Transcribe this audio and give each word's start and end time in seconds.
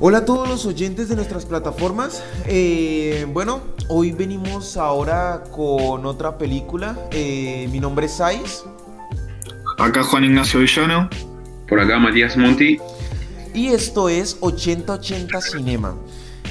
Hola 0.00 0.18
a 0.18 0.24
todos 0.24 0.48
los 0.48 0.64
oyentes 0.64 1.08
de 1.08 1.16
nuestras 1.16 1.44
plataformas. 1.44 2.22
Eh, 2.46 3.26
bueno, 3.32 3.62
hoy 3.88 4.12
venimos 4.12 4.76
ahora 4.76 5.42
con 5.50 6.06
otra 6.06 6.38
película. 6.38 6.96
Eh, 7.10 7.68
mi 7.72 7.80
nombre 7.80 8.06
es 8.06 8.12
Sais. 8.12 8.64
Acá 9.76 10.04
Juan 10.04 10.22
Ignacio 10.22 10.60
Villano. 10.60 11.10
Por 11.68 11.80
acá 11.80 11.98
Matías 11.98 12.36
Monti. 12.36 12.78
Y 13.52 13.68
esto 13.68 14.08
es 14.08 14.36
8080 14.38 15.40
Cinema. 15.40 15.96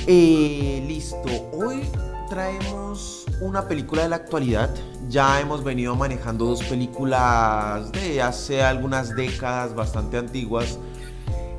Eh, 0.07 0.83
listo, 0.85 1.49
hoy 1.53 1.83
traemos 2.29 3.23
una 3.39 3.65
película 3.65 4.03
de 4.03 4.09
la 4.09 4.17
actualidad. 4.17 4.75
Ya 5.07 5.39
hemos 5.39 5.63
venido 5.63 5.95
manejando 5.95 6.43
dos 6.43 6.63
películas 6.63 7.93
de 7.93 8.21
hace 8.21 8.61
algunas 8.61 9.15
décadas 9.15 9.73
bastante 9.73 10.17
antiguas 10.17 10.77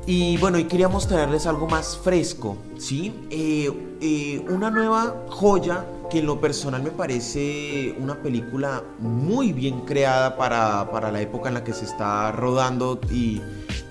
y 0.09 0.37
bueno, 0.37 0.57
y 0.57 0.63
queríamos 0.63 1.07
traerles 1.07 1.45
algo 1.45 1.67
más 1.67 1.95
fresco, 1.95 2.57
¿sí? 2.79 3.13
Eh, 3.29 3.71
eh, 4.01 4.43
una 4.49 4.71
nueva 4.71 5.27
joya 5.29 5.85
que 6.09 6.17
en 6.17 6.25
lo 6.25 6.41
personal 6.41 6.81
me 6.81 6.89
parece 6.89 7.95
una 7.99 8.15
película 8.15 8.83
muy 8.97 9.53
bien 9.53 9.81
creada 9.81 10.35
para, 10.35 11.11
la 11.11 11.21
época 11.21 11.49
en 11.49 11.53
la 11.53 11.63
que 11.63 11.73
se 11.73 11.85
está 11.85 12.31
rodando 12.31 12.99
y 13.11 13.39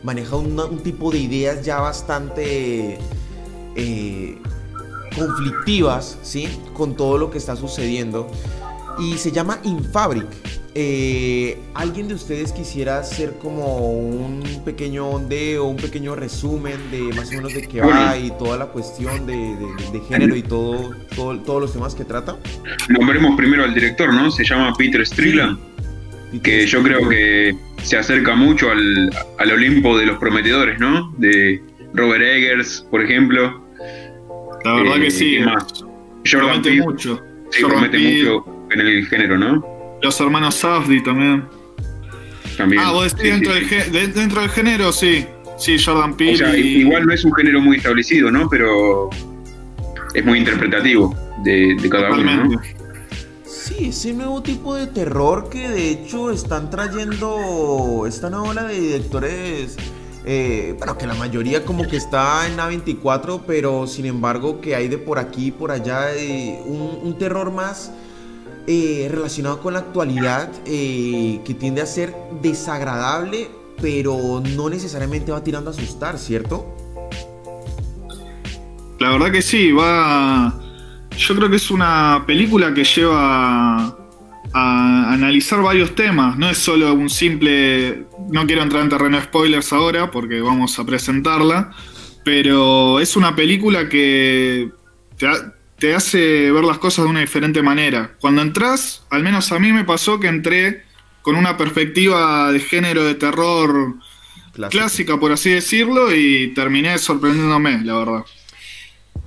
maneja 0.03 0.35
un 0.35 0.83
tipo 0.83 1.13
de 1.13 1.19
ideas 1.19 1.65
ya 1.65 1.79
bastante 1.79 2.99
eh, 3.77 4.43
conflictivas, 5.17 6.19
¿sí? 6.25 6.49
Con 6.75 6.97
todo 6.97 7.17
lo 7.17 7.31
que 7.31 7.39
está 7.39 7.55
sucediendo. 7.55 8.27
Y 8.99 9.19
se 9.19 9.31
llama 9.31 9.61
Infabric. 9.63 10.27
Eh, 10.81 11.59
¿Alguien 11.75 12.07
de 12.07 12.15
ustedes 12.15 12.53
quisiera 12.53 13.01
hacer 13.01 13.35
como 13.43 13.91
un 13.91 14.45
pequeño 14.65 15.09
ondeo, 15.09 15.65
un 15.65 15.77
pequeño 15.77 16.15
resumen 16.15 16.77
de 16.93 17.01
más 17.17 17.33
o 17.33 17.35
menos 17.35 17.53
de 17.53 17.67
qué 17.67 17.81
va 17.81 18.17
y 18.17 18.31
toda 18.39 18.57
la 18.57 18.67
cuestión 18.67 19.27
de, 19.27 19.57
género 20.09 20.37
y 20.37 20.43
todo, 20.43 20.95
todos 21.17 21.61
los 21.61 21.73
temas 21.73 21.97
que 21.97 22.05
trata? 22.05 22.37
Nombremos 22.91 23.37
primero 23.37 23.65
al 23.65 23.75
director, 23.75 24.15
¿no? 24.15 24.31
Se 24.31 24.45
llama 24.45 24.73
Peter 24.79 25.05
Strickland, 25.05 25.59
que 26.45 26.65
yo 26.65 26.81
creo 26.85 27.09
que 27.09 27.57
se 27.83 27.97
acerca 27.97 28.37
mucho 28.37 28.71
al, 28.71 29.11
Olimpo 29.53 29.99
de 29.99 30.07
los 30.07 30.19
prometedores, 30.19 30.79
¿no? 30.79 31.13
De 31.19 31.61
Robert 31.93 32.23
Eggers, 32.23 32.87
por 32.89 33.03
ejemplo. 33.03 33.67
La 34.65 34.75
verdad 34.75 35.01
que 35.01 35.11
sí. 35.11 35.41
Más. 35.41 35.85
promete 36.31 36.81
mucho. 36.83 37.21
Sí, 37.51 37.65
promete 37.65 37.99
mucho 37.99 38.45
en 38.71 38.81
el 38.81 39.07
género, 39.09 39.37
¿no? 39.37 39.78
Los 40.03 40.21
hermanos 40.21 40.55
Safdie 40.55 41.03
también. 41.03 41.45
También. 42.57 42.83
Ah, 42.85 42.93
vos 42.93 43.15
decís 43.15 43.33
dentro, 43.33 43.53
Del, 43.55 44.15
dentro 44.15 44.41
del 44.41 44.51
género, 44.51 44.93
sí. 44.93 45.27
Sí, 45.59 45.77
Jordan 45.79 46.17
Peele. 46.17 46.59
Igual 46.59 47.07
no 47.07 47.13
es 47.13 47.25
un 47.25 47.35
género 47.35 47.61
muy 47.61 47.79
establecido, 47.79 48.31
¿no? 48.31 48.49
Pero 48.49 49.11
es 50.15 50.25
muy 50.25 50.39
interpretativo 50.39 51.15
de, 51.43 51.77
cada 51.91 52.13
uno, 52.13 52.45
¿no? 52.45 52.61
Sí, 53.45 53.89
ese 53.89 54.13
nuevo 54.15 54.43
tipo 54.43 54.75
de 54.75 54.87
terror 54.87 55.49
que 55.51 55.69
de 55.69 55.91
hecho 55.91 56.31
están 56.31 56.71
trayendo 56.71 58.05
esta 58.07 58.31
nueva 58.31 58.51
ola 58.51 58.65
de 58.65 58.81
directores. 58.81 59.77
Eh, 60.25 60.75
bueno, 60.79 60.99
que 60.99 61.07
la 61.07 61.15
mayoría 61.15 61.65
como 61.65 61.89
que 61.89 61.97
está 61.97 62.47
en 62.47 62.59
A24, 62.59 63.43
pero 63.47 63.87
sin 63.87 64.07
embargo 64.07 64.61
que 64.61 64.75
hay 64.75 64.89
de 64.89 64.99
por 64.99 65.19
aquí 65.19 65.47
y 65.47 65.51
por 65.51 65.71
allá 65.71 66.15
eh, 66.15 66.61
un, 66.67 67.01
un 67.03 67.19
terror 67.19 67.51
más 67.51 67.93
eh, 68.71 69.09
relacionado 69.11 69.63
con 69.63 69.73
la 69.73 69.79
actualidad 69.79 70.53
eh, 70.67 71.41
que 71.43 71.55
tiende 71.55 71.81
a 71.81 71.87
ser 71.87 72.15
desagradable, 72.43 73.49
pero 73.81 74.43
no 74.55 74.69
necesariamente 74.69 75.33
va 75.33 75.43
tirando 75.43 75.71
a 75.71 75.73
asustar, 75.73 76.19
¿cierto? 76.19 76.77
La 79.01 79.09
verdad 79.09 79.33
que 79.33 79.41
sí, 79.41 79.73
va. 79.73 80.55
Yo 81.17 81.35
creo 81.35 81.49
que 81.49 81.57
es 81.57 81.71
una 81.71 82.25
película 82.27 82.75
que 82.75 82.85
lleva 82.85 83.97
a 84.53 85.13
analizar 85.15 85.63
varios 85.63 85.95
temas. 85.95 86.37
No 86.37 86.51
es 86.51 86.59
solo 86.59 86.93
un 86.93 87.09
simple. 87.09 88.05
No 88.29 88.47
quiero 88.47 88.63
entrar 88.63 88.83
en 88.83 88.91
terreno 88.91 89.17
de 89.17 89.25
spoilers 89.25 89.73
ahora 89.73 90.11
porque 90.11 90.43
vamos 90.43 90.79
a 90.79 90.85
presentarla. 90.85 91.73
Pero 92.23 93.01
es 93.01 93.17
una 93.17 93.35
película 93.35 93.89
que 93.89 94.71
te 95.79 95.95
hace 95.95 96.51
ver 96.51 96.65
las 96.65 96.79
cosas 96.79 97.05
de 97.05 97.11
una 97.11 97.21
diferente 97.21 97.63
manera. 97.63 98.17
Cuando 98.21 98.43
entras, 98.43 99.03
al 99.11 99.23
menos 99.23 99.53
a 99.53 99.59
mí 99.59 99.73
me 99.73 99.85
pasó 99.85 100.19
que 100.19 100.29
entré 100.29 100.83
con 101.23 101.37
una 101.37 101.57
perspectiva 101.57 102.51
de 102.53 102.61
género 102.61 103.05
de 103.05 103.15
terror 103.15 103.95
clásica, 104.71 105.21
por 105.21 105.31
así 105.31 105.51
decirlo, 105.51 106.15
y 106.15 106.53
terminé 106.55 106.99
sorprendiéndome, 106.99 107.85
la 107.85 107.99
verdad. 107.99 108.25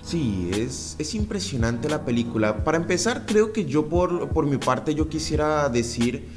Sí, 0.04 0.50
es, 0.54 0.96
es 1.00 1.16
impresionante 1.16 1.88
la 1.88 2.04
película. 2.04 2.64
Para 2.66 2.78
empezar, 2.78 3.26
creo 3.26 3.54
que 3.54 3.66
yo 3.66 3.88
por, 3.88 4.30
por 4.30 4.46
mi 4.46 4.58
parte 4.58 4.94
yo 4.94 5.08
quisiera 5.08 5.70
decir 5.70 6.28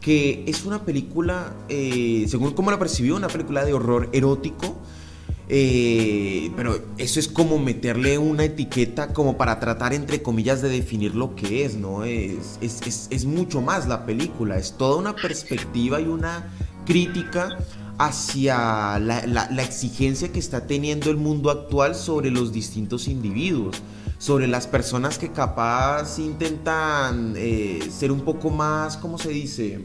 que 0.00 0.42
es 0.46 0.64
una 0.64 0.84
película, 0.84 1.54
eh, 1.68 2.24
según 2.28 2.52
como 2.54 2.70
la 2.70 2.78
percibí, 2.78 3.10
una 3.10 3.28
película 3.28 3.64
de 3.64 3.72
horror 3.72 4.08
erótico 4.12 4.80
eh, 5.52 6.52
pero 6.54 6.80
eso 6.96 7.18
es 7.18 7.26
como 7.26 7.58
meterle 7.58 8.18
una 8.18 8.44
etiqueta 8.44 9.12
como 9.12 9.36
para 9.36 9.58
tratar 9.58 9.92
entre 9.92 10.22
comillas 10.22 10.62
de 10.62 10.68
definir 10.68 11.16
lo 11.16 11.34
que 11.34 11.64
es, 11.64 11.74
¿no? 11.74 12.04
Es, 12.04 12.60
es, 12.60 13.24
mucho 13.24 13.60
más 13.60 13.88
la 13.88 14.06
película, 14.06 14.58
es 14.58 14.74
toda 14.78 14.96
una 14.96 15.16
perspectiva 15.16 16.00
y 16.00 16.04
una 16.04 16.52
crítica 16.86 17.58
hacia 17.98 19.00
la, 19.00 19.48
exigencia 19.60 20.30
que 20.30 20.38
está 20.38 20.68
teniendo 20.68 21.10
el 21.10 21.16
mundo 21.16 21.50
actual 21.50 21.96
sobre 21.96 22.30
los 22.30 22.52
distintos 22.52 23.08
individuos, 23.08 23.82
sobre 24.18 24.46
las 24.46 24.68
personas 24.68 25.18
que 25.18 25.32
capaz 25.32 26.20
intentan 26.20 27.34
eh, 27.36 27.80
ser 27.90 28.12
un 28.12 28.20
poco 28.20 28.50
más, 28.50 28.96
¿cómo 28.96 29.18
se 29.18 29.30
dice? 29.30 29.84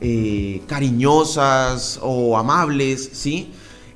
Eh, 0.00 0.62
cariñosas 0.68 1.98
o 2.00 2.38
amables, 2.38 3.10
¿sí? 3.12 3.50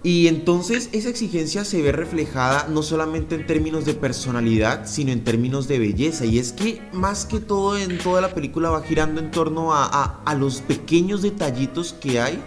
Y 0.06 0.28
entonces 0.28 0.88
esa 0.92 1.08
exigencia 1.08 1.64
se 1.64 1.82
ve 1.82 1.90
reflejada 1.90 2.68
no 2.70 2.84
solamente 2.84 3.34
en 3.34 3.44
términos 3.44 3.84
de 3.84 3.94
personalidad, 3.94 4.86
sino 4.86 5.10
en 5.10 5.24
términos 5.24 5.66
de 5.66 5.80
belleza. 5.80 6.24
Y 6.24 6.38
es 6.38 6.52
que 6.52 6.80
más 6.92 7.24
que 7.26 7.40
todo 7.40 7.76
en 7.76 7.98
toda 7.98 8.20
la 8.20 8.32
película 8.32 8.70
va 8.70 8.82
girando 8.82 9.20
en 9.20 9.32
torno 9.32 9.74
a, 9.74 10.36
los 10.38 10.60
pequeños 10.60 11.22
detallitos 11.22 11.92
que 11.92 12.20
hay 12.20 12.40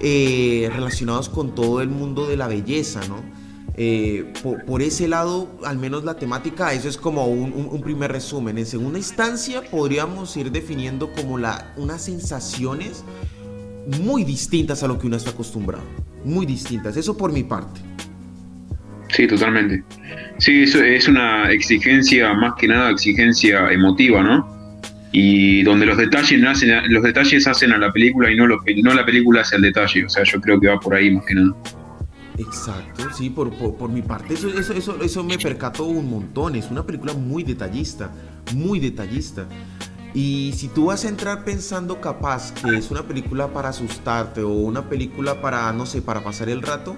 eh, 0.00 0.68
relacionados 0.74 1.28
con 1.28 1.54
todo 1.54 1.80
el 1.80 1.90
mundo 1.90 2.26
de 2.26 2.36
la 2.36 2.48
belleza, 2.48 3.00
¿no? 3.06 3.22
Eh, 3.76 4.32
por, 4.66 4.82
ese 4.82 5.06
lado, 5.06 5.48
al 5.62 5.78
menos 5.78 6.02
la 6.02 6.16
temática, 6.16 6.72
eso 6.72 6.88
es 6.88 6.96
como 6.96 7.28
un, 7.28 7.80
primer 7.82 8.10
resumen. 8.10 8.58
En 8.58 8.66
segunda 8.66 8.98
instancia, 8.98 9.62
podríamos 9.70 10.36
ir 10.36 10.50
definiendo 10.50 11.12
como 11.12 11.38
la, 11.38 11.72
unas 11.76 12.02
sensaciones 12.02 13.04
muy 14.02 14.24
distintas 14.24 14.82
a 14.82 14.88
lo 14.88 14.98
que 14.98 15.06
uno 15.06 15.16
está 15.16 15.30
acostumbrado 15.30 15.84
muy 16.24 16.46
distintas. 16.46 16.96
Eso 16.96 17.16
por 17.16 17.32
mi 17.32 17.44
parte. 17.44 17.80
Sí, 19.08 19.26
totalmente. 19.26 19.82
Sí, 20.38 20.62
eso 20.62 20.82
es 20.82 21.08
una 21.08 21.50
exigencia, 21.50 22.32
más 22.32 22.54
que 22.54 22.68
nada 22.68 22.90
exigencia 22.90 23.70
emotiva, 23.70 24.22
¿no? 24.22 24.48
Y 25.12 25.62
donde 25.62 25.86
los 25.86 25.98
detalles 25.98 26.42
hacen, 26.44 26.70
los 26.92 27.02
detalles 27.02 27.46
hacen 27.46 27.72
a 27.72 27.78
la 27.78 27.92
película 27.92 28.30
y 28.30 28.36
no, 28.36 28.46
lo, 28.46 28.60
no 28.82 28.94
la 28.94 29.04
película 29.04 29.40
hace 29.40 29.56
el 29.56 29.62
detalle. 29.62 30.04
O 30.04 30.08
sea, 30.08 30.22
yo 30.24 30.40
creo 30.40 30.60
que 30.60 30.68
va 30.68 30.78
por 30.78 30.94
ahí 30.94 31.10
más 31.10 31.24
que 31.26 31.34
nada. 31.34 31.54
Exacto, 32.38 33.04
sí, 33.12 33.28
por, 33.28 33.52
por, 33.52 33.90
mi 33.90 34.00
parte, 34.00 34.32
eso, 34.32 34.48
eso, 34.48 34.72
eso, 34.72 35.02
eso 35.02 35.24
me 35.24 35.36
percató 35.36 35.84
un 35.84 36.08
montón. 36.08 36.56
Es 36.56 36.70
una 36.70 36.86
película 36.86 37.12
muy 37.12 37.42
detallista, 37.42 38.10
muy 38.54 38.78
detallista. 38.78 39.46
Y 40.14 40.52
si 40.56 40.68
tú 40.68 40.86
vas 40.86 41.04
a 41.04 41.08
entrar 41.08 41.44
pensando 41.44 42.00
capaz 42.00 42.52
que 42.52 42.76
es 42.76 42.90
una 42.90 43.02
película 43.02 43.48
para 43.48 43.68
asustarte 43.68 44.42
o 44.42 44.50
una 44.50 44.88
película 44.88 45.40
para, 45.40 45.72
no 45.72 45.86
sé, 45.86 46.02
para 46.02 46.24
pasar 46.24 46.48
el 46.48 46.62
rato, 46.62 46.96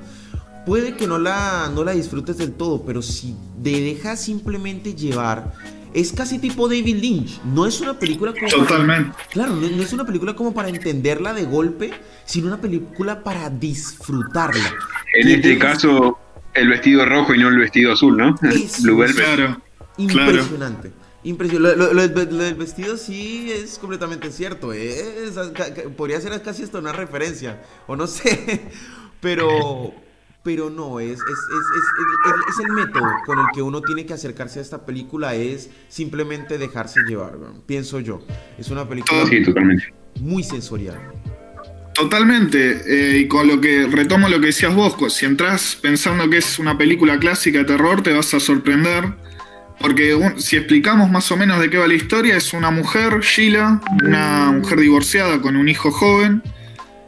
puede 0.65 0.97
que 0.97 1.07
no 1.07 1.19
la, 1.19 1.71
no 1.75 1.85
la 1.85 1.93
disfrutes 1.93 2.39
del 2.39 2.53
todo, 2.53 2.85
pero 2.85 3.03
si 3.03 3.37
te 3.63 3.81
dejas 3.81 4.21
simplemente 4.21 4.95
llevar, 4.95 5.53
es 5.95 6.13
casi 6.13 6.39
tipo 6.39 6.69
David 6.69 6.97
Lynch. 6.97 7.41
No 7.45 7.67
es 7.67 7.81
una 7.81 7.99
película 7.99 8.33
como. 8.33 8.49
Totalmente. 8.49 9.13
claro, 9.31 9.57
no, 9.57 9.67
es 9.67 9.93
una 9.93 10.07
película 10.07 10.35
como 10.35 10.55
para 10.55 10.69
entenderla 10.69 11.35
de 11.35 11.45
golpe, 11.45 11.93
sino 12.25 12.47
una 12.49 12.61
película 12.61 13.23
para 13.23 13.51
disfrutarla. 13.51 14.75
En 15.15 15.29
este 15.29 15.59
caso, 15.59 16.19
el 16.55 16.69
vestido 16.69 17.05
rojo 17.05 17.35
y 17.35 17.39
no 17.39 17.49
el 17.49 17.59
vestido 17.59 17.93
azul, 17.93 18.17
¿no? 18.17 18.35
claro. 19.15 19.61
Impresionante. 19.99 20.93
Impresionante. 21.25 21.77
Lo, 21.77 22.09
del 22.09 22.55
vestido 22.55 22.97
sí 22.97 23.51
es 23.53 23.79
completamente 23.79 24.31
cierto. 24.31 24.73
podría 25.97 26.21
ser 26.21 26.41
casi 26.43 26.65
hasta 26.65 26.79
una 26.79 26.93
referencia. 26.93 27.63
O 27.87 27.97
no 27.97 28.07
sé. 28.09 28.63
Pero. 29.21 29.95
pero 30.43 30.69
no, 30.69 30.99
es, 30.99 31.13
es, 31.13 31.21
es, 31.21 32.49
es, 32.49 32.67
el 32.67 32.73
método 32.73 33.07
con 33.25 33.39
el 33.39 33.45
que 33.55 33.63
uno 33.63 33.81
tiene 33.81 34.05
que 34.05 34.15
acercarse 34.15 34.59
a 34.59 34.63
esta 34.63 34.85
película, 34.85 35.37
es 35.37 35.71
simplemente 35.89 36.59
dejarse 36.59 37.01
llevar, 37.07 37.39
pienso 37.67 38.01
yo. 38.01 38.21
Es 38.59 38.69
una 38.71 38.89
película 38.89 39.25
muy 40.21 40.43
sensorial. 40.43 40.99
Totalmente, 41.95 42.83
eh, 42.87 43.19
y 43.19 43.29
con 43.29 43.47
lo 43.47 43.61
que 43.61 43.87
retomo 43.87 44.29
lo 44.29 44.41
que 44.41 44.47
decías 44.47 44.75
vos, 44.75 44.97
si 45.13 45.27
entras 45.27 45.79
pensando 45.81 46.29
que 46.29 46.39
es 46.39 46.59
una 46.59 46.77
película 46.77 47.19
clásica 47.19 47.59
de 47.59 47.65
terror, 47.65 48.03
te 48.03 48.13
vas 48.13 48.33
a 48.35 48.41
sorprender, 48.41 49.05
porque 49.81 50.17
si 50.37 50.57
explicamos 50.57 51.11
más 51.11 51.31
o 51.33 51.37
menos 51.37 51.61
de 51.61 51.71
qué 51.71 51.79
va 51.79 51.87
la 51.87 51.95
historia, 51.95 52.37
es 52.37 52.53
una 52.53 52.71
mujer, 52.71 53.21
Sheila, 53.21 53.81
una 54.05 54.53
mujer 54.53 54.81
divorciada 54.81 55.41
con 55.41 55.57
un 55.57 55.69
hijo 55.69 55.91
joven, 55.91 56.43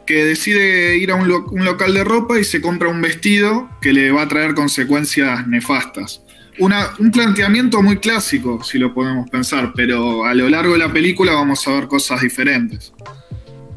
que 0.05 0.23
decide 0.23 0.97
ir 0.97 1.11
a 1.11 1.15
un, 1.15 1.27
local 1.27 1.93
de 1.93 2.03
ropa 2.03 2.39
y 2.39 2.43
se 2.43 2.61
compra 2.61 2.89
un 2.89 3.01
vestido 3.01 3.69
que 3.81 3.91
le 3.91 4.11
va 4.11 4.23
a 4.23 4.27
traer 4.27 4.53
consecuencias 4.53 5.47
nefastas. 5.47 6.21
un 6.59 7.11
planteamiento 7.11 7.81
muy 7.81 7.97
clásico, 7.97 8.63
si 8.63 8.77
lo 8.77 8.93
podemos 8.93 9.29
pensar, 9.29 9.73
pero 9.75 10.25
a 10.25 10.33
lo 10.33 10.47
largo 10.49 10.73
de 10.73 10.79
la 10.79 10.91
película 10.93 11.33
vamos 11.33 11.67
a 11.67 11.71
ver 11.71 11.87
cosas 11.87 12.21
diferentes. 12.21 12.93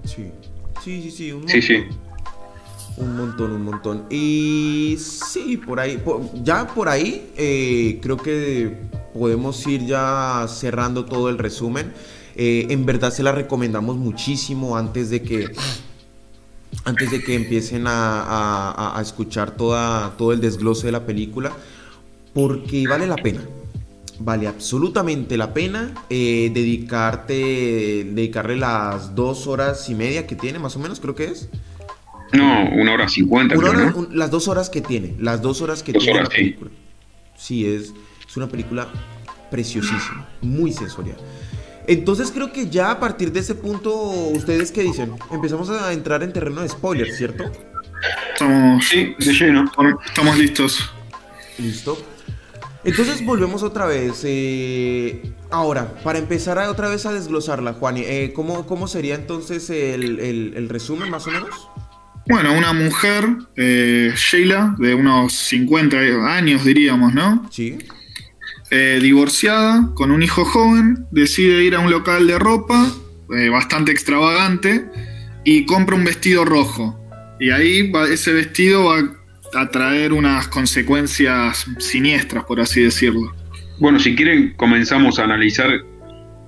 Sí, 0.05 0.31
sí, 0.85 1.03
sí, 1.03 1.11
sí. 1.11 1.33
Un. 1.33 1.49
Sí, 1.49 1.63
sí. 1.63 1.85
Un 2.99 3.17
montón, 3.17 3.53
un 3.53 3.65
montón. 3.65 4.05
Y 4.11 4.97
sí, 4.99 5.57
por 5.57 5.79
ahí, 5.79 6.03
ya 6.43 6.67
por 6.67 6.89
ahí, 6.89 7.31
eh, 7.37 8.01
creo 8.03 8.17
que 8.17 8.77
podemos 9.15 9.65
ir 9.67 9.87
ya 9.87 10.47
cerrando 10.49 11.05
todo 11.05 11.29
el 11.29 11.39
resumen. 11.39 11.93
Eh, 12.35 12.67
en 12.71 12.87
verdad 12.87 13.13
se 13.13 13.23
la 13.23 13.33
recomendamos 13.33 13.97
muchísimo 13.97 14.77
antes 14.77 15.11
de 15.11 15.23
que 15.23 15.53
antes 16.85 17.11
de 17.11 17.23
que 17.23 17.35
empiecen 17.35 17.85
a, 17.87 18.99
escuchar 19.01 19.53
toda, 19.53 20.17
todo 20.17 20.33
el 20.33 20.41
desglose 20.41 20.87
de 20.87 20.93
la 20.93 21.07
película, 21.07 21.53
porque 22.35 22.87
vale 22.89 23.07
la 23.07 23.17
pena. 23.17 23.41
Vale 24.21 24.49
absolutamente 24.49 25.37
la 25.37 25.55
pena 25.55 25.95
eh, 26.11 26.51
dedicarte, 26.53 28.05
dedicarle 28.13 28.57
las 28.57 29.15
dos 29.15 29.47
horas 29.47 29.89
y 29.89 29.95
media 29.95 30.27
que 30.27 30.35
tiene, 30.35 30.59
más 30.59 30.75
o 30.75 30.81
menos, 30.81 30.99
creo 30.99 31.15
que 31.15 31.27
es. 31.27 31.49
No, 32.33 32.69
una 32.71 32.93
hora 32.93 33.09
cincuenta. 33.09 33.55
las 34.13 34.31
dos 34.31 34.49
horas 34.49 34.71
que 34.71 34.81
tiene, 34.81 35.15
las 35.19 35.41
dos 35.41 35.63
horas 35.63 35.83
que 35.83 35.93
tiene 35.93 36.23
la 36.23 36.29
película. 36.29 36.71
Sí, 37.37 37.67
es, 37.67 37.95
es 38.27 38.37
una 38.37 38.49
película 38.49 38.89
preciosísima, 39.51 40.29
muy 40.43 40.73
sensorial. 40.73 41.17
Entonces 41.87 42.31
creo 42.31 42.53
que 42.53 42.69
ya 42.69 42.91
a 42.91 43.01
partir 43.01 43.33
de 43.33 43.41
ese 43.41 43.55
punto, 43.55 43.95
¿ustedes 43.95 44.71
qué 44.73 44.83
dicen? 44.83 45.13
Empezamos 45.31 45.71
a 45.71 45.93
entrar 45.93 46.23
en 46.23 46.33
terreno 46.35 46.61
de 46.61 46.69
spoilers, 46.69 47.17
¿cierto? 47.17 47.51
Estamos, 48.33 48.85
sí, 48.85 49.15
de 49.19 49.33
lleno, 49.33 49.65
estamos 50.07 50.39
listos. 50.39 50.91
Listo. 51.57 51.99
Entonces 52.85 53.25
volvemos 53.25 53.63
otra 53.63 53.87
vez. 53.87 54.23
Eh, 54.25 55.33
ahora, 55.51 55.95
para 56.05 56.19
empezar 56.19 56.59
a, 56.59 56.71
otra 56.71 56.89
vez 56.89 57.07
a 57.07 57.13
desglosarla, 57.13 57.73
Juan, 57.73 57.97
eh, 57.97 58.33
¿cómo, 58.35 58.87
sería 58.87 59.15
entonces 59.15 59.69
el, 59.71 60.69
resumen 60.69 61.11
más 61.11 61.27
o 61.27 61.31
menos? 61.31 61.69
Bueno, 62.29 62.53
una 62.53 62.75
mujer, 62.75 63.25
eh, 63.57 64.13
Sheila, 64.15 64.77
de 64.79 64.95
unos 64.95 65.33
50 65.33 65.97
años 66.37 66.65
diríamos, 66.65 67.15
¿no? 67.15 67.49
Sí. 67.51 67.79
Eh, 68.71 68.99
divorciada, 69.01 69.91
con 69.95 70.11
un 70.11 70.23
hijo 70.23 70.45
joven, 70.45 71.07
decide 71.11 71.65
ir 71.65 71.75
a 71.75 71.81
un 71.81 71.91
local 71.91 72.27
de 72.27 72.39
ropa 72.39 72.87
eh, 73.35 73.49
bastante 73.49 73.93
extravagante 73.93 74.85
y 75.43 75.65
compra 75.65 75.97
un 75.97 76.05
vestido 76.05 76.45
rojo. 76.45 77.01
Y 77.41 77.51
ahí 77.51 77.91
ese 78.11 78.35
vestido 78.35 78.85
va 78.85 79.03
a 79.55 79.71
traer 79.71 80.13
unas 80.13 80.49
consecuencias 80.49 81.65
siniestras, 81.79 82.45
por 82.45 82.61
así 82.61 82.83
decirlo. 82.83 83.35
Bueno, 83.79 83.99
si 83.99 84.15
quieren 84.15 84.53
comenzamos 84.57 85.19
a 85.19 85.25
analizar 85.25 85.71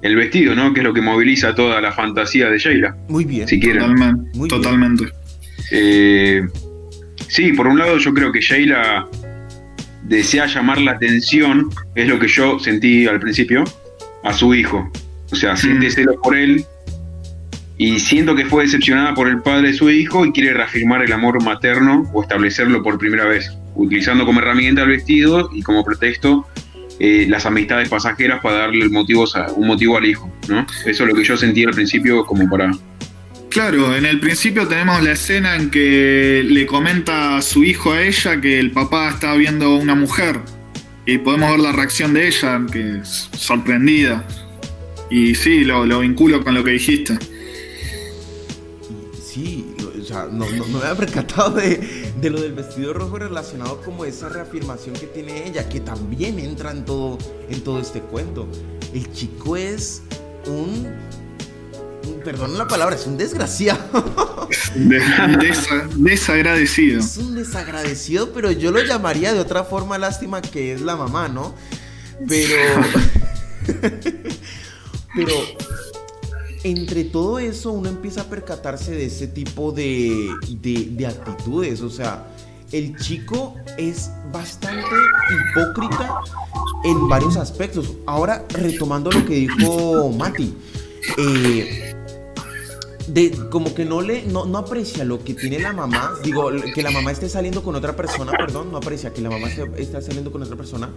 el 0.03 0.17
vestido, 0.17 0.55
¿no? 0.55 0.75
Que 0.75 0.81
es 0.81 0.85
lo 0.85 0.93
que 0.93 1.01
moviliza 1.01 1.55
toda 1.55 1.81
la 1.81 1.93
fantasía 1.93 2.51
de 2.51 2.59
Sheila. 2.59 2.97
Muy 3.09 3.25
bien. 3.25 3.49
Si 3.49 3.59
quieren. 3.59 3.83
Totalmente. 3.83 4.49
totalmente. 4.49 5.20
Eh, 5.71 6.43
sí, 7.29 7.53
por 7.53 7.67
un 7.67 7.79
lado 7.79 7.99
yo 7.99 8.13
creo 8.13 8.33
que 8.33 8.41
Sheila 8.41 9.07
desea 10.03 10.47
llamar 10.47 10.81
la 10.81 10.93
atención, 10.93 11.71
es 11.95 12.09
lo 12.09 12.19
que 12.19 12.29
yo 12.29 12.59
sentí 12.59 13.07
al 13.07 13.21
principio, 13.21 13.65
a 14.25 14.33
su 14.33 14.55
hijo. 14.55 14.91
O 15.31 15.37
sea, 15.37 15.57
siente 15.57 15.89
mm. 15.89 15.91
celo 15.91 16.21
por 16.21 16.37
él 16.37 16.65
y 17.79 17.99
siento 18.01 18.35
que 18.35 18.45
fue 18.45 18.65
decepcionada 18.65 19.15
por 19.15 19.29
el 19.29 19.41
padre 19.41 19.69
de 19.69 19.75
su 19.75 19.89
hijo 19.91 20.27
y 20.27 20.33
quiere 20.33 20.53
reafirmar 20.53 21.03
el 21.03 21.13
amor 21.13 21.43
materno 21.43 22.11
o 22.13 22.23
establecerlo 22.23 22.83
por 22.83 22.99
primera 22.99 23.25
vez, 23.25 23.51
utilizando 23.75 24.27
como 24.27 24.41
herramienta 24.41 24.83
el 24.83 24.89
vestido 24.89 25.49
y 25.53 25.63
como 25.63 25.85
pretexto 25.85 26.47
eh, 26.99 27.27
las 27.29 27.47
amistades 27.47 27.89
pasajeras 27.89 28.43
para 28.43 28.57
darle 28.57 28.85
el 28.85 28.91
motivo, 28.91 29.25
un 29.57 29.67
motivo 29.67 29.97
al 29.97 30.05
hijo. 30.05 30.31
¿no? 30.49 30.67
Eso 30.85 31.05
es 31.05 31.09
lo 31.09 31.15
que 31.15 31.25
yo 31.25 31.37
sentí 31.37 31.65
al 31.65 31.71
principio 31.71 32.27
como 32.27 32.51
para 32.51 32.71
Claro, 33.51 33.97
en 33.97 34.07
el 34.07 34.21
principio 34.21 34.69
tenemos 34.69 35.03
la 35.03 35.11
escena 35.11 35.57
en 35.57 35.71
que 35.73 36.45
le 36.47 36.67
comenta 36.67 37.37
a 37.37 37.43
su 37.43 37.65
hijo 37.65 37.91
a 37.91 38.01
ella 38.01 38.41
que 38.41 38.61
el 38.61 38.71
papá 38.71 39.11
está 39.11 39.35
viendo 39.35 39.75
una 39.75 39.97
mujer 39.97 40.41
y 41.05 41.19
podemos 41.19 41.51
ver 41.51 41.59
la 41.59 41.73
reacción 41.73 42.15
de 42.15 42.29
ella, 42.29 42.65
que 42.71 42.99
es 42.99 43.29
sorprendida. 43.33 44.25
Y 45.11 45.35
sí, 45.35 45.65
lo, 45.65 45.99
vinculo 45.99 46.45
con 46.45 46.55
lo 46.55 46.63
que 46.63 46.71
dijiste. 46.71 47.19
Sí, 49.21 49.75
o 50.01 50.05
sea, 50.05 50.29
no, 50.31 50.47
me 50.47 50.79
había 50.79 50.95
percatado 50.95 51.57
de, 51.57 52.13
lo 52.23 52.41
del 52.41 52.53
vestido 52.53 52.93
rojo 52.93 53.19
relacionado 53.19 53.81
como 53.83 54.05
esa 54.05 54.29
reafirmación 54.29 54.95
que 54.95 55.07
tiene 55.07 55.49
ella, 55.49 55.69
que 55.69 55.81
también 55.81 56.39
entra 56.39 56.71
en 56.71 56.85
todo, 56.85 57.19
en 57.49 57.61
todo 57.63 57.81
este 57.81 58.01
cuento. 58.01 58.47
El 58.95 59.13
chico 59.13 59.57
es 59.57 60.03
un 60.47 60.87
perdón 62.25 62.57
la 62.59 62.67
palabra, 62.67 62.97
es 62.97 63.07
un 63.07 63.17
desgraciado. 63.17 64.49
desagradecido. 65.97 67.01
Es 67.01 67.17
un 67.17 67.35
desagradecido, 67.35 68.33
pero 68.33 68.51
yo 68.51 68.71
lo 68.71 68.83
llamaría 68.83 69.33
de 69.33 69.41
otra 69.41 69.65
forma, 69.65 69.99
lástima 69.99 70.43
que 70.43 70.73
es 70.75 70.81
la 70.81 70.97
mamá, 70.97 71.29
¿no? 71.29 71.55
Pero. 72.29 72.57
pero. 75.15 75.33
Entre 76.63 77.05
todo 77.05 77.39
eso, 77.39 77.73
uno 77.73 77.89
empieza 77.89 78.21
a 78.21 78.25
percatarse 78.25 78.91
de 78.91 79.07
ese 79.07 79.27
tipo 79.27 79.73
de, 79.73 80.29
de 80.61 81.07
actitudes. 81.07 81.81
O 81.81 81.89
sea, 81.89 82.27
el 82.73 82.97
chico 82.97 83.57
es 83.79 84.11
bastante 84.33 84.85
hipócrita 85.51 86.21
en 86.85 87.09
varios 87.09 87.37
aspectos. 87.37 87.95
Ahora, 88.07 88.45
retomando 88.51 89.11
lo 89.11 89.25
que 89.25 89.35
dijo 89.35 90.11
Mati. 90.11 90.55
Eh, 91.19 91.90
de 93.07 93.31
como 93.51 93.75
que 93.75 93.85
no 93.85 94.01
le 94.01 94.23
no, 94.25 94.45
aprecia 94.57 95.05
lo 95.05 95.23
que 95.23 95.35
tiene 95.35 95.59
la 95.59 95.73
mamá, 95.73 96.15
digo, 96.23 96.51
que 96.75 96.83
la 96.83 96.91
mamá 96.91 97.13
esté 97.13 97.29
saliendo 97.29 97.63
con 97.63 97.75
otra 97.75 97.97
persona, 97.97 98.33
perdón, 98.33 98.71
no 98.71 98.79
aprecia 98.79 99.13
que 99.13 99.21
la 99.21 99.31
mamá 99.31 99.49
esté, 99.49 100.03
saliendo 100.03 100.31
con 100.31 100.43
otra 100.43 100.57
persona, 100.57 100.91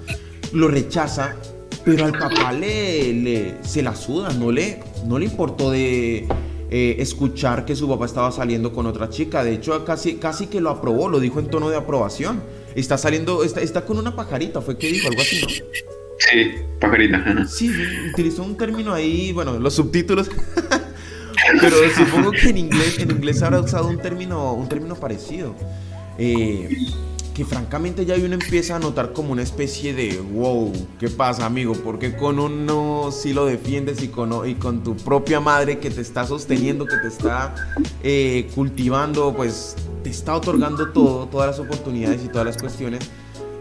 lo 0.51 0.67
rechaza, 0.67 1.35
pero 1.85 2.05
al 2.05 2.11
papá 2.11 2.51
le, 2.51 3.13
le 3.13 3.55
se 3.63 3.81
la 3.81 3.95
suda, 3.95 4.33
no 4.33 4.51
le 4.51 4.81
no 5.05 5.19
le 5.19 5.25
importó 5.25 5.71
de 5.71 6.27
eh, 6.69 6.95
escuchar 6.99 7.65
que 7.65 7.75
su 7.75 7.87
papá 7.87 8.05
estaba 8.05 8.31
saliendo 8.31 8.73
con 8.73 8.85
otra 8.85 9.09
chica, 9.09 9.43
de 9.43 9.53
hecho 9.53 9.85
casi 9.85 10.15
casi 10.15 10.47
que 10.47 10.59
lo 10.59 10.69
aprobó, 10.69 11.09
lo 11.09 11.19
dijo 11.19 11.39
en 11.39 11.47
tono 11.47 11.69
de 11.69 11.77
aprobación. 11.77 12.41
Está 12.75 12.97
saliendo 12.97 13.43
está, 13.43 13.61
está 13.61 13.85
con 13.85 13.99
una 13.99 14.15
pajarita, 14.15 14.59
fue 14.61 14.77
que 14.77 14.87
dijo 14.87 15.07
algo 15.07 15.21
así, 15.21 15.41
¿no? 15.41 15.47
Sí, 15.49 16.51
pajarita. 16.79 17.47
Sí, 17.47 17.71
utilizó 18.11 18.43
un 18.43 18.57
término 18.57 18.93
ahí, 18.93 19.31
bueno, 19.33 19.59
los 19.59 19.75
subtítulos 19.75 20.31
Pero 21.59 21.77
supongo 21.95 22.31
que 22.31 22.49
en 22.49 22.57
inglés, 22.57 22.99
en 22.99 23.11
inglés 23.11 23.41
habrá 23.41 23.59
usado 23.59 23.87
un 23.87 23.97
término, 23.97 24.53
un 24.53 24.67
término 24.67 24.95
parecido. 24.95 25.55
Eh, 26.17 26.69
que 27.33 27.45
francamente 27.45 28.05
ya 28.05 28.15
uno 28.15 28.35
empieza 28.35 28.75
a 28.75 28.79
notar 28.79 29.11
como 29.11 29.31
una 29.31 29.41
especie 29.41 29.93
de 29.93 30.19
wow, 30.19 30.71
¿qué 30.99 31.09
pasa 31.09 31.45
amigo? 31.45 31.73
Porque 31.73 32.15
con 32.15 32.37
uno 32.37 33.09
sí 33.11 33.33
lo 33.33 33.45
defiendes 33.45 34.03
y 34.03 34.09
con, 34.09 34.47
y 34.47 34.55
con 34.55 34.83
tu 34.83 34.95
propia 34.95 35.39
madre 35.39 35.79
que 35.79 35.89
te 35.89 36.01
está 36.01 36.27
sosteniendo, 36.27 36.85
que 36.85 36.97
te 36.97 37.07
está 37.07 37.55
eh, 38.03 38.47
cultivando, 38.53 39.33
pues 39.35 39.75
te 40.03 40.11
está 40.11 40.35
otorgando 40.35 40.91
todo, 40.91 41.25
todas 41.27 41.57
las 41.57 41.59
oportunidades 41.59 42.23
y 42.23 42.27
todas 42.27 42.45
las 42.45 42.57
cuestiones 42.57 43.09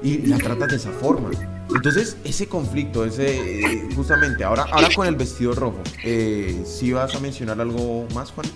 y 0.02 0.18
la 0.26 0.36
tratas 0.36 0.68
de 0.68 0.76
esa 0.76 0.90
forma. 0.90 1.30
Entonces, 1.74 2.16
ese 2.24 2.46
conflicto, 2.46 3.04
ese 3.04 3.60
eh, 3.60 3.88
justamente, 3.94 4.44
ahora, 4.44 4.66
ahora 4.70 4.88
con 4.94 5.06
el 5.06 5.16
vestido 5.16 5.54
rojo, 5.54 5.82
eh, 6.04 6.62
¿sí 6.64 6.92
vas 6.92 7.14
a 7.14 7.20
mencionar 7.20 7.60
algo 7.60 8.06
más, 8.14 8.30
Juan? 8.30 8.46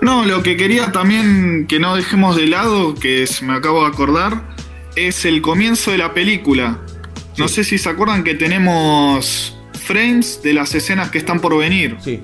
No, 0.00 0.24
lo 0.24 0.42
que 0.42 0.56
quería 0.56 0.90
también 0.90 1.66
que 1.68 1.78
no 1.78 1.94
dejemos 1.94 2.36
de 2.36 2.46
lado, 2.46 2.94
que 2.94 3.24
me 3.42 3.52
acabo 3.54 3.82
de 3.82 3.88
acordar, 3.88 4.42
es 4.96 5.24
el 5.24 5.40
comienzo 5.42 5.92
de 5.92 5.98
la 5.98 6.12
película. 6.12 6.80
No 7.38 7.48
sé 7.48 7.64
si 7.64 7.78
se 7.78 7.88
acuerdan 7.88 8.24
que 8.24 8.34
tenemos 8.34 9.56
frames 9.84 10.40
de 10.42 10.54
las 10.54 10.74
escenas 10.74 11.10
que 11.10 11.18
están 11.18 11.40
por 11.40 11.56
venir. 11.56 11.96
Sí. 12.00 12.20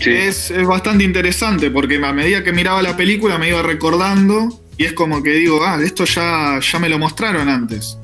Es, 0.00 0.50
es, 0.50 0.66
bastante 0.66 1.04
interesante 1.04 1.70
porque 1.70 2.02
a 2.02 2.12
medida 2.12 2.42
que 2.42 2.52
miraba 2.52 2.80
la 2.80 2.96
película 2.96 3.36
me 3.36 3.48
iba 3.48 3.62
recordando 3.62 4.48
y 4.78 4.86
es 4.86 4.94
como 4.94 5.22
que 5.22 5.32
digo, 5.32 5.62
ah, 5.62 5.78
esto 5.82 6.06
ya, 6.06 6.58
ya 6.60 6.78
me 6.78 6.88
lo 6.88 6.98
mostraron 6.98 7.50
antes. 7.50 7.98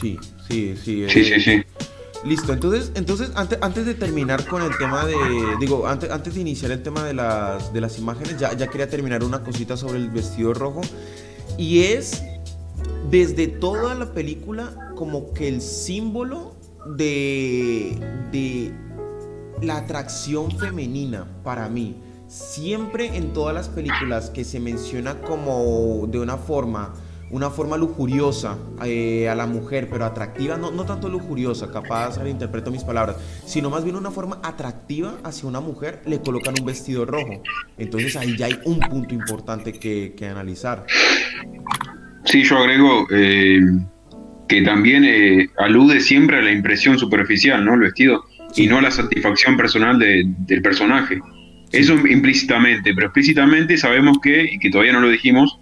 Sí, 0.00 0.18
sí, 0.48 0.74
sí. 0.76 1.06
Sí, 1.08 1.24
sí, 1.24 1.40
sí. 1.40 1.62
Listo, 2.24 2.52
entonces, 2.52 2.90
entonces 2.94 3.30
antes, 3.36 3.58
antes 3.62 3.86
de 3.86 3.94
terminar 3.94 4.44
con 4.46 4.62
el 4.62 4.76
tema 4.76 5.06
de, 5.06 5.14
digo, 5.60 5.86
antes, 5.86 6.10
antes 6.10 6.34
de 6.34 6.40
iniciar 6.40 6.72
el 6.72 6.82
tema 6.82 7.04
de 7.04 7.14
las, 7.14 7.72
de 7.72 7.80
las 7.80 7.98
imágenes, 7.98 8.38
ya, 8.38 8.54
ya 8.54 8.66
quería 8.66 8.90
terminar 8.90 9.22
una 9.22 9.44
cosita 9.44 9.76
sobre 9.76 9.98
el 9.98 10.10
vestido 10.10 10.52
rojo. 10.52 10.80
Y 11.56 11.84
es, 11.84 12.22
desde 13.08 13.46
toda 13.46 13.94
la 13.94 14.12
película, 14.12 14.92
como 14.96 15.32
que 15.32 15.46
el 15.48 15.60
símbolo 15.60 16.56
de, 16.96 17.96
de 18.32 18.72
la 19.62 19.78
atracción 19.78 20.50
femenina 20.58 21.26
para 21.44 21.68
mí. 21.68 21.96
Siempre 22.26 23.16
en 23.16 23.32
todas 23.32 23.54
las 23.54 23.68
películas 23.68 24.30
que 24.30 24.44
se 24.44 24.60
menciona 24.60 25.20
como 25.20 26.06
de 26.08 26.18
una 26.18 26.36
forma 26.36 26.94
una 27.30 27.50
forma 27.50 27.76
lujuriosa 27.76 28.56
eh, 28.84 29.28
a 29.28 29.34
la 29.34 29.46
mujer, 29.46 29.88
pero 29.90 30.04
atractiva, 30.04 30.56
no, 30.56 30.70
no 30.70 30.84
tanto 30.84 31.08
lujuriosa, 31.08 31.70
capaz, 31.70 32.18
interpreto 32.26 32.70
mis 32.70 32.84
palabras, 32.84 33.16
sino 33.44 33.70
más 33.70 33.84
bien 33.84 33.96
una 33.96 34.10
forma 34.10 34.40
atractiva 34.42 35.18
hacia 35.24 35.48
una 35.48 35.60
mujer, 35.60 36.00
le 36.06 36.20
colocan 36.20 36.54
un 36.58 36.66
vestido 36.66 37.04
rojo. 37.04 37.42
Entonces 37.76 38.16
ahí 38.16 38.36
ya 38.36 38.46
hay 38.46 38.58
un 38.64 38.80
punto 38.80 39.14
importante 39.14 39.72
que, 39.72 40.14
analizar. 40.28 40.84
Sí, 42.24 42.42
yo 42.42 42.58
agrego 42.58 43.06
eh, 43.10 43.60
que 44.46 44.62
también 44.62 45.04
eh, 45.04 45.48
alude 45.58 46.00
siempre 46.00 46.38
a 46.38 46.42
la 46.42 46.52
impresión 46.52 46.98
superficial, 46.98 47.64
¿no? 47.64 47.74
El 47.74 47.80
vestido, 47.80 48.24
y 48.56 48.66
no 48.66 48.78
a 48.78 48.82
la 48.82 48.90
satisfacción 48.90 49.56
personal 49.56 49.98
del 49.98 50.62
personaje. 50.62 51.18
Eso 51.72 51.94
implícitamente, 51.94 52.94
pero 52.94 53.08
explícitamente 53.08 53.76
sabemos 53.76 54.18
que, 54.22 54.44
y 54.52 54.58
que 54.58 54.70
todavía 54.70 54.92
no 54.92 55.00
lo 55.00 55.08
dijimos, 55.08 55.57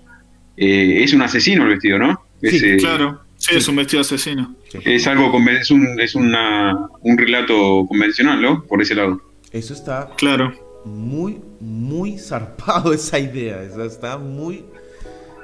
eh, 0.57 1.03
es 1.03 1.13
un 1.13 1.23
asesino 1.23 1.65
el 1.65 1.71
vestido, 1.71 1.99
¿no? 1.99 2.21
Sí, 2.43 2.61
eh, 2.63 2.77
claro, 2.79 3.23
sí, 3.37 3.57
es 3.57 3.69
un 3.69 3.77
vestido 3.77 4.01
asesino. 4.01 4.55
Es 4.85 5.07
algo, 5.07 5.33
es, 5.49 5.71
un, 5.71 6.01
es 6.01 6.15
una, 6.15 6.77
un 7.01 7.19
relato 7.19 7.87
convencional, 7.87 8.41
¿no? 8.41 8.63
Por 8.65 8.83
ese 8.83 8.95
lado. 8.95 9.21
Eso 9.53 9.73
está 9.75 10.11
claro. 10.17 10.53
muy, 10.85 11.41
muy 11.61 12.19
zarpado 12.19 12.93
esa 12.95 13.19
idea, 13.19 13.63
está 13.63 14.19
muy 14.19 14.65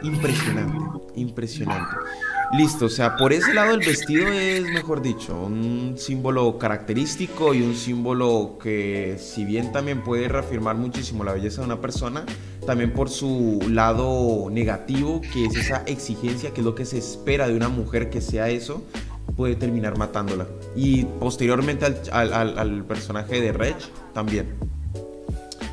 impresionante, 0.02 0.78
impresionante. 1.16 1.97
Listo, 2.52 2.85
o 2.85 2.88
sea, 2.90 3.16
por 3.16 3.32
ese 3.32 3.54
lado 3.54 3.73
el 3.73 3.78
vestido 3.78 4.30
es, 4.30 4.62
mejor 4.64 5.00
dicho, 5.00 5.35
un 5.35 5.94
símbolo 5.97 6.59
característico 6.59 7.54
y 7.54 7.62
un 7.62 7.75
símbolo 7.75 8.59
que 8.62 9.16
si 9.18 9.47
bien 9.47 9.73
también 9.73 10.02
puede 10.02 10.28
reafirmar 10.28 10.76
muchísimo 10.76 11.25
la 11.25 11.32
belleza 11.32 11.62
de 11.62 11.68
una 11.68 11.80
persona, 11.80 12.26
también 12.66 12.92
por 12.92 13.09
su 13.09 13.59
lado 13.71 14.50
negativo, 14.50 15.23
que 15.32 15.47
es 15.47 15.56
esa 15.56 15.82
exigencia, 15.87 16.52
que 16.52 16.61
es 16.61 16.64
lo 16.66 16.75
que 16.75 16.85
se 16.85 16.99
espera 16.99 17.49
de 17.49 17.56
una 17.56 17.71
mujer 17.71 18.11
que 18.11 18.21
sea 18.21 18.50
eso, 18.50 18.85
puede 19.35 19.56
terminar 19.56 19.97
matándola. 19.97 20.47
Y 20.76 21.04
posteriormente 21.04 21.87
al, 22.12 22.85
personaje 22.85 23.40
de 23.40 23.52
Reg 23.52 23.76
también. 24.12 24.47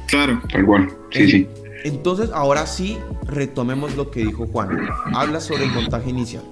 Claro. 0.08 0.42
Tal 0.50 0.66
cual, 0.66 0.90
sí, 1.12 1.30
sí. 1.30 1.48
Entonces, 1.84 2.30
ahora 2.34 2.66
sí, 2.66 2.98
retomemos 3.26 3.98
lo 3.98 4.12
que 4.12 4.22
dijo 4.22 4.48
Juan. 4.48 4.88
Habla 5.14 5.42
sobre 5.42 5.66
el 5.66 5.72
montaje 5.72 6.10
inicial. 6.10 6.44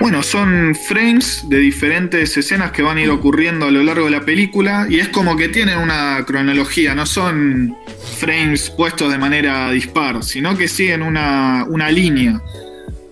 Bueno, 0.00 0.22
son 0.22 0.76
frames 0.76 1.44
de 1.48 1.58
diferentes 1.58 2.36
escenas 2.36 2.70
que 2.70 2.82
van 2.82 2.98
a 2.98 3.02
ir 3.02 3.10
ocurriendo 3.10 3.66
a 3.66 3.70
lo 3.72 3.82
largo 3.82 4.04
de 4.04 4.12
la 4.12 4.24
película 4.24 4.86
y 4.88 5.00
es 5.00 5.08
como 5.08 5.36
que 5.36 5.48
tienen 5.48 5.76
una 5.78 6.24
cronología, 6.24 6.94
no 6.94 7.04
son 7.04 7.76
frames 8.16 8.70
puestos 8.70 9.10
de 9.10 9.18
manera 9.18 9.72
dispar, 9.72 10.22
sino 10.22 10.56
que 10.56 10.68
siguen 10.68 11.02
una, 11.02 11.90
línea. 11.90 12.40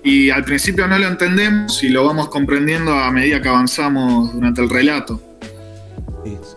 Y 0.05 0.31
al 0.31 0.45
principio 0.45 0.87
no 0.87 0.97
lo 0.97 1.09
entendemos 1.09 1.83
y 1.83 1.89
lo 1.89 2.07
vamos 2.07 2.29
comprendiendo 2.29 2.93
a 2.93 3.11
medida 3.11 3.43
que 3.43 3.49
avanzamos 3.49 4.33
durante 4.33 4.63
el 4.63 4.71
relato. 4.71 5.21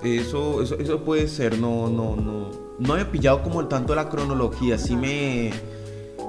Eso, 0.03 0.61
eso, 0.61 0.77
eso 0.79 1.03
puede 1.03 1.27
ser, 1.27 1.57
no, 1.57 1.89
no, 1.89 2.15
no. 2.15 2.51
No 2.77 2.97
he 2.97 3.05
pillado 3.05 3.41
como 3.41 3.61
el 3.61 3.67
tanto 3.67 3.95
la 3.95 4.09
cronología, 4.09 4.77
sí 4.77 4.95
me 4.95 5.51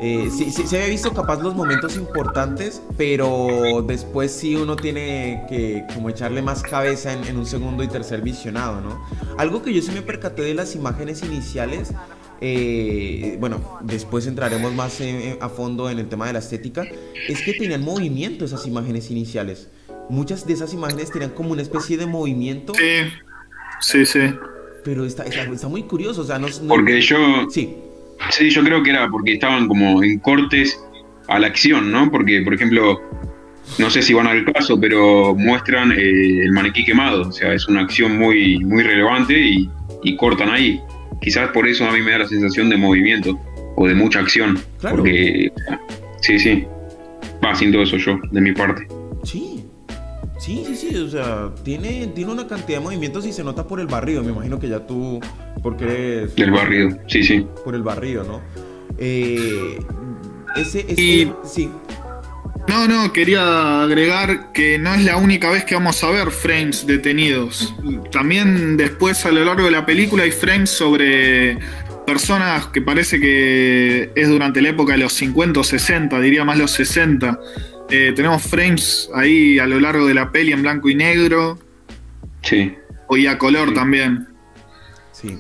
eh, 0.03 0.31
sí, 0.31 0.51
se 0.51 0.77
había 0.77 0.89
visto 0.89 1.13
capaz 1.13 1.43
los 1.43 1.55
momentos 1.55 1.97
importantes, 1.97 2.81
pero 2.97 3.85
después 3.87 4.33
sí 4.33 4.57
uno 4.57 4.75
tiene 4.75 5.45
que 5.47 5.85
como 5.93 6.09
echarle 6.09 6.41
más 6.41 6.63
cabeza 6.63 7.13
en, 7.13 7.37
un 7.37 7.45
segundo 7.45 7.83
y 7.85 7.89
tercer 7.89 8.23
visionado, 8.23 8.81
¿no? 8.81 9.05
Algo 9.37 9.63
que 9.63 9.75
yo 9.75 9.83
sí 9.83 9.91
me 9.93 10.01
percaté 10.01 10.41
de 10.41 10.55
las 10.55 10.75
imágenes 10.75 11.23
iniciales, 11.23 11.93
eh, 12.41 13.37
bueno, 13.41 13.79
después 13.83 14.27
entraremos 14.27 14.73
más 14.73 15.03
a 15.39 15.49
fondo 15.51 15.91
en 15.91 15.99
el 15.99 16.09
tema 16.09 16.27
de 16.27 16.33
la 16.33 16.39
estética, 16.39 16.85
es 17.29 17.43
que 17.43 17.53
tenían 17.53 17.83
movimiento 17.83 18.47
esas 18.47 18.67
imágenes 18.67 19.11
iniciales. 19.11 19.69
Muchas 20.09 20.47
de 20.47 20.55
esas 20.55 20.73
imágenes 20.73 21.13
tenían 21.13 21.31
como 21.31 21.53
una 21.53 21.61
especie 21.61 21.99
de 21.99 22.07
movimiento. 22.07 22.73
Sí, 22.75 23.03
sí, 23.81 24.07
sí. 24.07 24.35
Pero 24.83 25.05
está, 25.05 25.25
está, 25.25 25.69
muy 25.69 25.83
curioso, 25.83 26.23
o 26.23 26.25
sea, 26.25 26.39
no... 26.39 26.49
Porque 26.67 27.03
yo... 27.03 27.19
Sí 27.51 27.77
Sí, 28.29 28.51
yo 28.51 28.63
creo 28.63 28.83
que 28.83 28.91
era 28.91 29.09
porque 29.09 29.35
estaban 29.35 29.67
como 29.67 30.03
en 30.03 30.19
cortes 30.19 30.79
a 31.29 31.39
la 31.39 31.47
acción, 31.47 31.91
¿no? 31.91 32.11
Porque, 32.11 32.43
por 32.43 32.55
ejemplo, 32.55 33.01
no 33.79 33.91
sé 33.91 34.03
si 34.03 34.13
van 34.13 34.27
al 34.27 34.45
caso, 34.45 34.79
pero 34.79 35.35
muestran 35.35 35.93
eh, 35.93 36.43
el 36.43 36.53
maniquí 36.53 36.85
quemado. 36.85 37.29
O 37.29 37.33
sea, 37.33 37.55
es 37.55 37.67
una 37.69 37.81
acción 37.81 38.19
muy, 38.19 38.59
muy 38.59 38.83
relevante 38.83 39.39
y, 39.39 39.69
cortan 40.17 40.51
ahí. 40.51 40.81
Quizás 41.21 41.51
por 41.51 41.69
eso 41.69 41.87
a 41.87 41.93
mí 41.93 42.01
me 42.03 42.11
da 42.11 42.19
la 42.19 42.27
sensación 42.27 42.69
de 42.69 42.77
movimiento 42.77 43.39
o 43.77 43.87
de 43.87 43.95
mucha 43.95 44.21
acción. 44.21 44.59
Porque, 44.81 45.53
sí, 46.21 46.39
sí. 46.39 46.67
Va 47.45 47.53
haciendo 47.53 47.81
eso 47.83 47.97
yo, 47.97 48.19
de 48.33 48.41
mi 48.41 48.53
parte. 48.53 48.87
Sí. 49.23 49.60
Sí, 50.41 50.65
sí, 50.67 50.75
sí, 50.75 50.97
o 50.97 51.09
sea, 51.09 51.51
tiene, 51.65 52.07
tiene 52.15 52.33
una 52.33 52.47
cantidad 52.47 52.79
de 52.79 52.85
movimientos 52.85 53.27
y 53.27 53.33
se 53.33 53.45
nota 53.45 53.67
por 53.67 53.79
el 53.79 53.87
barrido. 53.87 54.23
Me 54.25 54.33
imagino 54.33 54.59
que 54.59 54.71
ya 54.71 54.87
tú 54.87 55.21
porque 55.63 55.85
eres... 55.85 56.33
El 56.37 56.51
barrido, 56.51 56.97
sí, 57.09 57.23
sí. 57.23 57.47
Por 57.63 57.75
el 57.75 57.83
barrido, 57.83 58.25
¿no? 58.25 58.41
Eh, 58.97 59.79
ese, 60.57 60.87
ese 60.89 61.33
sí. 61.45 61.71
No, 62.69 62.89
no, 62.89 63.13
quería 63.13 63.83
agregar 63.83 64.53
que 64.53 64.79
no 64.79 64.95
es 64.95 65.05
la 65.05 65.19
única 65.19 65.51
vez 65.51 65.65
que 65.65 65.75
vamos 65.75 66.03
a 66.03 66.11
ver 66.11 66.31
frames 66.31 66.87
detenidos. 66.87 67.75
También 68.11 68.79
después 68.79 69.27
a 69.27 69.33
lo 69.33 69.45
largo 69.45 69.65
de 69.65 69.73
la 69.73 69.85
película 69.85 70.23
hay 70.23 70.31
frames 70.31 70.71
sobre 70.71 71.59
personas 72.07 72.67
que 72.69 72.81
parece 72.81 73.21
que 73.21 74.11
es 74.15 74.29
durante 74.29 74.63
la 74.63 74.71
época 74.71 74.93
de 74.93 75.01
los 75.01 75.13
50 75.13 75.61
o 75.61 75.65
60, 75.65 76.19
diría 76.21 76.45
más 76.45 76.57
los 76.57 76.71
60. 76.71 77.39
Eh, 77.91 78.13
tenemos 78.15 78.43
frames 78.43 79.11
ahí 79.15 79.59
a 79.59 79.67
lo 79.67 79.81
largo 79.81 80.07
de 80.07 80.15
la 80.15 80.31
peli 80.31 80.53
en 80.53 80.63
blanco 80.63 80.89
y 80.89 80.95
negro. 80.95 81.59
Sí. 82.43 82.75
O 83.09 83.17
y 83.17 83.27
a 83.27 83.39
color 83.39 83.75
también. 83.75 84.29
Sí. 85.13 85.39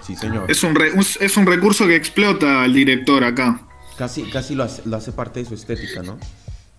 Sí, 0.00 0.16
señor. 0.16 0.50
Es 0.50 0.62
un, 0.62 0.78
es 1.20 1.36
un 1.36 1.46
recurso 1.46 1.86
que 1.86 1.96
explota 1.96 2.64
el 2.64 2.72
director 2.72 3.22
acá. 3.24 3.60
Casi, 3.98 4.22
casi 4.22 4.54
lo, 4.54 4.64
hace, 4.64 5.12
parte 5.12 5.40
de 5.40 5.46
su 5.46 5.54
estética, 5.54 6.02
¿no? 6.02 6.18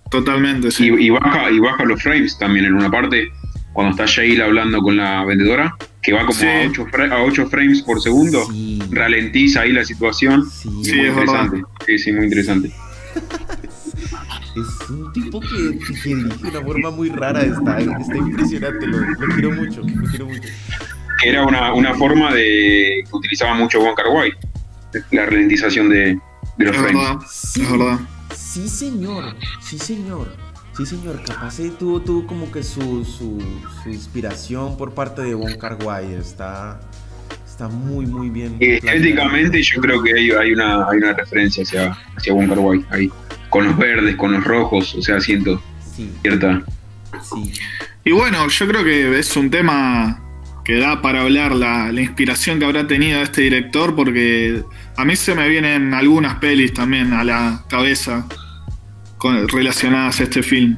Totalmente, 0.10 0.72
sí. 0.72 0.90
Y, 0.98 1.10
baja, 1.10 1.52
y 1.52 1.60
baja 1.60 1.84
los 1.84 2.02
frames 2.02 2.38
también 2.40 2.66
en 2.66 2.74
una 2.74 2.90
parte, 2.90 3.30
cuando 3.74 3.92
está 3.92 4.06
Shail 4.08 4.42
hablando 4.42 4.80
con 4.80 4.98
la 4.98 5.24
vendedora, 5.26 5.76
que 6.02 6.14
va 6.14 6.26
como 6.26 6.40
a, 6.40 7.24
8 7.24 7.48
frames 7.50 7.82
por 7.84 8.02
segundo, 8.02 8.48
ralentiza 8.90 9.62
ahí 9.62 9.74
la 9.74 9.84
situación. 9.84 10.50
Sí, 10.50 10.70
muy 10.70 11.08
interesante. 11.08 11.64
Sí, 11.86 12.00
sí, 12.00 12.12
muy 12.14 12.24
interesante. 12.24 12.72
es 14.62 14.90
un 14.90 15.12
tipo 15.14 15.40
que, 15.40 15.48
dirige 15.48 16.16
de 16.16 16.50
una 16.50 16.62
forma 16.62 16.92
muy 16.92 17.10
rara, 17.10 17.42
está, 17.42 17.80
está 17.80 18.18
impresionante, 18.18 18.88
lo, 18.88 19.00
lo 19.00 19.36
quiero 19.36 19.52
mucho, 19.52 19.82
lo 19.82 20.10
quiero 20.10 20.26
mucho 20.26 20.50
que 21.20 21.30
era 21.30 21.46
una, 21.46 21.94
forma 21.96 22.34
de 22.34 23.04
que 23.04 23.16
utilizaba 23.16 23.54
mucho 23.54 23.80
Wong 23.80 23.96
Kar 23.96 24.06
la 25.12 25.26
ralentización 25.26 25.90
de, 25.90 26.20
los 26.58 26.76
frames. 26.76 27.30
Sí, 27.30 27.62
es 27.62 27.72
verdad. 27.72 28.00
Sí, 28.36 28.68
señor, 28.68 29.36
sí, 29.62 29.78
señor. 29.78 30.34
Sí, 30.76 30.86
señor, 30.86 31.22
capaz 31.26 31.58
tuvo, 31.78 32.02
tuvo 32.02 32.26
como 32.26 32.52
que 32.52 32.64
su, 32.64 33.04
su, 33.04 33.38
inspiración 33.90 34.78
por 34.78 34.94
parte 34.94 35.22
de 35.22 35.36
Wong 35.36 35.58
Kar 35.58 35.78
Está, 36.18 36.80
está 37.46 37.68
muy, 37.68 38.06
muy 38.06 38.30
bien. 38.30 38.56
estéticamente 38.60 39.62
yo 39.62 39.82
creo 39.82 40.02
que 40.02 40.14
hay, 40.14 40.32
hay, 40.32 40.54
una, 40.54 40.88
hay 40.88 40.98
una 41.00 41.14
referencia 41.14 41.64
hacia, 41.64 41.98
hacia 42.16 42.34
Wong 42.34 42.48
Kar 42.48 42.60
ahí. 42.98 43.12
Con 43.50 43.66
los 43.66 43.78
verdes, 43.78 44.16
con 44.16 44.34
los 44.34 44.44
rojos, 44.44 44.96
o 44.96 45.02
sea, 45.02 45.20
siento 45.20 45.62
cierta... 46.22 46.64
Sí. 47.22 47.52
Y 48.04 48.12
bueno, 48.12 48.48
yo 48.48 48.68
creo 48.68 48.84
que 48.84 49.20
es 49.20 49.36
un 49.36 49.50
tema 49.50 50.22
que 50.64 50.78
da 50.78 51.02
para 51.02 51.22
hablar 51.22 51.56
la, 51.56 51.92
inspiración 51.92 52.60
que 52.60 52.66
habrá 52.66 52.86
tenido 52.86 53.22
este 53.22 53.42
director, 53.42 53.96
porque 53.96 54.64
a 54.96 55.04
mí 55.04 55.16
se 55.16 55.34
me 55.34 55.50
vienen 55.50 55.94
algunas 55.94 56.36
pelis 56.36 56.74
también 56.74 57.12
a 57.14 57.24
la 57.24 57.64
cabeza 57.68 58.28
relacionadas 59.48 60.20
a 60.20 60.24
este 60.24 60.44
film. 60.44 60.78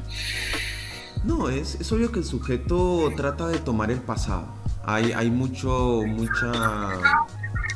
No, 1.24 1.48
es, 1.48 1.76
es, 1.76 1.92
obvio 1.92 2.10
que 2.10 2.20
el 2.20 2.24
sujeto 2.24 3.12
trata 3.16 3.48
de 3.48 3.58
tomar 3.58 3.90
el 3.90 4.00
pasado. 4.00 4.52
Hay, 4.84 5.12
hay 5.12 5.30
mucho, 5.30 6.00
mucha 6.06 6.52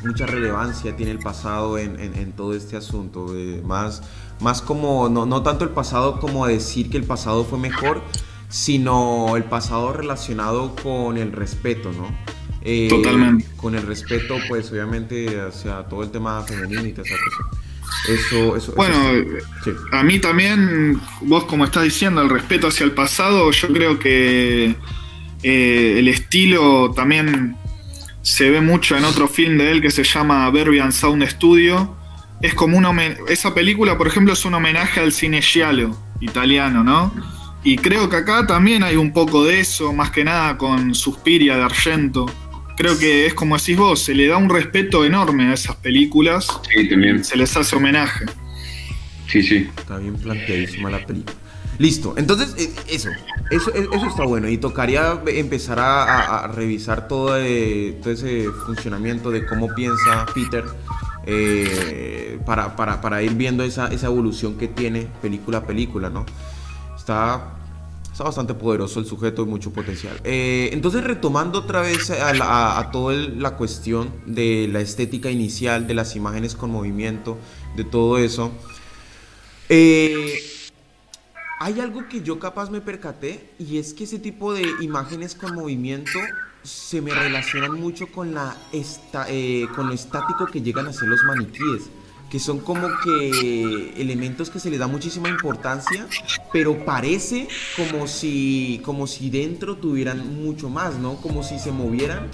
mucha 0.02 0.26
relevancia 0.26 0.96
tiene 0.96 1.12
el 1.12 1.18
pasado 1.18 1.78
en, 1.78 2.32
todo 2.32 2.54
este 2.54 2.76
asunto. 2.76 3.32
más, 3.64 4.02
más 4.40 4.62
como, 4.62 5.08
no, 5.08 5.26
no 5.26 5.42
tanto 5.42 5.64
el 5.64 5.70
pasado 5.70 6.20
como 6.20 6.46
decir 6.46 6.90
que 6.90 6.96
el 6.96 7.04
pasado 7.04 7.44
fue 7.44 7.58
mejor, 7.58 8.02
sino 8.48 9.36
el 9.36 9.44
pasado 9.44 9.92
relacionado 9.92 10.74
con 10.76 11.16
el 11.16 11.32
respeto, 11.32 11.92
¿no? 11.92 12.08
Eh, 12.62 12.88
Totalmente. 12.88 13.46
Con 13.56 13.74
el 13.74 13.82
respeto, 13.82 14.36
pues 14.48 14.70
obviamente, 14.72 15.40
hacia 15.40 15.84
todo 15.84 16.02
el 16.02 16.10
tema 16.10 16.42
femenino 16.42 16.84
y 16.84 16.92
toda 16.92 17.06
esa 17.06 17.16
cosa. 17.16 17.66
Eso, 18.08 18.56
eso, 18.56 18.72
bueno, 18.74 18.96
a 19.92 20.02
mí 20.02 20.18
también, 20.18 21.00
vos 21.22 21.44
como 21.44 21.64
estás 21.64 21.84
diciendo, 21.84 22.22
el 22.22 22.28
respeto 22.28 22.68
hacia 22.68 22.84
el 22.84 22.92
pasado, 22.92 23.50
yo 23.52 23.68
creo 23.68 23.98
que 23.98 24.74
eh, 25.42 25.96
el 25.98 26.08
estilo 26.08 26.92
también 26.92 27.56
se 28.26 28.50
ve 28.50 28.60
mucho 28.60 28.96
en 28.96 29.04
otro 29.04 29.28
film 29.28 29.56
de 29.56 29.70
él 29.70 29.80
que 29.80 29.92
se 29.92 30.02
llama 30.02 30.50
Verbian 30.50 30.90
Sound 30.92 31.24
Studio. 31.28 31.96
Es 32.42 32.54
como 32.54 32.76
una 32.76 32.90
esa 33.28 33.54
película, 33.54 33.96
por 33.96 34.08
ejemplo, 34.08 34.32
es 34.32 34.44
un 34.44 34.54
homenaje 34.54 34.98
al 34.98 35.12
cine 35.12 35.40
giallo 35.40 35.96
italiano, 36.20 36.82
¿no? 36.82 37.14
Y 37.62 37.76
creo 37.76 38.08
que 38.10 38.16
acá 38.16 38.44
también 38.44 38.82
hay 38.82 38.96
un 38.96 39.12
poco 39.12 39.44
de 39.44 39.60
eso, 39.60 39.92
más 39.92 40.10
que 40.10 40.24
nada 40.24 40.58
con 40.58 40.92
Suspiria 40.92 41.56
de 41.56 41.62
Argento 41.62 42.26
creo 42.76 42.98
que 42.98 43.26
es 43.26 43.34
como 43.34 43.56
decís 43.56 43.76
vos, 43.76 44.02
se 44.02 44.12
le 44.12 44.26
da 44.26 44.36
un 44.36 44.50
respeto 44.50 45.04
enorme 45.04 45.44
a 45.44 45.54
esas 45.54 45.76
películas. 45.76 46.46
Sí, 46.70 46.88
también. 46.88 47.24
Se 47.24 47.36
les 47.36 47.56
hace 47.56 47.74
homenaje. 47.74 48.26
Sí, 49.28 49.42
sí. 49.42 49.68
Está 49.78 49.98
bien 49.98 50.14
planteadísima 50.16 50.90
la 50.90 51.04
película. 51.06 51.34
Listo, 51.78 52.14
entonces 52.16 52.54
eh, 52.58 52.74
eso, 52.88 53.10
eso, 53.50 53.72
eso 53.72 54.06
está 54.06 54.24
bueno 54.24 54.48
y 54.48 54.58
tocaría 54.58 55.20
empezar 55.26 55.78
a, 55.80 56.46
revisar 56.48 57.08
todo, 57.08 57.36
eh, 57.38 57.98
todo, 58.02 58.12
ese 58.12 58.50
funcionamiento 58.66 59.30
de 59.30 59.46
cómo 59.46 59.74
piensa 59.74 60.26
Peter 60.34 60.64
eh, 61.26 62.38
para, 62.44 62.76
para, 62.76 63.00
para, 63.00 63.22
ir 63.22 63.34
viendo 63.34 63.64
esa, 63.64 63.88
esa 63.88 64.06
evolución 64.06 64.56
que 64.56 64.68
tiene 64.68 65.08
película 65.22 65.58
a 65.58 65.66
película, 65.66 66.10
¿no? 66.10 66.24
Está 66.96 67.56
Está 68.16 68.24
bastante 68.24 68.54
poderoso 68.54 68.98
el 68.98 69.04
sujeto 69.04 69.42
y 69.42 69.44
mucho 69.44 69.74
potencial. 69.74 70.18
Eh, 70.24 70.70
entonces, 70.72 71.04
retomando 71.04 71.58
otra 71.58 71.82
vez 71.82 72.10
a, 72.10 72.88
toda 72.90 73.14
la 73.14 73.58
cuestión 73.58 74.10
de 74.24 74.70
la 74.72 74.80
estética 74.80 75.30
inicial, 75.30 75.86
de 75.86 75.92
las 75.92 76.16
imágenes 76.16 76.54
con 76.54 76.70
movimiento, 76.70 77.36
de 77.76 77.84
todo 77.84 78.16
eso. 78.16 78.52
Hay 81.66 81.80
algo 81.80 82.08
que 82.08 82.22
yo 82.22 82.38
capaz 82.38 82.70
me 82.70 82.80
percaté 82.80 83.50
y 83.58 83.78
es 83.78 83.92
que 83.92 84.04
ese 84.04 84.20
tipo 84.20 84.54
de 84.54 84.62
imágenes 84.82 85.34
con 85.34 85.52
movimiento 85.52 86.20
se 86.62 87.00
me 87.00 87.12
relacionan 87.12 87.72
mucho 87.72 88.06
con, 88.06 88.34
la 88.34 88.56
eh, 89.28 89.66
con 89.74 89.88
lo 89.88 89.92
estático 89.92 90.46
que 90.46 90.62
llegan 90.62 90.86
a 90.86 90.92
ser 90.92 91.08
los 91.08 91.24
maniquíes 91.24 91.90
que 92.30 92.38
son 92.38 92.60
como 92.60 92.86
que 93.02 93.94
elementos 93.96 94.48
que 94.48 94.60
se 94.60 94.70
les 94.70 94.78
da 94.78 94.86
muchísima 94.86 95.28
importancia, 95.28 96.06
pero 96.52 96.84
parece 96.84 97.48
como 97.76 98.06
si, 98.06 98.80
como 98.84 99.06
si 99.06 99.30
dentro 99.30 99.76
tuvieran 99.76 100.42
mucho 100.42 100.68
más, 100.68 100.96
¿no? 100.98 101.16
Como 101.16 101.42
si 101.42 101.58
se 101.58 101.70
movieran, 101.70 102.28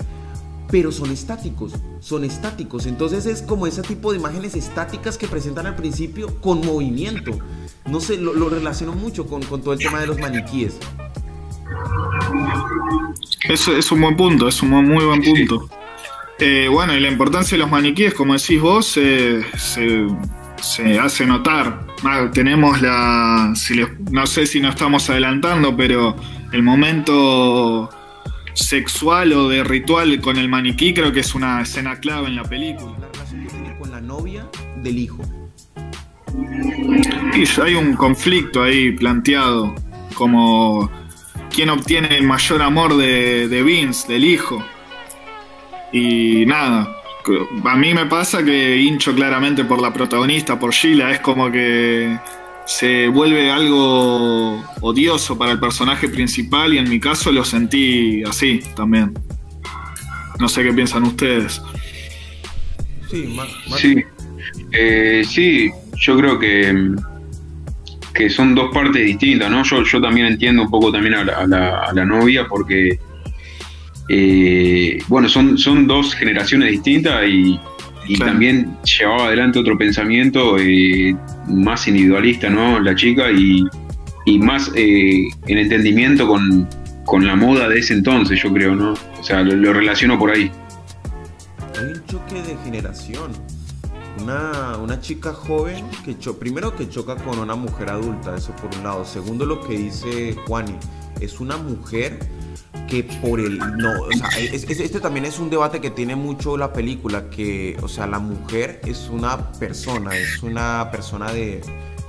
pero 0.72 0.90
son 0.90 1.12
estáticos, 1.12 1.74
son 2.00 2.24
estáticos. 2.24 2.86
Entonces 2.86 3.26
es 3.26 3.42
como 3.42 3.66
ese 3.66 3.82
tipo 3.82 4.10
de 4.10 4.18
imágenes 4.18 4.56
estáticas 4.56 5.18
que 5.18 5.28
presentan 5.28 5.66
al 5.66 5.76
principio 5.76 6.40
con 6.40 6.64
movimiento. 6.64 7.38
No 7.84 8.00
sé, 8.00 8.16
lo, 8.16 8.48
relaciono 8.48 8.94
mucho 8.94 9.26
con, 9.26 9.42
con, 9.42 9.60
todo 9.60 9.74
el 9.74 9.80
tema 9.80 10.00
de 10.00 10.06
los 10.06 10.18
maniquíes. 10.18 10.78
Eso 13.44 13.76
es 13.76 13.92
un 13.92 14.00
buen 14.00 14.16
punto, 14.16 14.48
es 14.48 14.62
un 14.62 14.70
muy 14.70 15.04
buen 15.04 15.22
punto. 15.22 15.68
Eh, 16.38 16.68
bueno, 16.70 16.96
y 16.96 17.00
la 17.00 17.10
importancia 17.10 17.56
de 17.56 17.62
los 17.62 17.70
maniquíes, 17.70 18.14
como 18.14 18.32
decís 18.32 18.58
vos, 18.58 18.86
se, 18.86 19.44
hace 20.98 21.26
notar. 21.26 21.86
Ah, 22.02 22.30
tenemos 22.32 22.80
la. 22.80 23.52
no 24.10 24.26
sé 24.26 24.46
si 24.46 24.58
nos 24.60 24.70
estamos 24.70 25.10
adelantando, 25.10 25.76
pero 25.76 26.16
el 26.50 26.62
momento 26.62 27.90
sexual 28.54 29.32
o 29.32 29.48
de 29.48 29.64
ritual 29.64 30.20
con 30.20 30.36
el 30.36 30.48
maniquí 30.48 30.94
creo 30.94 31.12
que 31.12 31.20
es 31.20 31.34
una 31.34 31.62
escena 31.62 31.98
clave 32.00 32.28
en 32.28 32.36
la 32.36 32.44
película. 32.44 32.92
La 33.00 33.08
relación 33.08 33.42
que 33.44 33.48
tiene 33.50 33.78
con 33.78 33.90
la 33.90 34.00
novia 34.00 34.48
del 34.82 34.98
hijo. 34.98 35.22
Y 37.34 37.60
hay 37.60 37.74
un 37.74 37.94
conflicto 37.94 38.62
ahí 38.62 38.92
planteado, 38.92 39.74
como 40.14 40.90
quién 41.50 41.70
obtiene 41.70 42.16
el 42.16 42.26
mayor 42.26 42.62
amor 42.62 42.96
de, 42.96 43.48
de 43.48 43.62
Vince, 43.62 44.10
del 44.12 44.24
hijo. 44.24 44.64
Y 45.92 46.46
nada, 46.46 47.02
a 47.64 47.76
mí 47.76 47.94
me 47.94 48.06
pasa 48.06 48.42
que 48.42 48.76
hincho 48.78 49.14
claramente 49.14 49.64
por 49.64 49.80
la 49.80 49.92
protagonista, 49.92 50.58
por 50.58 50.72
Sheila, 50.72 51.10
es 51.10 51.20
como 51.20 51.50
que 51.50 52.18
se 52.66 53.08
vuelve 53.08 53.50
algo 53.50 54.62
odioso 54.80 55.36
para 55.36 55.52
el 55.52 55.60
personaje 55.60 56.08
principal 56.08 56.74
y 56.74 56.78
en 56.78 56.88
mi 56.88 57.00
caso 57.00 57.32
lo 57.32 57.44
sentí 57.44 58.22
así 58.24 58.60
también. 58.74 59.12
No 60.38 60.48
sé 60.48 60.62
qué 60.62 60.72
piensan 60.72 61.04
ustedes. 61.04 61.60
Sí, 63.10 63.36
sí. 63.76 64.04
Eh, 64.72 65.22
sí, 65.28 65.70
yo 65.96 66.16
creo 66.16 66.38
que, 66.38 66.94
que 68.14 68.30
son 68.30 68.54
dos 68.54 68.72
partes 68.72 69.04
distintas, 69.04 69.50
¿no? 69.50 69.62
Yo, 69.62 69.82
yo 69.84 70.00
también 70.00 70.26
entiendo 70.26 70.62
un 70.62 70.70
poco 70.70 70.90
también 70.90 71.14
a 71.14 71.46
la 71.92 72.04
novia 72.04 72.46
porque 72.48 72.98
eh, 74.08 74.98
bueno, 75.08 75.28
son, 75.28 75.56
son 75.56 75.86
dos 75.86 76.14
generaciones 76.14 76.70
distintas 76.70 77.26
y, 77.26 77.58
también 78.18 78.76
llevaba 78.82 79.26
adelante 79.26 79.58
otro 79.58 79.78
pensamiento 79.78 80.58
eh, 80.58 81.16
más 81.46 81.86
individualista, 81.88 82.50
¿no? 82.50 82.80
La 82.80 82.94
chica 82.94 83.30
y, 83.30 83.64
más 84.38 84.70
eh, 84.74 85.28
en 85.46 85.58
entendimiento 85.58 86.26
con, 86.26 86.68
la 87.24 87.36
moda 87.36 87.68
de 87.68 87.78
ese 87.78 87.94
entonces, 87.94 88.42
yo 88.42 88.52
creo, 88.52 88.74
¿no? 88.74 88.94
O 89.18 89.22
sea, 89.22 89.42
lo, 89.42 89.72
relaciono 89.72 90.18
por 90.18 90.30
ahí. 90.30 90.50
Hay 91.78 91.92
un 91.92 92.06
choque 92.06 92.42
de 92.42 92.56
generación. 92.64 93.32
Una, 94.22 94.76
una, 94.76 95.00
chica 95.00 95.32
joven 95.32 95.84
que 96.04 96.14
primero 96.32 96.76
que 96.76 96.88
choca 96.88 97.16
con 97.16 97.38
una 97.38 97.54
mujer 97.54 97.90
adulta, 97.90 98.36
eso 98.36 98.54
por 98.56 98.74
un 98.76 98.84
lado. 98.84 99.04
Segundo, 99.04 99.46
lo 99.46 99.60
que 99.60 99.76
dice 99.76 100.36
Juani, 100.46 100.76
es 101.20 101.40
una 101.40 101.56
mujer 101.56 102.18
que 102.88 103.04
por 103.04 103.40
el 103.40 103.58
no, 103.58 104.02
o 104.02 104.12
sea, 104.12 104.28
este 104.38 105.00
también 105.00 105.24
es 105.24 105.38
un 105.38 105.50
debate 105.50 105.80
que 105.80 105.90
tiene 105.90 106.16
mucho 106.16 106.56
la 106.56 106.72
película, 106.72 107.30
que, 107.30 107.76
o 107.82 107.88
sea, 107.88 108.06
la 108.06 108.18
mujer 108.18 108.80
es 108.84 109.08
una 109.10 109.52
persona, 109.52 110.16
es 110.16 110.42
una 110.42 110.90
persona 110.90 111.32
de 111.32 111.60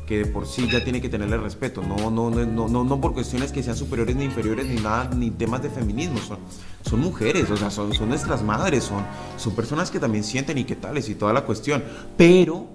que 0.05 0.19
de 0.19 0.25
por 0.25 0.45
sí 0.45 0.67
ya 0.69 0.83
tiene 0.83 1.01
que 1.01 1.07
tenerle 1.07 1.37
respeto, 1.37 1.81
no, 1.81 2.11
no, 2.11 2.29
no, 2.29 2.67
no, 2.67 2.83
no 2.83 3.01
por 3.01 3.13
cuestiones 3.13 3.51
que 3.51 3.63
sean 3.63 3.77
superiores 3.77 4.15
ni 4.15 4.25
inferiores 4.25 4.65
ni 4.67 4.75
nada, 4.75 5.09
ni 5.15 5.31
temas 5.31 5.63
de 5.63 5.69
feminismo, 5.69 6.19
son, 6.19 6.39
son 6.81 6.99
mujeres, 6.99 7.49
o 7.49 7.55
sea, 7.55 7.71
son, 7.71 7.93
son 7.93 8.09
nuestras 8.09 8.43
madres, 8.43 8.83
son, 8.83 9.05
son 9.37 9.55
personas 9.55 9.89
que 9.89 9.99
también 9.99 10.23
sienten 10.23 10.57
y 10.57 10.65
qué 10.65 10.75
tales 10.75 11.07
y 11.07 11.15
toda 11.15 11.31
la 11.31 11.45
cuestión, 11.45 11.83
pero 12.17 12.67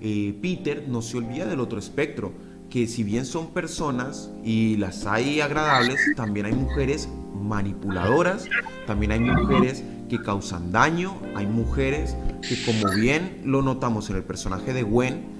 eh, 0.00 0.36
Peter 0.42 0.84
no 0.88 1.02
se 1.02 1.16
olvida 1.18 1.46
del 1.46 1.60
otro 1.60 1.78
espectro, 1.78 2.32
que 2.68 2.88
si 2.88 3.04
bien 3.04 3.24
son 3.24 3.52
personas 3.52 4.30
y 4.42 4.76
las 4.76 5.06
hay 5.06 5.40
agradables, 5.40 6.00
también 6.16 6.46
hay 6.46 6.54
mujeres 6.54 7.08
manipuladoras, 7.34 8.46
también 8.86 9.12
hay 9.12 9.20
mujeres 9.20 9.84
que 10.08 10.22
causan 10.22 10.72
daño, 10.72 11.14
hay 11.34 11.46
mujeres 11.46 12.16
que 12.42 12.56
como 12.64 12.94
bien 12.94 13.42
lo 13.44 13.62
notamos 13.62 14.10
en 14.10 14.16
el 14.16 14.24
personaje 14.24 14.72
de 14.72 14.82
Gwen, 14.82 15.34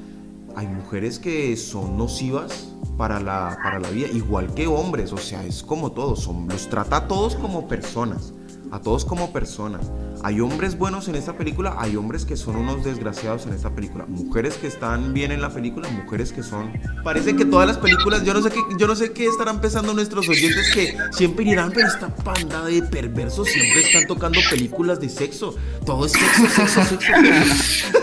hay 0.57 0.67
mujeres 0.67 1.19
que 1.19 1.57
son 1.57 1.97
nocivas 1.97 2.69
para 2.97 3.21
la, 3.21 3.59
para 3.63 3.81
la 3.81 3.91
vida, 3.91 4.09
igual 4.13 4.55
que 4.55 4.67
hombres, 4.67 5.13
o 5.13 5.19
sea, 5.19 5.45
es 5.45 5.63
como 5.63 5.93
todos, 5.93 6.21
son, 6.21 6.49
los 6.49 6.69
trata 6.69 6.99
a 6.99 7.09
todos 7.09 7.35
como 7.37 7.67
personas 7.67 8.33
a 8.75 8.81
todos 8.81 9.05
como 9.05 9.33
personas. 9.33 9.89
Hay 10.25 10.41
hombres 10.41 10.79
buenos 10.79 11.07
en 11.09 11.17
esta 11.17 11.37
película, 11.37 11.77
hay 11.77 11.97
hombres 11.97 12.25
que 12.25 12.39
son 12.39 12.57
unos 12.57 12.83
desgraciados 12.83 13.45
en 13.45 13.53
esta 13.53 13.75
película, 13.75 14.07
mujeres 14.09 14.55
que 14.55 14.67
están 14.67 15.13
bien 15.13 15.33
en 15.33 15.43
la 15.43 15.51
película, 15.51 15.87
mujeres 15.91 16.33
que 16.33 16.43
son. 16.43 16.73
Parece 17.05 17.37
que 17.37 17.45
todas 17.45 17.67
las 17.67 17.77
películas, 17.77 18.25
yo 18.25 18.33
no 18.33 18.41
sé 18.41 18.49
qué, 18.49 18.61
yo 18.79 18.87
no 18.87 18.97
sé 18.97 19.13
qué 19.13 19.27
estarán 19.27 19.61
pensando 19.61 19.93
nuestros 19.93 20.27
oyentes 20.27 20.73
que 20.73 20.97
siempre 21.13 21.45
dirán, 21.45 21.73
pero 21.75 21.89
esta 21.89 22.09
panda 22.09 22.65
de 22.65 22.81
perversos 22.81 23.49
siempre 23.49 23.83
están 23.83 24.07
tocando 24.07 24.41
películas 24.49 24.99
de 24.99 25.11
sexo. 25.11 25.57
Todo 25.85 26.07
es 26.07 26.13
sexo, 26.13 26.47
sexo, 26.49 26.85
sexo. 26.85 27.13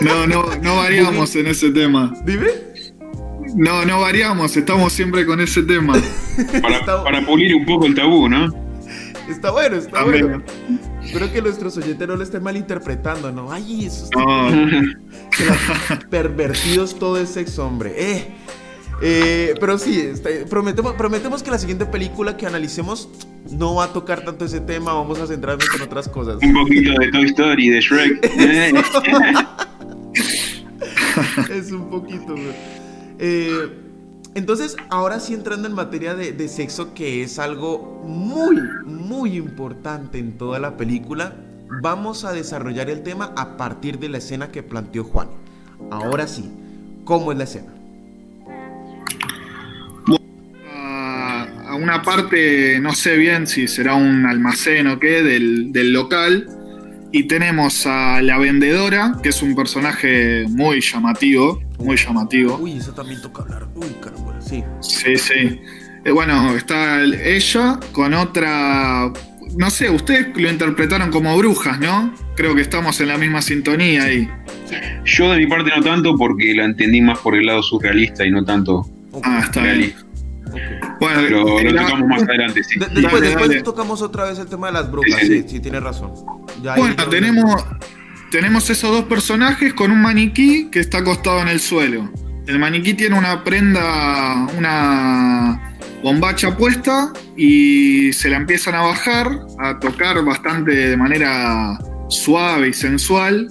No, 0.00 0.24
no, 0.24 0.44
no 0.62 0.76
variamos 0.76 1.34
en 1.34 1.48
ese 1.48 1.72
tema. 1.72 2.14
¿Dime? 2.24 2.50
No, 3.56 3.84
no 3.84 4.00
variamos, 4.00 4.56
estamos 4.56 4.92
siempre 4.92 5.26
con 5.26 5.40
ese 5.40 5.64
tema. 5.64 5.94
Para, 6.62 6.86
para 6.86 7.26
pulir 7.26 7.52
un 7.52 7.66
poco 7.66 7.86
el 7.86 7.96
tabú, 7.96 8.28
¿no? 8.28 8.46
Está 9.28 9.50
bueno, 9.50 9.76
está 9.76 10.04
bueno. 10.04 10.40
Espero 11.12 11.30
que 11.30 11.42
nuestros 11.42 11.76
oyentes 11.76 12.08
no 12.08 12.16
lo 12.16 12.22
estén 12.22 12.42
malinterpretando, 12.42 13.30
¿no? 13.30 13.52
Ay, 13.52 13.84
eso 13.84 14.08
pervertidos 16.10 16.98
todo 16.98 17.18
es 17.18 17.28
sexo, 17.28 17.66
hombre. 17.66 17.92
Eh. 17.98 18.28
Eh, 19.02 19.54
pero 19.60 19.76
sí, 19.76 20.10
prometemos, 20.48 20.94
prometemos 20.94 21.42
que 21.42 21.50
la 21.50 21.58
siguiente 21.58 21.84
película 21.84 22.38
que 22.38 22.46
analicemos 22.46 23.10
no 23.50 23.74
va 23.74 23.84
a 23.84 23.92
tocar 23.92 24.24
tanto 24.24 24.46
ese 24.46 24.60
tema, 24.60 24.94
vamos 24.94 25.18
a 25.18 25.26
centrarnos 25.26 25.68
en 25.76 25.82
otras 25.82 26.08
cosas. 26.08 26.38
Un 26.42 26.54
poquito 26.54 26.98
de 26.98 27.10
Toy 27.10 27.26
Story, 27.26 27.68
de 27.68 27.80
Shrek. 27.82 28.24
es 31.50 31.72
un 31.72 31.90
poquito, 31.90 32.36
eh, 33.18 33.81
entonces, 34.34 34.76
ahora 34.88 35.20
sí 35.20 35.34
entrando 35.34 35.68
en 35.68 35.74
materia 35.74 36.14
de, 36.14 36.48
sexo, 36.48 36.94
que 36.94 37.22
es 37.22 37.38
algo 37.38 38.02
muy, 38.06 38.56
muy 38.84 39.36
importante 39.36 40.18
en 40.18 40.38
toda 40.38 40.58
la 40.58 40.78
película, 40.78 41.36
vamos 41.82 42.24
a 42.24 42.32
desarrollar 42.32 42.88
el 42.88 43.02
tema 43.02 43.32
a 43.36 43.58
partir 43.58 43.98
de 43.98 44.08
la 44.08 44.18
escena 44.18 44.50
que 44.50 44.62
planteó 44.62 45.04
Juan. 45.04 45.28
Ahora 45.90 46.26
sí, 46.26 46.50
¿cómo 47.04 47.32
es 47.32 47.38
la 47.38 47.44
escena? 47.44 47.74
A 51.66 51.74
una 51.74 52.02
parte, 52.02 52.78
no 52.80 52.94
sé 52.94 53.16
bien 53.16 53.46
si 53.46 53.68
será 53.68 53.94
un 53.94 54.26
almacén 54.26 54.86
o 54.86 54.98
qué, 54.98 55.22
del, 55.22 55.72
del 55.72 55.92
local, 55.92 56.46
y 57.12 57.24
tenemos 57.24 57.86
a 57.86 58.22
la 58.22 58.38
vendedora, 58.38 59.16
que 59.22 59.28
es 59.28 59.42
un 59.42 59.54
personaje 59.54 60.46
muy 60.48 60.80
llamativo, 60.80 61.62
muy 61.78 61.96
llamativo. 61.96 62.56
Uy, 62.56 62.78
eso 62.78 62.92
también 62.92 63.20
toca 63.20 63.42
hablar. 63.42 63.68
Uy, 63.74 63.94
caramba, 64.00 64.40
sí. 64.40 64.64
Sí, 64.80 65.16
sí. 65.16 65.60
Eh, 66.04 66.10
bueno, 66.10 66.56
está 66.56 67.02
ella 67.04 67.78
con 67.92 68.14
otra. 68.14 69.12
No 69.56 69.70
sé, 69.70 69.90
ustedes 69.90 70.28
lo 70.34 70.50
interpretaron 70.50 71.10
como 71.10 71.36
brujas, 71.36 71.78
¿no? 71.78 72.14
Creo 72.34 72.54
que 72.54 72.62
estamos 72.62 72.98
en 73.00 73.08
la 73.08 73.18
misma 73.18 73.42
sintonía 73.42 74.04
ahí. 74.04 74.28
Yo 75.04 75.30
de 75.30 75.38
mi 75.38 75.46
parte 75.46 75.70
no 75.76 75.82
tanto 75.82 76.16
porque 76.16 76.54
la 76.54 76.64
entendí 76.64 77.02
más 77.02 77.18
por 77.18 77.36
el 77.36 77.44
lado 77.44 77.62
surrealista 77.62 78.24
y 78.24 78.30
no 78.30 78.42
tanto 78.42 78.86
ah, 79.22 79.42
está 79.44 79.60
realista. 79.60 80.01
Bueno, 81.00 81.20
pero 81.22 81.60
lo 81.60 81.82
tocamos 81.82 82.08
más 82.08 82.22
adelante, 82.28 82.62
sí. 82.64 82.78
después, 82.78 83.62
tocamos 83.62 84.02
otra 84.02 84.24
vez 84.24 84.38
el 84.38 84.46
tema 84.46 84.68
de 84.68 84.74
las 84.74 84.90
brujas, 84.90 85.20
sí, 85.20 85.44
sí, 85.46 85.60
tiene 85.60 85.80
razón. 85.80 86.12
bueno, 86.76 87.08
tenemos, 87.08 87.64
tenemos 88.30 88.68
esos 88.70 88.90
dos 88.90 89.04
personajes 89.04 89.74
con 89.74 89.90
un 89.90 90.00
maniquí 90.00 90.68
que 90.70 90.80
está 90.80 90.98
acostado 90.98 91.40
en 91.40 91.48
el 91.48 91.60
suelo. 91.60 92.10
El 92.46 92.58
maniquí 92.58 92.94
tiene 92.94 93.16
una 93.16 93.44
prenda, 93.44 94.46
una 94.56 95.76
bombacha 96.02 96.56
puesta 96.56 97.12
y 97.36 98.12
se 98.12 98.28
la 98.28 98.36
empiezan 98.36 98.74
a 98.74 98.82
bajar, 98.82 99.38
a 99.60 99.78
tocar 99.78 100.22
bastante 100.24 100.74
de 100.74 100.96
manera 100.96 101.78
suave 102.08 102.68
y 102.68 102.72
sensual. 102.72 103.48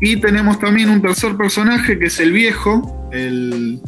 Y 0.00 0.20
tenemos 0.20 0.58
también 0.58 0.90
un 0.90 1.00
tercer 1.00 1.36
personaje 1.36 1.98
que 1.98 2.06
es 2.06 2.20
el 2.20 2.32
viejo, 2.32 3.08
el, 3.12 3.80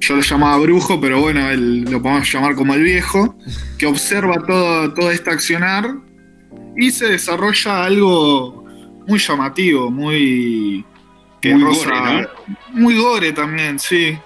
yo 0.00 0.16
lo 0.16 0.22
llamaba 0.22 0.58
brujo, 0.58 1.00
pero 1.00 1.20
bueno, 1.20 1.48
lo 1.54 2.02
podemos 2.02 2.32
llamar 2.32 2.54
como 2.54 2.74
el 2.74 2.82
viejo, 2.82 3.36
que 3.78 3.86
observa 3.86 4.44
todo, 4.46 4.92
todo 4.94 5.10
este 5.10 5.30
accionar 5.30 5.94
y 6.76 6.90
se 6.90 7.06
desarrolla 7.06 7.84
algo 7.84 8.64
muy 9.06 9.18
llamativo, 9.18 9.90
muy... 9.90 10.84
muy 11.44 11.62
gore, 11.62 12.28
Muy 12.72 12.96
gore 12.96 13.32
también, 13.32 13.78
sí. 13.78 14.18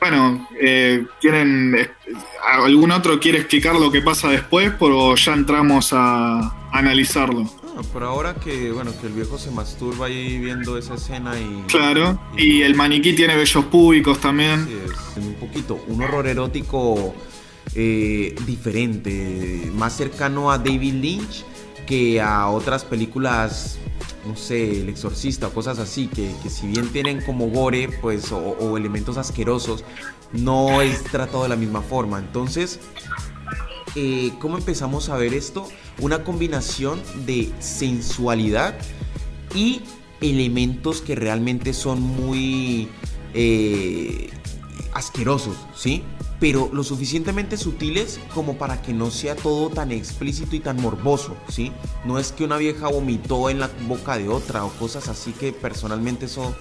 Bueno, 0.00 0.48
eh, 0.60 1.06
¿quieren, 1.20 1.74
eh, 1.78 1.90
¿algún 2.46 2.90
otro 2.90 3.18
quiere 3.18 3.38
explicar 3.38 3.74
lo 3.76 3.90
que 3.90 4.02
pasa 4.02 4.28
después 4.28 4.72
o 4.80 5.14
ya 5.14 5.32
entramos 5.32 5.92
a 5.94 6.68
analizarlo? 6.72 7.48
Por 7.82 8.04
ahora 8.04 8.34
que, 8.34 8.70
bueno, 8.72 8.92
que 9.00 9.06
el 9.06 9.12
viejo 9.12 9.38
se 9.38 9.50
masturba 9.50 10.06
ahí 10.06 10.38
viendo 10.38 10.78
esa 10.78 10.94
escena 10.94 11.38
y... 11.38 11.64
Claro, 11.68 12.20
y, 12.36 12.62
el 12.62 12.74
maniquí 12.74 13.14
tiene 13.14 13.36
bellos 13.36 13.64
públicos 13.66 14.20
también. 14.20 14.66
Sí, 14.66 14.76
es 14.84 15.24
un 15.24 15.34
poquito, 15.34 15.82
un 15.88 16.02
horror 16.02 16.26
erótico 16.26 17.14
eh, 17.74 18.34
diferente, 18.46 19.70
más 19.74 19.96
cercano 19.96 20.50
a 20.50 20.58
David 20.58 20.94
Lynch 20.94 21.44
que 21.86 22.20
a 22.20 22.48
otras 22.48 22.84
películas, 22.84 23.78
no 24.26 24.36
sé, 24.36 24.80
El 24.80 24.88
Exorcista 24.88 25.48
o 25.48 25.50
cosas 25.52 25.78
así, 25.78 26.06
que, 26.08 26.32
si 26.48 26.66
bien 26.66 26.88
tienen 26.88 27.20
como 27.20 27.48
gore, 27.48 27.90
pues, 28.00 28.32
o, 28.32 28.38
o 28.38 28.76
elementos 28.76 29.18
asquerosos, 29.18 29.84
no 30.32 30.80
es 30.82 31.04
tratado 31.04 31.42
de 31.42 31.50
la 31.50 31.56
misma 31.56 31.82
forma. 31.82 32.18
Entonces, 32.18 32.80
eh, 33.94 34.32
¿cómo 34.40 34.58
empezamos 34.58 35.08
a 35.08 35.16
ver 35.16 35.34
esto? 35.34 35.68
Una 36.00 36.24
combinación 36.24 37.00
de 37.26 37.52
sensualidad 37.60 38.76
y 39.54 39.82
elementos 40.20 41.00
que 41.00 41.14
realmente 41.14 41.72
son 41.72 42.00
muy 42.00 42.88
eh, 43.34 44.30
asquerosos, 44.94 45.56
¿sí? 45.76 46.02
Pero 46.40 46.70
lo 46.72 46.82
suficientemente 46.82 47.56
sutiles 47.56 48.18
como 48.34 48.56
para 48.58 48.82
que 48.82 48.92
no 48.92 49.10
sea 49.10 49.36
todo 49.36 49.70
tan 49.70 49.92
explícito 49.92 50.56
y 50.56 50.60
tan 50.60 50.80
morboso, 50.80 51.36
¿sí? 51.48 51.72
No 52.04 52.18
es 52.18 52.32
que 52.32 52.44
una 52.44 52.56
vieja 52.56 52.88
vomitó 52.88 53.50
en 53.50 53.60
la 53.60 53.70
boca 53.86 54.18
de 54.18 54.28
otra 54.28 54.64
o 54.64 54.70
cosas 54.70 55.08
así 55.08 55.32
que 55.32 55.52
personalmente 55.52 56.26
eso 56.26 56.54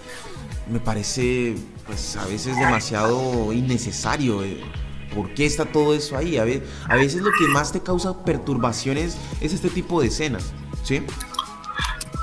me 0.71 0.79
parece 0.79 1.55
pues 1.85 2.15
a 2.15 2.25
veces 2.25 2.57
demasiado 2.57 3.51
innecesario. 3.53 4.43
Eh. 4.43 4.61
¿Por 5.13 5.33
qué 5.33 5.45
está 5.45 5.65
todo 5.65 5.93
eso 5.93 6.17
ahí? 6.17 6.37
A 6.37 6.43
veces, 6.43 7.21
lo 7.21 7.31
que 7.31 7.47
más 7.47 7.71
te 7.71 7.81
causa 7.81 8.23
perturbaciones 8.23 9.17
es 9.41 9.53
este 9.53 9.69
tipo 9.69 10.01
de 10.01 10.07
escenas, 10.07 10.53
¿sí? 10.83 11.01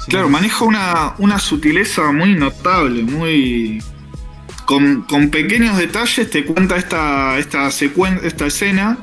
claro, 0.09 0.29
maneja 0.29 0.65
una, 0.65 1.39
sutileza 1.39 2.13
muy 2.13 2.35
notable, 2.35 3.03
muy... 3.03 3.83
Con, 4.67 5.05
pequeños 5.31 5.77
detalles 5.79 6.31
te 6.31 6.45
cuenta 6.45 6.77
esta, 6.77 7.39
esta, 7.39 7.69
esta 7.69 8.47
escena 8.47 8.99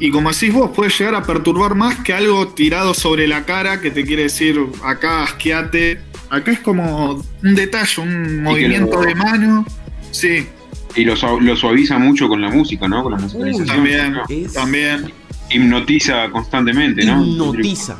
y 0.00 0.10
como 0.10 0.30
decís 0.30 0.52
vos, 0.52 0.70
puede 0.74 0.90
llegar 0.90 1.14
a 1.16 1.22
perturbar 1.22 1.74
más 1.74 1.96
que 1.96 2.12
algo 2.12 2.48
tirado 2.48 2.94
sobre 2.94 3.26
la 3.26 3.44
cara 3.44 3.80
que 3.80 3.90
te 3.90 4.04
quiere 4.04 4.24
decir 4.24 4.58
acá 4.84 5.24
asqueate. 5.24 6.00
Acá 6.30 6.52
es 6.52 6.60
como 6.60 7.24
un 7.42 7.54
detalle, 7.54 8.02
un 8.02 8.42
movimiento 8.42 9.00
de 9.00 9.14
mano. 9.14 9.66
Sí. 10.12 10.46
Y 10.96 11.04
lo, 11.04 11.16
suaviza 11.16 11.98
mucho 11.98 12.28
con 12.28 12.40
la 12.40 12.50
música, 12.50 12.88
¿no? 12.88 13.02
Con 13.02 13.12
la 13.12 13.18
musicalización. 13.18 13.66
también, 13.66 14.52
también. 14.52 15.12
Hipnotiza 15.50 16.30
constantemente, 16.30 17.04
¿no? 17.04 17.24
Hipnotiza. 17.24 17.96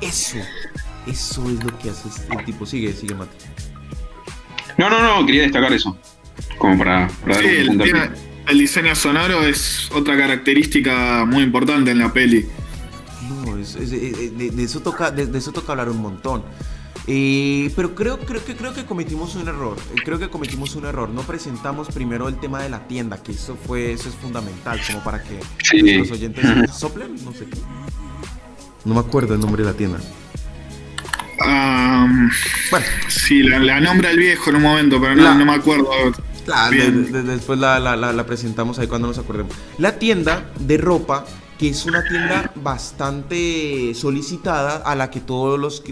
Eso. 0.00 0.38
Eso 1.06 1.50
es 1.50 1.64
lo 1.64 1.78
que 1.78 1.90
hace 1.90 2.08
el 2.30 2.44
tipo. 2.44 2.64
Sigue, 2.66 2.92
sigue, 2.92 3.14
Mate. 3.14 3.36
No, 4.78 4.88
no, 4.88 5.02
no, 5.02 5.26
quería 5.26 5.42
destacar 5.42 5.72
eso. 5.72 5.96
Como 6.58 6.78
para, 6.78 7.08
sí, 7.08 7.46
el, 7.46 7.82
el, 8.48 8.58
diseño 8.58 8.94
sonoro 8.94 9.44
es 9.44 9.90
otra 9.92 10.16
característica 10.16 11.24
muy 11.26 11.42
importante 11.42 11.90
en 11.90 11.98
la 11.98 12.12
peli. 12.12 12.46
No, 13.28 13.56
de, 13.56 14.62
eso 14.62 14.80
toca, 14.80 15.10
de, 15.10 15.36
eso 15.36 15.52
toca 15.52 15.72
hablar 15.72 15.88
un 15.88 16.00
montón. 16.00 16.42
Eh, 17.06 17.72
pero 17.74 17.94
creo, 17.94 18.18
creo, 18.18 18.44
que, 18.44 18.54
creo 18.54 18.74
que 18.74 18.84
cometimos 18.84 19.34
un 19.34 19.48
error. 19.48 19.76
Eh, 19.94 20.00
creo 20.04 20.18
que 20.18 20.28
cometimos 20.28 20.74
un 20.76 20.84
error. 20.84 21.08
No 21.08 21.22
presentamos 21.22 21.88
primero 21.88 22.28
el 22.28 22.36
tema 22.36 22.62
de 22.62 22.68
la 22.68 22.86
tienda, 22.86 23.22
que 23.22 23.32
eso 23.32 23.56
fue, 23.66 23.92
eso 23.92 24.08
es 24.08 24.14
fundamental, 24.16 24.80
como 24.86 25.02
para 25.02 25.22
que 25.22 25.40
los 25.98 26.10
oyentes 26.10 26.44
soplen, 26.72 27.16
no 27.24 27.32
sé 27.32 27.46
No 28.84 28.94
me 28.94 29.00
acuerdo 29.00 29.34
el 29.34 29.40
nombre 29.40 29.62
de 29.64 29.70
la 29.70 29.76
tienda. 29.76 29.98
bueno. 32.70 32.86
Sí, 33.08 33.42
la, 33.42 33.80
nombra 33.80 34.10
el 34.10 34.18
viejo 34.18 34.50
en 34.50 34.56
un 34.56 34.62
momento, 34.62 35.00
pero 35.00 35.14
no, 35.14 35.44
me 35.44 35.54
acuerdo. 35.54 35.90
después 37.24 37.58
la, 37.58 37.78
la, 37.80 38.26
presentamos 38.26 38.78
ahí 38.78 38.86
cuando 38.86 39.08
nos 39.08 39.18
acordemos. 39.18 39.54
La 39.78 39.98
tienda 39.98 40.50
de 40.58 40.76
ropa 40.76 41.24
que 41.60 41.68
es 41.68 41.84
una 41.84 42.02
tienda 42.02 42.50
bastante 42.54 43.92
solicitada 43.94 44.78
a 44.78 44.94
la 44.94 45.10
que 45.10 45.20
todos 45.20 45.60
los 45.60 45.82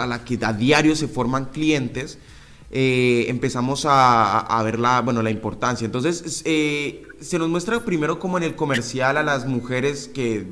a 0.00 0.06
la 0.06 0.24
que 0.24 0.38
a 0.40 0.54
diario 0.54 0.96
se 0.96 1.08
forman 1.08 1.50
clientes. 1.52 2.16
Eh, 2.70 3.26
empezamos 3.28 3.84
a, 3.86 4.62
ver 4.64 4.78
la, 4.78 5.02
bueno, 5.02 5.20
la 5.20 5.28
importancia. 5.28 5.84
Entonces, 5.84 6.40
eh, 6.46 7.02
se 7.20 7.38
nos 7.38 7.50
muestra 7.50 7.84
primero 7.84 8.18
como 8.18 8.38
en 8.38 8.44
el 8.44 8.56
comercial 8.56 9.18
a 9.18 9.22
las 9.22 9.44
mujeres 9.44 10.08
que, 10.08 10.46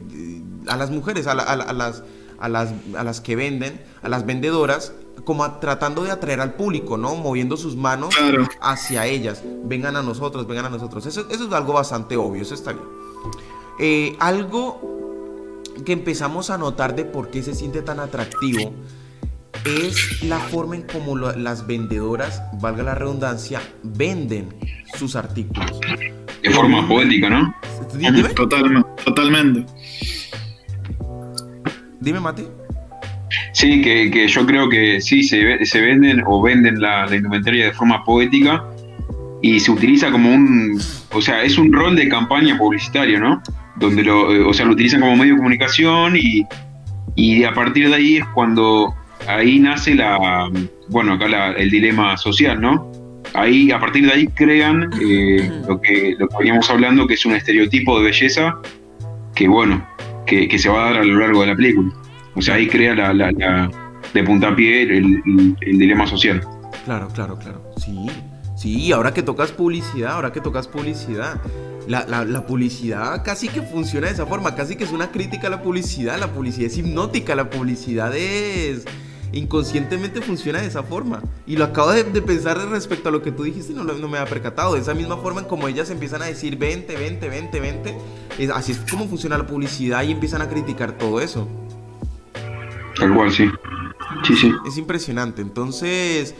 a 0.67 0.77
las 0.77 0.91
mujeres, 0.91 1.27
a, 1.29 1.35
las, 1.35 1.49
a, 1.49 1.73
las, 1.73 2.73
a 2.95 3.05
las 3.05 3.21
que 3.23 3.37
venden, 3.37 3.81
a 4.03 4.11
las 4.11 4.27
vendedoras, 4.27 4.93
como 5.25 5.51
tratando 5.61 6.05
de 6.05 6.11
atraer 6.11 6.43
al 6.43 6.57
público, 6.57 6.99
¿no? 6.99 7.15
Moviendo 7.15 7.57
sus 7.57 7.75
manos 7.75 8.15
hacia 8.61 9.07
ellas. 9.07 9.43
Vengan 9.65 9.97
a 9.97 10.03
nosotros, 10.03 10.47
vengan 10.47 10.67
a 10.67 10.69
nosotros. 10.69 11.07
Eso, 11.07 11.27
eso 11.31 11.47
es 11.47 11.53
algo 11.55 11.73
bastante 11.73 12.19
obvio, 12.19 12.43
eso 12.43 12.53
está 12.53 12.75
bien. 12.75 13.08
Eh, 13.81 14.17
algo 14.19 15.63
que 15.85 15.93
empezamos 15.93 16.51
a 16.51 16.59
notar 16.59 16.97
de 16.97 17.05
por 17.05 17.31
qué 17.31 17.43
se 17.43 17.55
siente 17.55 17.83
tan 17.83 18.01
atractivo 18.01 18.75
es 19.65 20.23
la 20.23 20.39
forma 20.39 20.77
en 20.77 20.83
cómo 20.83 21.17
las 21.17 21.67
vendedoras, 21.67 22.43
valga 22.61 22.83
la 22.83 22.95
redundancia, 22.95 23.61
venden 23.83 24.49
sus 24.97 25.17
artículos. 25.17 25.81
De 26.43 26.51
forma 26.51 26.87
poética, 26.87 27.29
¿no? 27.31 27.55
Dime. 27.95 28.23
Totalmente. 28.31 28.89
totalmente. 29.05 29.67
Dime, 32.01 32.21
Mate. 32.21 32.47
Sí, 33.53 33.83
que, 33.83 34.29
yo 34.29 34.47
creo 34.47 34.69
que 34.69 35.01
sí, 35.01 35.23
se, 35.23 35.65
se 35.65 35.81
venden 35.81 36.23
o 36.27 36.41
venden 36.41 36.81
la, 36.81 37.07
la, 37.07 37.17
indumentaria 37.17 37.67
de 37.67 37.73
forma 37.73 38.05
poética 38.05 38.65
y 39.43 39.59
se 39.61 39.71
utiliza 39.71 40.11
como 40.11 40.33
un, 40.33 40.81
o 41.13 41.21
sea, 41.21 41.43
es 41.43 41.59
un 41.59 41.73
rol 41.73 41.97
de 41.97 42.09
campaña 42.09 42.57
publicitario, 42.57 43.21
¿no? 43.21 43.43
Donde 43.79 44.03
lo, 44.03 44.35
eh, 44.35 44.43
o 44.43 44.53
sea, 44.53 44.67
lo 44.67 44.73
utilizan 44.73 45.01
como 45.01 45.17
medio 45.17 45.35
de 45.35 45.39
comunicación 45.39 46.17
y, 46.17 46.47
y 47.15 47.45
a 47.45 47.53
partir 47.53 47.89
de 47.89 47.95
ahí 47.95 48.17
es 48.17 48.25
cuando 48.35 48.95
ahí 49.27 49.59
nace 49.59 49.95
la, 49.95 50.49
bueno, 50.89 51.15
acá 51.15 51.27
el 51.57 51.71
dilema 51.71 52.17
social, 52.17 52.61
¿no? 52.61 52.91
Ahí, 53.35 53.71
a 53.71 53.79
partir 53.79 54.07
de 54.07 54.13
ahí 54.13 54.27
crean 54.29 54.91
eh, 55.03 55.51
lo, 55.69 55.81
que, 55.81 56.15
lo 56.19 56.29
que 56.29 56.37
veníamos 56.39 56.71
hablando, 56.71 57.07
que 57.07 57.15
es 57.15 57.27
un 57.27 57.35
estereotipo 57.35 57.99
de 57.99 58.07
belleza 58.07 58.57
que, 59.35 59.49
bueno, 59.49 59.87
que, 60.27 60.59
se 60.59 60.69
va 60.69 60.83
a 60.83 60.93
dar 60.93 61.03
a 61.03 61.05
lo 61.05 61.19
largo 61.19 61.43
de 61.43 61.49
la 61.49 61.57
película. 61.57 61.93
O 62.35 62.43
sea, 62.43 62.55
ahí 62.55 62.67
crea 62.69 62.95
la, 62.95 63.13
la, 63.13 63.71
de 64.15 64.23
puntapié 64.25 64.83
el, 64.83 65.23
el, 65.61 65.79
dilema 65.79 66.07
social. 66.07 66.41
Claro, 66.85 67.09
claro, 67.09 67.39
claro. 67.39 67.63
Sí, 67.77 68.07
sí, 68.59 68.93
ahora 68.93 69.15
que 69.15 69.23
tocas 69.23 69.53
publicidad, 69.53 70.13
ahora 70.13 70.33
que 70.33 70.41
tocas 70.41 70.69
publicidad. 70.69 71.41
La, 71.87 72.05
la, 72.05 72.47
publicidad 72.47 73.25
casi 73.25 73.49
que 73.49 73.63
funciona 73.63 74.09
de 74.09 74.13
esa 74.13 74.27
forma, 74.27 74.55
casi 74.55 74.77
que 74.77 74.85
es 74.85 74.93
una 74.93 75.11
crítica 75.11 75.47
a 75.47 75.51
la 75.51 75.63
publicidad, 75.63 76.19
la 76.19 76.31
publicidad 76.31 76.71
es 76.71 76.77
hipnótica, 76.77 77.35
la 77.35 77.49
publicidad 77.49 78.15
es 78.15 78.85
inconscientemente 79.33 80.21
funciona 80.21 80.61
de 80.61 80.67
esa 80.67 80.83
forma. 80.83 81.23
Y 81.47 81.57
lo 81.57 81.65
acabo 81.65 81.93
de, 81.93 82.05
pensar 82.05 82.59
respecto 82.69 83.09
a 83.09 83.13
lo 83.13 83.23
que 83.23 83.33
tú 83.33 83.43
dijiste 83.43 83.73
y 83.73 83.75
no, 83.75 83.85
no, 83.85 84.09
me 84.09 84.19
había 84.19 84.29
percatado. 84.29 84.75
De 84.75 84.81
esa 84.81 84.95
misma 84.95 85.17
forma 85.19 85.41
en 85.41 85.47
como 85.47 85.69
ellas 85.69 85.91
empiezan 85.91 86.23
a 86.23 86.27
decir 86.27 86.57
20, 86.57 86.97
20, 86.97 87.29
20, 87.29 87.61
20. 87.61 87.97
así 88.53 88.73
es 88.73 88.79
como 88.91 89.09
funciona 89.09 89.39
la 89.39 89.47
publicidad 89.47 90.03
y 90.03 90.13
empiezan 90.13 90.43
a 90.43 90.49
criticar 90.49 90.93
todo 90.93 91.21
eso. 91.21 91.49
Tal 92.99 93.15
cual, 93.15 93.33
sí. 93.33 93.51
Sí, 94.25 94.37
sí. 94.37 94.53
Es 94.67 94.77
impresionante. 94.79 95.43
Entonces, 95.43 96.35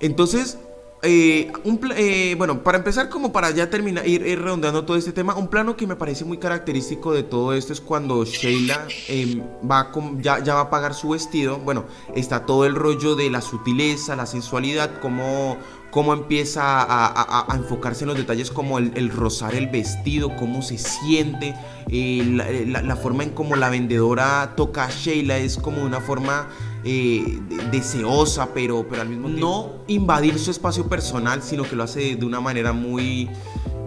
entonces 0.00 0.58
eh, 1.06 1.52
un 1.64 1.80
eh, 1.96 2.34
bueno, 2.36 2.62
para 2.62 2.78
empezar, 2.78 3.08
como 3.08 3.32
para 3.32 3.50
ya 3.50 3.70
terminar, 3.70 4.06
ir, 4.06 4.22
redondeando 4.22 4.84
todo 4.84 4.96
este 4.96 5.12
tema, 5.12 5.34
un 5.36 5.48
plano 5.48 5.76
que 5.76 5.86
me 5.86 5.96
parece 5.96 6.24
muy 6.24 6.38
característico 6.38 7.12
de 7.12 7.22
todo 7.22 7.54
esto 7.54 7.72
es 7.72 7.80
cuando 7.80 8.24
Sheila 8.24 8.86
em, 9.08 9.40
va 9.70 9.92
ya, 10.20 10.54
va 10.54 10.60
a 10.62 10.70
pagar 10.70 10.94
su 10.94 11.10
vestido. 11.10 11.58
Bueno, 11.58 11.84
está 12.14 12.44
todo 12.44 12.66
el 12.66 12.74
rollo 12.74 13.14
de 13.14 13.30
la 13.30 13.40
sutileza, 13.40 14.16
la 14.16 14.26
sensualidad, 14.26 15.00
cómo, 15.00 15.56
cómo 15.90 16.12
empieza 16.12 16.62
a, 16.62 17.46
enfocarse 17.54 18.04
en 18.04 18.08
los 18.08 18.16
detalles 18.16 18.50
como 18.50 18.78
el, 18.78 18.92
el, 18.96 19.10
rozar 19.10 19.54
el 19.54 19.68
vestido, 19.68 20.34
cómo 20.36 20.60
se 20.60 20.76
siente, 20.76 21.54
eh, 21.88 22.66
la, 22.66 22.82
la, 22.82 22.96
forma 22.96 23.22
en 23.22 23.30
cómo 23.30 23.56
la 23.56 23.70
vendedora 23.70 24.54
toca 24.56 24.84
a 24.84 24.90
Sheila 24.90 25.38
es 25.38 25.56
como 25.56 25.82
una 25.82 26.00
forma 26.00 26.48
eh, 26.88 27.40
deseosa, 27.72 28.54
pero, 28.54 28.86
pero 28.88 29.02
al 29.02 29.08
mismo 29.08 29.26
tiempo 29.26 29.44
no 29.44 29.84
invadir 29.88 30.38
su 30.38 30.52
espacio 30.52 30.88
personal, 30.88 31.42
sino 31.42 31.64
que 31.64 31.74
lo 31.74 31.82
hace 31.82 32.14
de 32.14 32.24
una 32.24 32.40
manera 32.40 32.72
muy, 32.72 33.28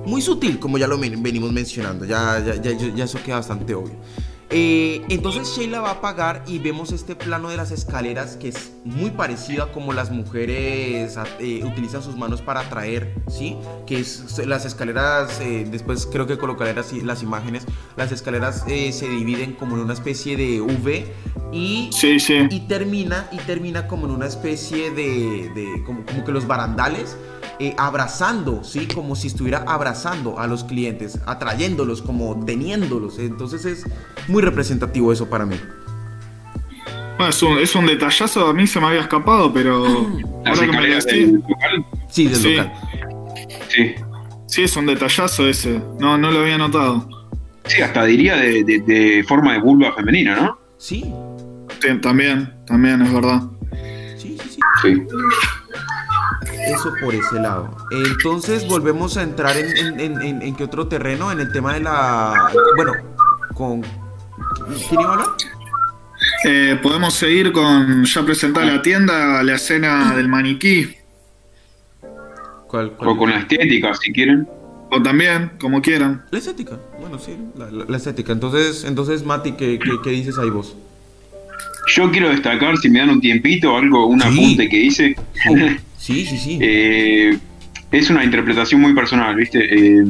muy 0.05 0.21
sutil, 0.21 0.59
como 0.59 0.77
ya 0.77 0.85
lo 0.85 0.97
venimos 0.97 1.53
mencionando, 1.53 2.03
ya, 2.03 2.43
ya, 2.43 2.55
ya, 2.55 2.73
ya 2.73 3.03
eso 3.05 3.17
queda 3.23 3.38
bastante 3.38 3.73
obvio. 3.73 3.95
Eh, 4.51 5.05
entonces 5.09 5.47
Sheila 5.47 5.79
va 5.79 5.91
a 5.91 6.01
pagar 6.01 6.43
y 6.47 6.57
vemos 6.57 6.91
este 6.91 7.15
plano 7.15 7.49
de 7.49 7.57
las 7.57 7.69
escaleras 7.69 8.35
que 8.35 8.47
es 8.47 8.71
muy 8.83 9.12
parecido 9.12 9.63
a 9.63 9.71
como 9.71 9.93
las 9.93 10.09
mujeres 10.09 11.19
eh, 11.39 11.62
utilizan 11.63 12.01
sus 12.01 12.17
manos 12.17 12.41
para 12.41 12.62
atraer, 12.62 13.13
¿sí? 13.27 13.57
Que 13.85 13.99
es 13.99 14.39
las 14.47 14.65
escaleras, 14.65 15.39
eh, 15.39 15.67
después 15.69 16.07
creo 16.12 16.25
que 16.25 16.39
colocaré 16.39 16.73
las, 16.73 16.91
las 16.93 17.21
imágenes, 17.21 17.65
las 17.95 18.12
escaleras 18.12 18.63
se 18.65 19.07
dividen 19.07 19.53
como 19.53 19.75
en 19.75 19.83
una 19.83 19.93
especie 19.93 20.35
de 20.35 20.62
V 20.62 21.05
y, 21.51 21.89
y, 22.49 22.59
termina, 22.67 23.27
y 23.31 23.38
termina 23.38 23.88
como 23.88 24.05
en 24.05 24.12
una 24.12 24.27
especie 24.27 24.91
de, 24.91 25.51
de 25.55 25.83
como, 25.85 26.05
como 26.05 26.23
que 26.23 26.31
los 26.31 26.45
barandales 26.45 27.17
eh, 27.59 27.73
abrazando, 27.77 28.63
¿sí? 28.63 28.88
Como 28.88 29.15
si 29.15 29.27
estuviera 29.27 29.63
abrazando 29.67 30.39
a 30.39 30.47
los 30.47 30.63
clientes, 30.63 31.19
atrayéndolos, 31.25 32.01
como 32.01 32.45
teniéndolos. 32.45 33.19
Entonces 33.19 33.65
es 33.65 33.85
muy 34.27 34.41
representativo 34.41 35.12
eso 35.12 35.29
para 35.29 35.45
mí. 35.45 35.55
Bueno, 37.17 37.29
es, 37.31 37.43
un, 37.43 37.57
es 37.57 37.75
un 37.75 37.85
detallazo, 37.85 38.47
a 38.47 38.53
mí 38.53 38.65
se 38.65 38.79
me 38.79 38.88
había 38.88 39.01
escapado, 39.01 39.51
pero... 39.51 39.85
ahora 40.45 40.62
que 40.62 40.67
me 40.67 41.01
Sí, 42.09 42.27
del 42.27 42.35
sí. 42.35 42.55
local. 42.55 42.73
Sí. 43.67 43.95
Sí, 44.47 44.63
es 44.63 44.75
un 44.77 44.85
detallazo 44.85 45.47
ese. 45.47 45.81
No, 45.99 46.17
no 46.17 46.31
lo 46.31 46.39
había 46.39 46.57
notado. 46.57 47.07
Sí, 47.65 47.81
hasta 47.81 48.05
diría 48.05 48.38
de, 48.38 48.63
de, 48.63 49.23
forma 49.27 49.53
de 49.53 49.59
vulva 49.59 49.93
femenina, 49.93 50.35
¿no? 50.38 50.59
Sí. 50.77 51.13
Sí. 51.81 51.97
También, 52.01 52.53
también, 52.65 53.01
es 53.01 53.13
verdad. 53.13 53.41
Sí, 54.17 54.37
sí, 54.37 54.49
sí. 54.49 54.59
Sí. 54.81 55.05
Eso 56.67 56.93
por 57.01 57.15
ese 57.15 57.35
lado. 57.35 57.75
Entonces 57.91 58.67
volvemos 58.67 59.17
a 59.17 59.23
entrar 59.23 59.57
en, 59.57 59.99
en, 59.99 60.55
qué 60.55 60.63
otro 60.63 60.87
terreno, 60.87 61.31
en 61.31 61.39
el 61.39 61.51
tema 61.51 61.73
de 61.73 61.79
la... 61.81 62.51
Bueno, 62.75 62.93
con... 63.53 63.81
¿Quién 63.81 65.01
iba 65.01 65.09
a 65.09 65.13
hablar? 65.13 65.27
Eh, 66.45 66.79
podemos 66.81 67.13
seguir 67.13 67.51
con 67.51 68.03
ya 68.05 68.23
presentar 68.23 68.65
la 68.65 68.81
tienda, 68.81 69.41
la 69.43 69.55
escena 69.55 70.15
del 70.15 70.27
maniquí. 70.27 70.95
¿Cuál, 72.67 72.93
O 72.99 73.17
con 73.17 73.31
la 73.31 73.39
estética, 73.39 73.93
si 73.95 74.11
quieren. 74.13 74.47
O 74.91 75.01
también, 75.01 75.51
como 75.59 75.81
quieran. 75.81 76.25
La 76.31 76.39
estética, 76.39 76.77
bueno, 76.99 77.19
sí, 77.19 77.37
la, 77.55 77.97
estética. 77.97 78.31
Entonces, 78.31 78.83
entonces 78.85 79.23
Mati, 79.23 79.53
¿qué, 79.53 79.79
¿qué, 80.03 80.09
dices 80.09 80.37
ahí 80.37 80.49
vos? 80.49 80.75
Yo 81.95 82.12
quiero 82.12 82.30
destacar, 82.30 82.78
si 82.78 82.89
me 82.89 82.99
dan 82.99 83.10
un 83.10 83.21
tiempito, 83.21 83.75
algo, 83.75 84.06
un 84.06 84.21
apunte 84.21 84.69
que 84.69 84.78
hice. 84.78 85.15
Sí, 85.97 86.25
sí, 86.25 86.38
sí. 86.38 86.60
Eh, 86.62 87.38
es 87.91 88.10
una 88.10 88.23
interpretación 88.23 88.82
muy 88.82 88.93
personal, 88.93 89.36
¿viste? 89.36 89.60
Eh, 89.60 90.06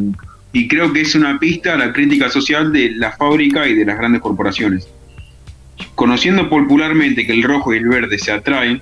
y 0.52 0.68
creo 0.68 0.92
que 0.92 1.02
es 1.02 1.16
una 1.16 1.40
pista 1.40 1.76
a 1.76 1.78
la 1.78 1.94
crítica 1.94 2.30
social 2.30 2.74
de 2.74 2.92
la 2.92 3.12
fábrica 3.12 3.68
y 3.68 3.76
de 3.76 3.86
las 3.86 3.98
grandes 3.98 4.22
corporaciones. 4.22 4.88
Conociendo 5.96 6.50
popularmente 6.50 7.26
que 7.26 7.34
el 7.34 7.44
rojo 7.44 7.74
y 7.74 7.78
el 7.78 7.88
verde 7.88 8.18
se 8.18 8.32
atraen, 8.32 8.82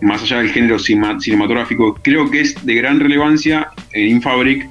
más 0.00 0.22
allá 0.22 0.38
del 0.38 0.50
género 0.50 0.78
cinematográfico, 0.78 1.94
creo 2.02 2.30
que 2.30 2.40
es 2.40 2.66
de 2.66 2.74
gran 2.74 3.00
relevancia 3.00 3.68
en 3.92 4.08
Infabric 4.08 4.68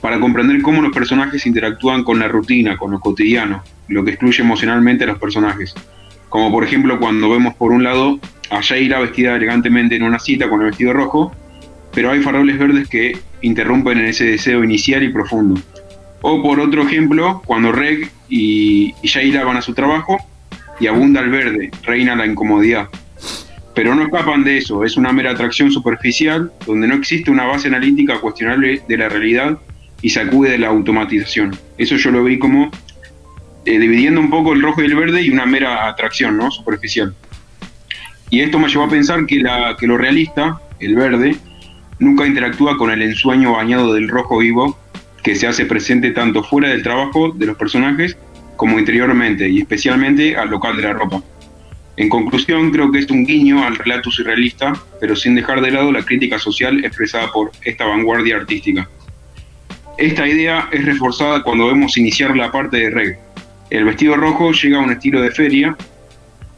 para 0.00 0.20
comprender 0.20 0.62
cómo 0.62 0.82
los 0.82 0.92
personajes 0.92 1.46
interactúan 1.46 2.04
con 2.04 2.18
la 2.18 2.28
rutina, 2.28 2.76
con 2.76 2.92
lo 2.92 3.00
cotidiano, 3.00 3.62
lo 3.88 4.04
que 4.04 4.12
excluye 4.12 4.42
emocionalmente 4.42 5.04
a 5.04 5.08
los 5.08 5.18
personajes. 5.18 5.74
Como 6.32 6.50
por 6.50 6.64
ejemplo 6.64 6.98
cuando 6.98 7.28
vemos 7.28 7.52
por 7.56 7.72
un 7.72 7.84
lado 7.84 8.18
a 8.48 8.62
Sheila 8.62 9.00
vestida 9.00 9.36
elegantemente 9.36 9.96
en 9.96 10.02
una 10.02 10.18
cita 10.18 10.48
con 10.48 10.62
el 10.62 10.68
vestido 10.68 10.94
rojo, 10.94 11.30
pero 11.92 12.10
hay 12.10 12.22
faroles 12.22 12.58
verdes 12.58 12.88
que 12.88 13.18
interrumpen 13.42 13.98
en 13.98 14.06
ese 14.06 14.24
deseo 14.24 14.64
inicial 14.64 15.02
y 15.02 15.10
profundo. 15.10 15.60
O 16.22 16.42
por 16.42 16.58
otro 16.58 16.84
ejemplo, 16.84 17.42
cuando 17.44 17.70
Reg 17.70 18.10
y, 18.30 18.94
y 19.02 19.30
van 19.30 19.58
a 19.58 19.60
su 19.60 19.74
trabajo 19.74 20.16
y 20.80 20.86
abunda 20.86 21.20
el 21.20 21.28
verde, 21.28 21.70
reina 21.82 22.16
la 22.16 22.24
incomodidad. 22.24 22.88
Pero 23.74 23.94
no 23.94 24.02
escapan 24.02 24.42
de 24.42 24.56
eso, 24.56 24.84
es 24.84 24.96
una 24.96 25.12
mera 25.12 25.32
atracción 25.32 25.70
superficial 25.70 26.50
donde 26.66 26.88
no 26.88 26.94
existe 26.94 27.30
una 27.30 27.44
base 27.44 27.68
analítica 27.68 28.18
cuestionable 28.20 28.80
de 28.88 28.96
la 28.96 29.10
realidad 29.10 29.58
y 30.00 30.08
se 30.08 30.20
acude 30.20 30.52
de 30.52 30.58
la 30.58 30.68
automatización. 30.68 31.54
Eso 31.76 31.96
yo 31.96 32.10
lo 32.10 32.24
vi 32.24 32.38
como 32.38 32.70
eh, 33.64 33.78
dividiendo 33.78 34.20
un 34.20 34.30
poco 34.30 34.52
el 34.52 34.62
rojo 34.62 34.82
y 34.82 34.86
el 34.86 34.94
verde 34.94 35.22
y 35.22 35.30
una 35.30 35.46
mera 35.46 35.86
atracción 35.88 36.36
¿no? 36.36 36.50
superficial. 36.50 37.14
Y 38.30 38.40
esto 38.40 38.58
me 38.58 38.68
llevó 38.68 38.84
a 38.84 38.88
pensar 38.88 39.26
que, 39.26 39.40
la, 39.40 39.76
que 39.78 39.86
lo 39.86 39.98
realista, 39.98 40.60
el 40.80 40.94
verde, 40.94 41.36
nunca 41.98 42.26
interactúa 42.26 42.76
con 42.76 42.90
el 42.90 43.02
ensueño 43.02 43.52
bañado 43.52 43.92
del 43.94 44.08
rojo 44.08 44.38
vivo 44.38 44.78
que 45.22 45.36
se 45.36 45.46
hace 45.46 45.66
presente 45.66 46.10
tanto 46.10 46.42
fuera 46.42 46.68
del 46.68 46.82
trabajo 46.82 47.30
de 47.30 47.46
los 47.46 47.56
personajes 47.56 48.16
como 48.56 48.78
interiormente 48.78 49.48
y 49.48 49.60
especialmente 49.60 50.36
al 50.36 50.50
local 50.50 50.76
de 50.76 50.82
la 50.82 50.92
ropa. 50.92 51.22
En 51.96 52.08
conclusión, 52.08 52.70
creo 52.70 52.90
que 52.90 53.00
es 53.00 53.10
un 53.10 53.24
guiño 53.24 53.64
al 53.64 53.76
relato 53.76 54.10
surrealista, 54.10 54.72
pero 55.00 55.14
sin 55.14 55.34
dejar 55.34 55.60
de 55.60 55.70
lado 55.70 55.92
la 55.92 56.02
crítica 56.02 56.38
social 56.38 56.84
expresada 56.84 57.30
por 57.30 57.52
esta 57.62 57.84
vanguardia 57.84 58.36
artística. 58.36 58.88
Esta 59.98 60.26
idea 60.26 60.68
es 60.72 60.84
reforzada 60.84 61.42
cuando 61.42 61.66
vemos 61.66 61.98
iniciar 61.98 62.34
la 62.34 62.50
parte 62.50 62.78
de 62.78 62.90
reggae. 62.90 63.18
El 63.72 63.86
vestido 63.86 64.16
rojo 64.16 64.52
llega 64.52 64.76
a 64.76 64.82
un 64.82 64.92
estilo 64.92 65.22
de 65.22 65.30
feria 65.30 65.74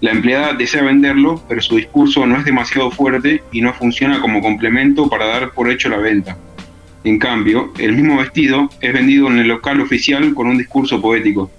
la 0.01 0.11
empleada 0.11 0.53
desea 0.53 0.83
venderlo, 0.83 1.41
pero 1.49 1.63
su 1.63 1.77
discurso 1.77 2.27
no 2.27 2.37
es 2.37 2.45
demasiado 2.45 2.91
fuerte 2.91 3.41
y 3.53 3.61
no 3.61 3.73
funciona 3.73 4.21
como 4.21 4.43
complemento 4.43 5.09
para 5.09 5.27
dar 5.27 5.53
por 5.53 5.71
hecho 5.71 5.89
la 5.89 5.99
venta. 5.99 6.37
En 7.05 7.21
cambio, 7.21 7.73
el 7.79 7.93
mismo 7.93 8.19
vestido 8.19 8.69
es 8.81 8.93
vendido 8.93 9.29
en 9.29 9.39
el 9.39 9.47
local 9.47 9.81
oficial 9.81 10.35
con 10.35 10.49
un 10.49 10.59
discurso 10.59 11.01
poético, 11.01 11.53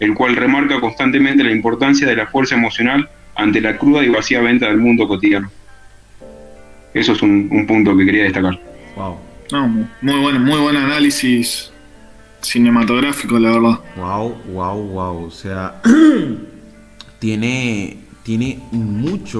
el 0.00 0.14
cual 0.14 0.34
remarca 0.34 0.80
constantemente 0.80 1.44
la 1.44 1.52
importancia 1.52 2.06
de 2.08 2.16
la 2.16 2.26
fuerza 2.26 2.54
emocional 2.54 3.08
ante 3.34 3.60
la 3.60 3.76
cruda 3.76 4.02
y 4.02 4.08
vacía 4.08 4.40
venta 4.40 4.66
del 4.66 4.78
mundo 4.78 5.06
cotidiano. 5.06 5.50
Eso 6.94 7.12
es 7.12 7.20
un, 7.20 7.66
punto 7.68 7.94
que 7.96 8.06
quería 8.06 8.24
destacar. 8.24 8.58
Wow. 8.96 9.18
muy 10.00 10.20
bueno, 10.20 10.40
muy 10.40 10.58
buen 10.58 10.76
análisis 10.76 11.71
cinematográfico, 12.42 13.38
la 13.38 13.50
verdad. 13.52 13.80
Wow, 13.96 14.36
wow, 14.52 14.88
wow. 14.88 15.24
O 15.26 15.30
sea, 15.30 15.80
tiene, 17.18 17.98
tiene 18.22 18.60
mucho, 18.72 19.38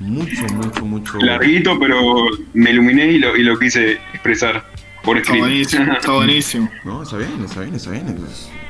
mucho, 0.00 0.46
mucho, 0.54 0.84
mucho. 0.84 1.18
Larguito, 1.18 1.78
pero 1.78 2.26
me 2.52 2.70
iluminé 2.70 3.12
y 3.12 3.18
lo, 3.18 3.36
y 3.36 3.42
lo 3.42 3.58
quise 3.58 3.92
expresar. 4.12 4.64
Por 5.02 5.18
escrito. 5.18 5.46
Está 5.46 5.48
buenísimo. 5.48 5.92
Está 5.98 6.12
buenísimo. 6.12 6.70
No, 6.84 7.02
está 7.02 7.18
bien, 7.18 7.44
está 7.44 7.60
bien, 7.60 7.74
está 7.74 7.90
bien. 7.90 8.16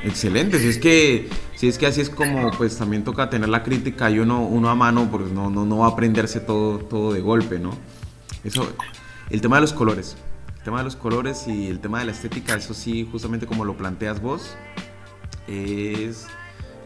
Excelente. 0.03 0.59
Si 0.59 0.67
es 0.67 0.77
que, 0.77 1.29
si 1.55 1.69
es 1.69 1.77
que 1.77 1.87
así 1.87 2.01
es 2.01 2.09
como, 2.09 2.51
pues 2.51 2.77
también 2.77 3.05
toca 3.05 3.29
tener 3.29 3.47
la 3.47 3.63
crítica 3.63 4.11
y 4.11 4.19
uno, 4.19 4.41
uno 4.41 4.69
a 4.69 4.75
mano, 4.75 5.09
porque 5.09 5.33
no, 5.33 5.49
no, 5.49 5.65
no 5.65 5.77
va 5.77 5.85
a 5.85 5.89
aprenderse 5.91 6.41
todo, 6.41 6.79
todo 6.79 7.13
de 7.13 7.21
golpe, 7.21 7.57
¿no? 7.57 7.77
Eso, 8.43 8.69
el 9.29 9.39
tema 9.39 9.55
de 9.57 9.61
los 9.61 9.71
colores. 9.71 10.17
Tema 10.65 10.79
de 10.79 10.85
los 10.85 10.95
colores 10.95 11.47
y 11.47 11.67
el 11.67 11.79
tema 11.79 11.99
de 11.99 12.05
la 12.05 12.11
estética, 12.11 12.55
eso 12.55 12.73
sí, 12.73 13.07
justamente 13.11 13.45
como 13.45 13.65
lo 13.65 13.77
planteas 13.77 14.19
vos, 14.19 14.57
es 15.47 16.25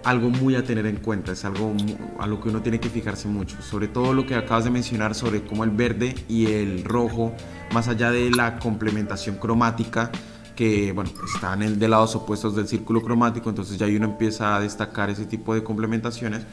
algo 0.03 0.29
muy 0.29 0.55
a 0.55 0.65
tener 0.65 0.85
en 0.85 0.97
cuenta, 0.97 1.31
es 1.31 1.45
algo 1.45 1.73
a 2.19 2.27
lo 2.27 2.41
que 2.41 2.49
uno 2.49 2.61
tiene 2.61 2.81
que 2.81 2.89
fijarse 2.89 3.29
mucho, 3.29 3.61
sobre 3.61 3.87
todo 3.87 4.13
lo 4.13 4.25
que 4.25 4.35
acabas 4.35 4.65
de 4.65 4.69
mencionar 4.69 5.15
sobre 5.15 5.45
cómo 5.45 5.63
el 5.63 5.69
verde 5.69 6.13
y 6.27 6.47
el 6.47 6.83
rojo, 6.83 7.33
más 7.73 7.87
allá 7.87 8.11
de 8.11 8.29
la 8.31 8.59
complementación 8.59 9.37
cromática, 9.37 10.11
que 10.57 10.91
bueno, 10.91 11.11
están 11.33 11.63
en, 11.63 11.79
de 11.79 11.87
lados 11.87 12.13
opuestos 12.17 12.57
del 12.57 12.67
círculo 12.67 13.01
cromático, 13.01 13.49
entonces 13.49 13.77
ya 13.77 13.87
uno 13.87 14.07
empieza 14.07 14.57
a 14.57 14.59
destacar 14.59 15.09
ese 15.09 15.25
tipo 15.25 15.55
de 15.55 15.63
complementaciones. 15.63 16.45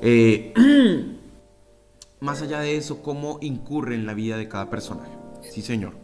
Eh, 0.00 0.54
más 2.20 2.42
allá 2.42 2.60
de 2.60 2.76
eso, 2.76 3.02
cómo 3.02 3.38
incurre 3.40 3.96
en 3.96 4.06
la 4.06 4.14
vida 4.14 4.36
de 4.36 4.46
cada 4.46 4.70
personaje. 4.70 5.10
Sí, 5.42 5.62
señor. 5.62 5.99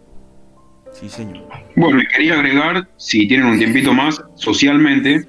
Sí, 0.98 1.08
señor. 1.10 1.46
Bueno, 1.74 2.00
quería 2.14 2.34
agregar, 2.34 2.88
si 2.96 3.28
tienen 3.28 3.46
un 3.46 3.58
tiempito 3.58 3.92
más, 3.92 4.22
socialmente, 4.36 5.26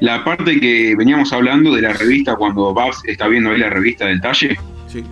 la 0.00 0.24
parte 0.24 0.58
que 0.58 0.96
veníamos 0.96 1.32
hablando 1.32 1.74
de 1.74 1.82
la 1.82 1.92
revista, 1.92 2.34
cuando 2.34 2.74
Babs 2.74 3.02
está 3.04 3.28
viendo 3.28 3.50
ahí 3.50 3.58
la 3.58 3.70
revista 3.70 4.06
del 4.06 4.20
talle, 4.20 4.58
sí. 4.88 5.04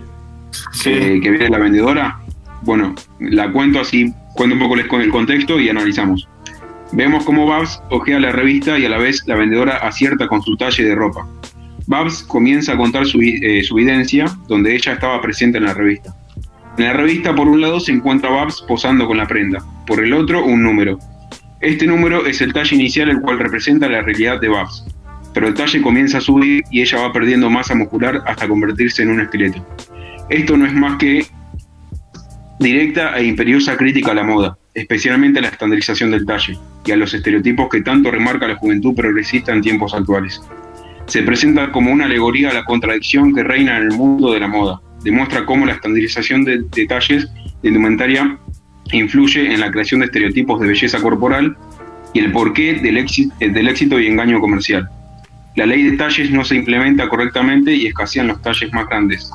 Eh, 0.85 1.19
que 1.23 1.29
viene 1.29 1.49
la 1.49 1.59
vendedora, 1.59 2.19
bueno, 2.63 2.93
la 3.19 3.51
cuento 3.51 3.79
así, 3.79 4.11
cuento 4.33 4.55
un 4.55 4.59
poco 4.59 4.75
con 4.87 5.01
el 5.01 5.09
contexto 5.09 5.59
y 5.59 5.69
analizamos. 5.69 6.27
Vemos 6.91 7.23
cómo 7.23 7.45
Babs 7.45 7.81
ojea 7.89 8.19
la 8.19 8.31
revista 8.31 8.77
y 8.77 8.85
a 8.85 8.89
la 8.89 8.97
vez 8.97 9.23
la 9.27 9.35
vendedora 9.35 9.77
acierta 9.77 10.27
con 10.27 10.41
su 10.41 10.57
talle 10.57 10.83
de 10.83 10.95
ropa. 10.95 11.25
Babs 11.87 12.23
comienza 12.23 12.73
a 12.73 12.77
contar 12.77 13.05
su, 13.05 13.21
eh, 13.21 13.63
su 13.63 13.77
evidencia, 13.77 14.25
donde 14.47 14.75
ella 14.75 14.93
estaba 14.93 15.21
presente 15.21 15.59
en 15.59 15.65
la 15.65 15.73
revista. 15.73 16.13
En 16.79 16.85
la 16.85 16.93
revista, 16.93 17.35
por 17.35 17.47
un 17.47 17.61
lado, 17.61 17.79
se 17.79 17.91
encuentra 17.91 18.29
Babs 18.29 18.63
posando 18.67 19.05
con 19.05 19.17
la 19.17 19.27
prenda, 19.27 19.63
por 19.85 20.03
el 20.03 20.13
otro, 20.13 20.43
un 20.43 20.63
número, 20.63 20.97
este 21.61 21.85
número 21.85 22.25
es 22.25 22.39
el 22.39 22.53
talle 22.53 22.73
inicial 22.73 23.09
el 23.09 23.19
cual 23.19 23.37
representa 23.37 23.89
la 23.89 24.01
realidad 24.01 24.39
de 24.39 24.47
Babs, 24.47 24.85
pero 25.33 25.49
el 25.49 25.53
talle 25.55 25.81
comienza 25.81 26.19
a 26.19 26.21
subir 26.21 26.63
y 26.71 26.79
ella 26.81 27.01
va 27.01 27.11
perdiendo 27.11 27.49
masa 27.49 27.75
muscular 27.75 28.23
hasta 28.25 28.47
convertirse 28.47 29.03
en 29.03 29.09
un 29.09 29.19
esqueleto. 29.19 29.65
Esto 30.29 30.55
no 30.55 30.65
es 30.65 30.73
más 30.73 30.97
que 30.97 31.25
directa 32.59 33.17
e 33.17 33.25
imperiosa 33.25 33.75
crítica 33.75 34.11
a 34.11 34.15
la 34.15 34.23
moda, 34.23 34.57
especialmente 34.73 35.39
a 35.39 35.41
la 35.41 35.49
estandarización 35.49 36.11
del 36.11 36.25
talle 36.25 36.57
y 36.85 36.91
a 36.93 36.95
los 36.95 37.13
estereotipos 37.13 37.67
que 37.67 37.81
tanto 37.81 38.09
remarca 38.09 38.47
la 38.47 38.55
juventud 38.55 38.95
progresista 38.95 39.51
en 39.51 39.61
tiempos 39.61 39.93
actuales. 39.93 40.41
Se 41.07 41.23
presenta 41.23 41.73
como 41.73 41.91
una 41.91 42.05
alegoría 42.05 42.51
a 42.51 42.53
la 42.53 42.63
contradicción 42.63 43.35
que 43.35 43.43
reina 43.43 43.75
en 43.75 43.83
el 43.83 43.91
mundo 43.97 44.31
de 44.31 44.39
la 44.39 44.47
moda. 44.47 44.79
Demuestra 45.03 45.45
cómo 45.45 45.65
la 45.65 45.73
estandarización 45.73 46.43
de 46.43 46.63
detalles 46.75 47.27
de 47.61 47.67
indumentaria 47.67 48.37
influye 48.91 49.53
en 49.53 49.59
la 49.59 49.71
creación 49.71 49.99
de 49.99 50.07
estereotipos 50.07 50.59
de 50.59 50.67
belleza 50.67 50.99
corporal 51.01 51.55
y 52.13 52.19
el 52.19 52.31
porqué 52.31 52.73
del 52.75 52.97
éxito, 52.97 53.33
del 53.39 53.67
éxito 53.67 53.99
y 53.99 54.07
engaño 54.07 54.39
comercial. 54.39 54.89
La 55.55 55.65
ley 55.65 55.83
de 55.83 55.97
talles 55.97 56.31
no 56.31 56.43
se 56.43 56.55
implementa 56.55 57.07
correctamente 57.09 57.73
y 57.73 57.87
escasean 57.87 58.27
los 58.27 58.41
talles 58.41 58.71
más 58.73 58.87
grandes. 58.87 59.31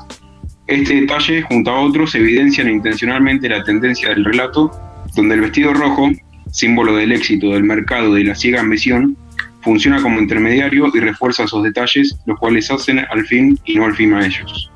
Este 0.67 1.01
detalle, 1.01 1.43
junto 1.43 1.71
a 1.71 1.79
otros, 1.79 2.15
evidencian 2.15 2.69
intencionalmente 2.69 3.47
la 3.47 3.63
tendencia 3.63 4.09
del 4.09 4.25
relato, 4.25 4.71
donde 5.15 5.35
el 5.35 5.41
vestido 5.41 5.73
rojo, 5.73 6.09
símbolo 6.51 6.95
del 6.95 7.11
éxito 7.11 7.49
del 7.49 7.63
mercado 7.63 8.13
de 8.13 8.23
la 8.23 8.35
ciega 8.35 8.61
ambición, 8.61 9.15
funciona 9.61 10.01
como 10.01 10.19
intermediario 10.19 10.91
y 10.93 10.99
refuerza 10.99 11.43
esos 11.43 11.63
detalles, 11.63 12.17
los 12.25 12.39
cuales 12.39 12.71
hacen 12.71 12.99
al 12.99 13.25
fin 13.25 13.59
y 13.65 13.75
no 13.75 13.85
al 13.85 13.95
fin 13.95 14.13
a 14.13 14.25
ellos. 14.25 14.71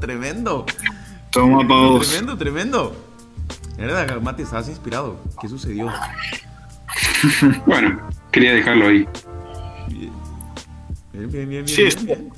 Tremendo. 0.00 0.66
Toma 1.30 1.66
pausa. 1.66 2.10
Tremendo, 2.10 2.38
tremendo. 2.38 3.08
Era 3.76 4.18
Mati, 4.20 4.42
estabas 4.42 4.68
inspirado. 4.68 5.20
¿Qué 5.40 5.48
sucedió? 5.48 5.88
bueno, 7.66 8.08
quería 8.32 8.54
dejarlo 8.54 8.88
ahí. 8.88 9.08
Bien, 11.12 11.30
bien, 11.30 11.48
bien, 11.48 11.64
bien. 11.64 11.90
bien, 12.04 12.32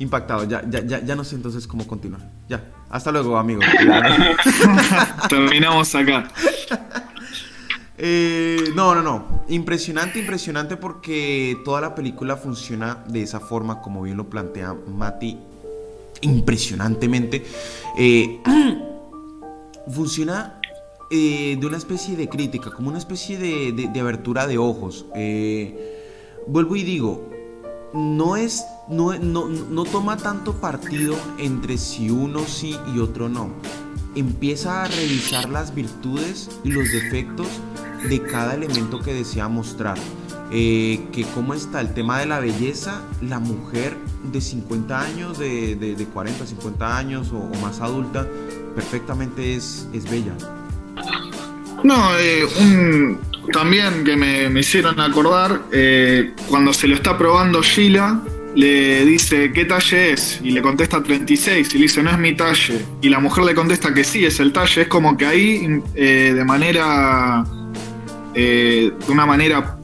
Impactado, 0.00 0.44
ya, 0.44 0.62
ya, 0.68 0.84
ya, 0.84 1.00
ya 1.00 1.16
no 1.16 1.24
sé 1.24 1.34
entonces 1.34 1.66
cómo 1.66 1.86
continuar. 1.86 2.20
Ya, 2.48 2.62
hasta 2.88 3.10
luego, 3.10 3.36
amigos. 3.36 3.64
Terminamos 5.28 5.92
acá. 5.96 6.28
Eh, 7.96 8.72
no, 8.76 8.94
no, 8.94 9.02
no. 9.02 9.44
Impresionante, 9.48 10.20
impresionante 10.20 10.76
porque 10.76 11.58
toda 11.64 11.80
la 11.80 11.96
película 11.96 12.36
funciona 12.36 13.02
de 13.08 13.22
esa 13.22 13.40
forma, 13.40 13.80
como 13.80 14.02
bien 14.02 14.16
lo 14.16 14.30
plantea 14.30 14.74
Mati 14.86 15.36
impresionantemente. 16.22 17.44
Eh, 17.96 18.40
funciona 19.90 20.60
eh, 21.10 21.56
de 21.58 21.66
una 21.66 21.78
especie 21.78 22.16
de 22.16 22.28
crítica, 22.28 22.70
como 22.70 22.90
una 22.90 22.98
especie 22.98 23.38
de, 23.38 24.00
abertura 24.00 24.46
de 24.46 24.58
ojos. 24.58 25.06
Eh, 25.14 26.42
vuelvo 26.46 26.76
y 26.76 26.82
digo, 26.82 27.28
no 27.94 28.36
es. 28.36 28.64
No, 28.88 29.18
no, 29.18 29.84
toma 29.84 30.16
tanto 30.16 30.54
partido 30.54 31.14
entre 31.38 31.76
si 31.76 32.10
uno 32.10 32.44
sí 32.46 32.76
y 32.94 33.00
otro 33.00 33.28
no. 33.28 33.50
Empieza 34.14 34.82
a 34.82 34.88
revisar 34.88 35.48
las 35.50 35.74
virtudes 35.74 36.48
y 36.64 36.70
los 36.70 36.90
defectos 36.90 37.48
de 38.08 38.22
cada 38.22 38.54
elemento 38.54 39.00
que 39.00 39.12
desea 39.12 39.48
mostrar. 39.48 39.98
Que 40.50 41.26
cómo 41.34 41.54
está 41.54 41.80
el 41.80 41.92
tema 41.92 42.20
de 42.20 42.26
la 42.26 42.40
belleza, 42.40 43.02
la 43.20 43.38
mujer 43.38 43.96
de 44.32 44.40
50 44.40 45.00
años, 45.00 45.38
de, 45.38 45.76
de, 45.76 46.04
40, 46.06 46.46
50 46.46 46.96
años 46.96 47.32
o, 47.32 47.50
más 47.60 47.80
adulta, 47.80 48.26
perfectamente 48.74 49.54
es, 49.54 49.86
es 49.92 50.10
bella. 50.10 50.32
No, 51.84 52.10
eh, 52.18 53.16
también 53.52 54.04
que 54.04 54.16
me, 54.16 54.60
hicieron 54.60 54.98
acordar, 55.00 55.62
eh, 55.72 56.34
cuando 56.48 56.72
se 56.72 56.88
lo 56.88 56.94
está 56.94 57.16
probando 57.16 57.62
Sheila, 57.62 58.20
le 58.54 59.04
dice, 59.04 59.52
¿qué 59.52 59.64
talle 59.64 60.12
es? 60.12 60.40
Y 60.42 60.50
le 60.50 60.60
contesta 60.60 61.02
36 61.02 61.68
y 61.74 61.78
le 61.78 61.82
dice, 61.82 62.02
no 62.02 62.10
es 62.10 62.18
mi 62.18 62.34
talle. 62.34 62.84
Y 63.00 63.08
la 63.08 63.20
mujer 63.20 63.44
le 63.44 63.54
contesta 63.54 63.94
que 63.94 64.02
sí, 64.02 64.24
es 64.24 64.40
el 64.40 64.52
talle. 64.52 64.82
Es 64.82 64.88
como 64.88 65.16
que 65.16 65.26
ahí, 65.26 65.80
eh, 65.94 66.32
de 66.34 66.44
manera, 66.44 67.44
de 68.34 68.92
una 69.08 69.26
manera 69.26 69.77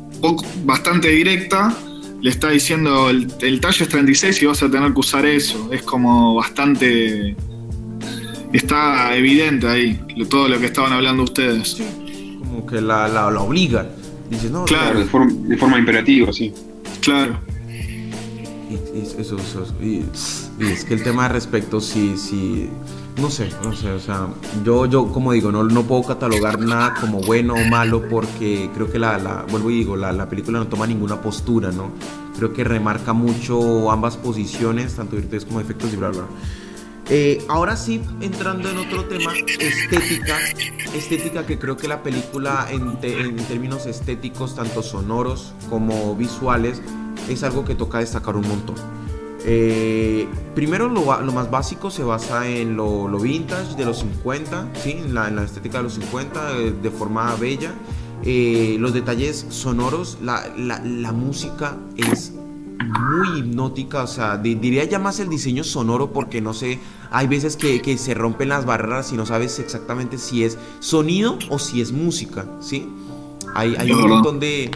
bastante 0.64 1.08
directa, 1.08 1.76
le 2.20 2.30
está 2.30 2.48
diciendo 2.50 3.10
el, 3.10 3.28
talle 3.60 3.84
es 3.84 3.88
36 3.88 4.42
y 4.42 4.46
vas 4.46 4.62
a 4.62 4.70
tener 4.70 4.92
que 4.92 5.00
usar 5.00 5.26
eso. 5.26 5.68
Es 5.70 5.82
como 5.82 6.34
bastante. 6.34 7.36
Está 8.52 9.14
evidente 9.16 9.66
ahí 9.66 10.00
todo 10.30 10.48
lo 10.48 10.58
que 10.58 10.66
estaban 10.66 10.92
hablando 10.92 11.24
ustedes. 11.24 11.76
como 12.38 12.66
que 12.66 12.80
la, 12.80 13.08
la, 13.08 13.26
obliga. 13.42 13.86
Dice, 14.30 14.48
no, 14.48 14.64
claro, 14.64 15.00
de 15.00 15.04
forma, 15.04 15.32
de 15.48 15.56
forma, 15.58 15.78
imperativa, 15.78 16.32
sí. 16.32 16.52
Claro. 17.00 17.38
Y, 17.68 19.20
eso, 19.20 19.36
y, 19.82 20.02
es 20.64 20.84
que 20.84 20.94
el 20.94 21.02
tema 21.02 21.28
respecto, 21.28 21.80
sí, 21.80 22.14
sí. 22.16 22.70
No 23.16 23.30
sé, 23.30 23.48
no 23.62 23.72
sé, 23.74 23.90
o 23.92 24.00
sea, 24.00 24.26
yo, 24.64 24.86
yo 24.86 25.12
como 25.12 25.30
digo, 25.32 25.52
no, 25.52 25.62
no 25.62 25.84
puedo 25.84 26.02
catalogar 26.02 26.58
nada 26.58 26.94
como 27.00 27.20
bueno 27.20 27.54
o 27.54 27.64
malo 27.66 28.08
porque 28.08 28.68
creo 28.74 28.90
que 28.90 28.98
la, 28.98 29.18
la 29.18 29.46
vuelvo 29.48 29.70
y 29.70 29.76
digo, 29.76 29.96
la, 29.96 30.12
la, 30.12 30.28
película 30.28 30.58
no 30.58 30.66
toma 30.66 30.86
ninguna 30.88 31.20
postura, 31.22 31.70
¿no? 31.70 31.92
Creo 32.36 32.52
que 32.52 32.64
remarca 32.64 33.12
mucho 33.12 33.92
ambas 33.92 34.16
posiciones, 34.16 34.96
tanto 34.96 35.14
virtudes 35.14 35.44
como 35.44 35.60
defectos 35.60 35.92
y 35.92 35.96
bla, 35.96 36.08
bla. 36.08 36.24
Eh, 37.08 37.44
ahora 37.48 37.76
sí, 37.76 38.02
entrando 38.20 38.68
en 38.68 38.78
otro 38.78 39.04
tema, 39.04 39.32
estética, 39.36 40.38
estética 40.94 41.46
que 41.46 41.58
creo 41.58 41.76
que 41.76 41.86
la 41.86 42.02
película 42.02 42.66
en, 42.70 42.98
en 43.02 43.36
términos 43.44 43.86
estéticos, 43.86 44.56
tanto 44.56 44.82
sonoros 44.82 45.54
como 45.70 46.16
visuales, 46.16 46.82
es 47.28 47.44
algo 47.44 47.64
que 47.64 47.76
toca 47.76 47.98
destacar 47.98 48.36
un 48.36 48.48
montón. 48.48 49.03
Eh, 49.46 50.26
primero, 50.54 50.88
lo, 50.88 51.02
más 51.32 51.50
básico 51.50 51.90
se 51.90 52.02
basa 52.02 52.48
en 52.48 52.76
lo, 52.76 53.08
vintage 53.18 53.76
de 53.76 53.84
los 53.84 53.98
50, 53.98 54.70
¿sí? 54.74 54.92
en, 54.92 55.14
la, 55.14 55.28
estética 55.44 55.78
de 55.78 55.84
los 55.84 55.94
50, 55.94 56.58
eh, 56.58 56.74
de, 56.82 56.90
forma 56.90 57.34
bella. 57.36 57.74
Eh, 58.22 58.76
los 58.80 58.94
detalles 58.94 59.46
sonoros, 59.50 60.18
la, 60.22 61.12
música 61.12 61.76
es 61.96 62.32
muy 62.32 63.40
hipnótica, 63.40 64.04
o 64.04 64.06
sea, 64.06 64.38
diría 64.38 64.84
ya 64.84 64.98
más 64.98 65.20
el 65.20 65.28
diseño 65.28 65.62
sonoro 65.62 66.12
porque 66.12 66.40
no 66.40 66.54
sé, 66.54 66.78
hay 67.10 67.26
veces 67.26 67.56
que, 67.56 67.98
se 67.98 68.14
rompen 68.14 68.48
las 68.48 68.64
barreras 68.64 69.12
y 69.12 69.16
no 69.16 69.26
sabes 69.26 69.58
exactamente 69.58 70.16
si 70.16 70.44
es 70.44 70.58
sonido 70.80 71.38
o 71.50 71.58
si 71.58 71.82
es 71.82 71.92
música, 71.92 72.46
¿sí? 72.60 72.88
Hay, 73.54 73.76
hay 73.76 73.92
un 73.92 74.08
montón 74.08 74.40
de, 74.40 74.70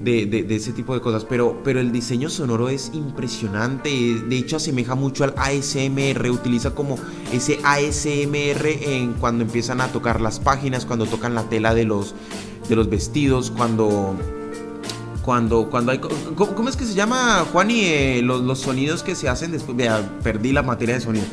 de, 0.00 0.46
ese 0.50 0.72
tipo 0.72 0.94
de 0.94 1.00
cosas. 1.00 1.24
Pero, 1.24 1.60
pero 1.64 1.80
el 1.80 1.92
diseño 1.92 2.28
sonoro 2.28 2.68
es 2.68 2.90
impresionante. 2.94 3.90
De 3.90 4.36
hecho, 4.36 4.56
asemeja 4.56 4.94
mucho 4.94 5.24
al 5.24 5.34
ASMR. 5.36 6.30
Utiliza 6.30 6.74
como 6.74 6.98
ese 7.32 7.58
ASMR 7.64 8.66
en 8.66 9.14
cuando 9.14 9.44
empiezan 9.44 9.80
a 9.80 9.88
tocar 9.88 10.20
las 10.20 10.40
páginas, 10.40 10.86
cuando 10.86 11.06
tocan 11.06 11.34
la 11.34 11.48
tela 11.48 11.74
de 11.74 11.84
los, 11.84 12.14
de 12.68 12.76
los 12.76 12.88
vestidos, 12.88 13.50
cuando 13.50 14.16
cuando, 15.26 15.68
cuando 15.68 15.90
hay... 15.90 15.98
¿cómo, 15.98 16.68
es 16.68 16.76
que 16.76 16.84
se 16.84 16.94
llama, 16.94 17.44
Juan, 17.52 17.68
y 17.72 17.80
eh, 17.80 18.20
los, 18.22 18.60
sonidos 18.60 19.02
que 19.02 19.16
se 19.16 19.28
hacen 19.28 19.50
después? 19.50 19.76
Vea, 19.76 20.00
perdí 20.22 20.52
la 20.52 20.62
materia 20.62 20.94
de 20.94 21.00
sonido. 21.00 21.26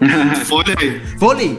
Foley. 0.46 1.02
Foley. 1.18 1.58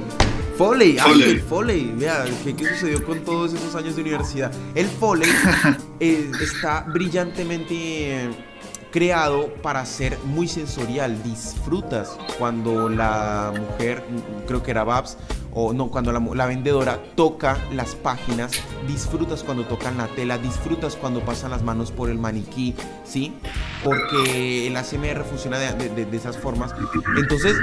Foley, 0.57 0.97
el 0.97 1.41
Foley, 1.41 1.93
vea, 1.97 2.23
¿qué, 2.45 2.69
sucedió 2.69 3.03
con 3.03 3.19
todos 3.25 3.53
esos 3.53 3.75
años 3.75 3.95
de 3.97 4.01
universidad? 4.03 4.53
El 4.73 4.85
Foley 4.87 5.29
eh, 5.99 6.31
está 6.41 6.81
brillantemente 6.81 8.29
creado 8.95 9.49
para 9.61 9.85
ser 9.85 10.17
muy 10.23 10.47
sensorial. 10.47 11.21
Disfrutas 11.21 12.17
cuando 12.39 12.87
la 12.87 13.51
mujer, 13.53 14.01
creo 14.47 14.63
que 14.63 14.71
era 14.71 14.85
Babs, 14.85 15.17
o 15.51 15.73
no, 15.73 15.89
cuando 15.89 16.13
la, 16.13 16.45
vendedora 16.45 17.03
toca 17.15 17.57
las 17.73 17.93
páginas, 17.93 18.53
disfrutas 18.87 19.43
cuando 19.43 19.65
tocan 19.65 19.97
la 19.97 20.07
tela, 20.07 20.37
disfrutas 20.37 20.95
cuando 20.95 21.19
pasan 21.19 21.51
las 21.51 21.61
manos 21.61 21.91
por 21.91 22.09
el 22.09 22.19
maniquí, 22.19 22.73
¿sí? 23.03 23.33
Porque 23.83 24.67
el 24.67 24.77
ACMR 24.77 25.25
funciona 25.25 25.59
de, 25.59 26.07
esas 26.13 26.37
formas. 26.37 26.73
Entonces, 27.17 27.57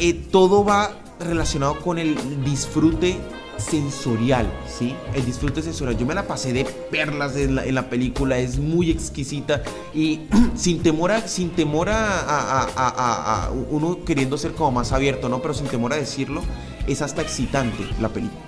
eh, 0.00 0.14
todo 0.32 0.64
va 0.64 0.96
relacionado 1.20 1.78
con 1.78 2.00
el 2.00 2.16
disfrute 2.44 3.20
sensorial, 3.62 4.50
¿sí? 4.66 4.94
El 5.14 5.24
disfrute 5.24 5.62
sensorial. 5.62 5.96
Yo 5.98 6.06
me 6.06 6.14
la 6.14 6.26
pasé 6.26 6.52
de 6.52 6.64
perlas 6.64 7.36
en 7.36 7.74
la, 7.74 7.88
película, 7.88 8.38
es 8.38 8.58
muy 8.58 8.90
exquisita 8.90 9.62
y 9.94 10.20
sin 10.54 10.82
temor 10.82 11.12
a, 11.12 11.26
sin 11.28 11.50
temor 11.50 11.88
a, 11.90 13.50
uno 13.70 14.04
queriendo 14.04 14.36
ser 14.38 14.52
como 14.52 14.72
más 14.72 14.92
abierto, 14.92 15.28
¿no? 15.28 15.40
Pero 15.40 15.54
sin 15.54 15.66
temor 15.66 15.92
a 15.92 15.96
decirlo, 15.96 16.42
es 16.86 17.02
hasta 17.02 17.22
excitante 17.22 17.86
la 18.00 18.08
película. 18.08 18.40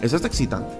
Es 0.00 0.12
hasta 0.12 0.26
excitante. 0.26 0.72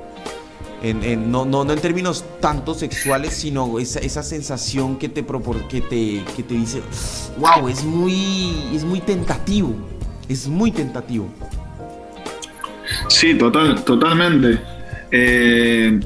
En, 0.82 1.30
no, 1.30 1.44
no, 1.44 1.64
no, 1.64 1.72
en 1.72 1.80
términos 1.80 2.24
tanto 2.40 2.74
sexuales, 2.74 3.34
sino 3.34 3.78
esa, 3.78 4.00
esa 4.00 4.24
sensación 4.24 4.98
que 4.98 5.08
te, 5.08 5.24
que, 5.68 5.80
te, 5.80 6.24
que 6.34 6.42
te 6.42 6.54
dice, 6.54 6.82
wow, 7.38 7.68
es 7.68 7.84
muy, 7.84 8.68
es 8.74 8.84
muy 8.84 9.00
tentativo, 9.00 9.74
es 10.28 10.48
muy 10.48 10.72
tentativo. 10.72 11.28
Sí, 13.22 13.34
total, 13.34 13.84
totalmente. 13.84 14.58
Eh, 15.12 16.00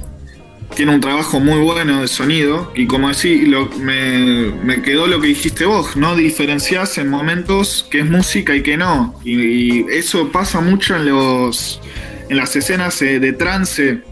tiene 0.74 0.94
un 0.94 1.00
trabajo 1.00 1.40
muy 1.40 1.60
bueno 1.60 2.02
de 2.02 2.08
sonido 2.08 2.70
y 2.76 2.86
como 2.86 3.08
así 3.08 3.50
me, 3.80 4.82
quedó 4.82 5.06
lo 5.06 5.18
que 5.18 5.28
dijiste 5.28 5.64
vos, 5.64 5.96
no 5.96 6.14
diferencias 6.14 6.98
en 6.98 7.08
momentos 7.08 7.88
que 7.90 8.00
es 8.00 8.04
música 8.04 8.54
y 8.54 8.62
que 8.62 8.76
no. 8.76 9.18
Y, 9.24 9.90
eso 9.90 10.30
pasa 10.30 10.60
mucho 10.60 10.94
en 10.94 11.06
los 11.06 11.80
en 12.28 12.36
las 12.36 12.54
escenas 12.54 13.00
eh, 13.00 13.18
de 13.18 13.32
trance. 13.32 14.02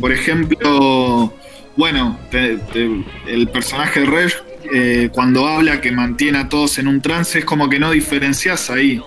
Por 0.00 0.10
ejemplo, 0.10 1.34
bueno, 1.76 2.18
el 2.32 3.48
personaje 3.48 4.00
de 4.00 4.06
Rey 4.06 4.28
eh, 4.72 5.10
cuando 5.12 5.46
habla 5.46 5.82
que 5.82 5.92
mantiene 5.92 6.38
a 6.38 6.48
todos 6.48 6.78
en 6.78 6.88
un 6.88 7.02
trance 7.02 7.40
es 7.40 7.44
como 7.44 7.68
que 7.68 7.78
no 7.78 7.90
diferencias 7.90 8.70
ahí 8.70 9.02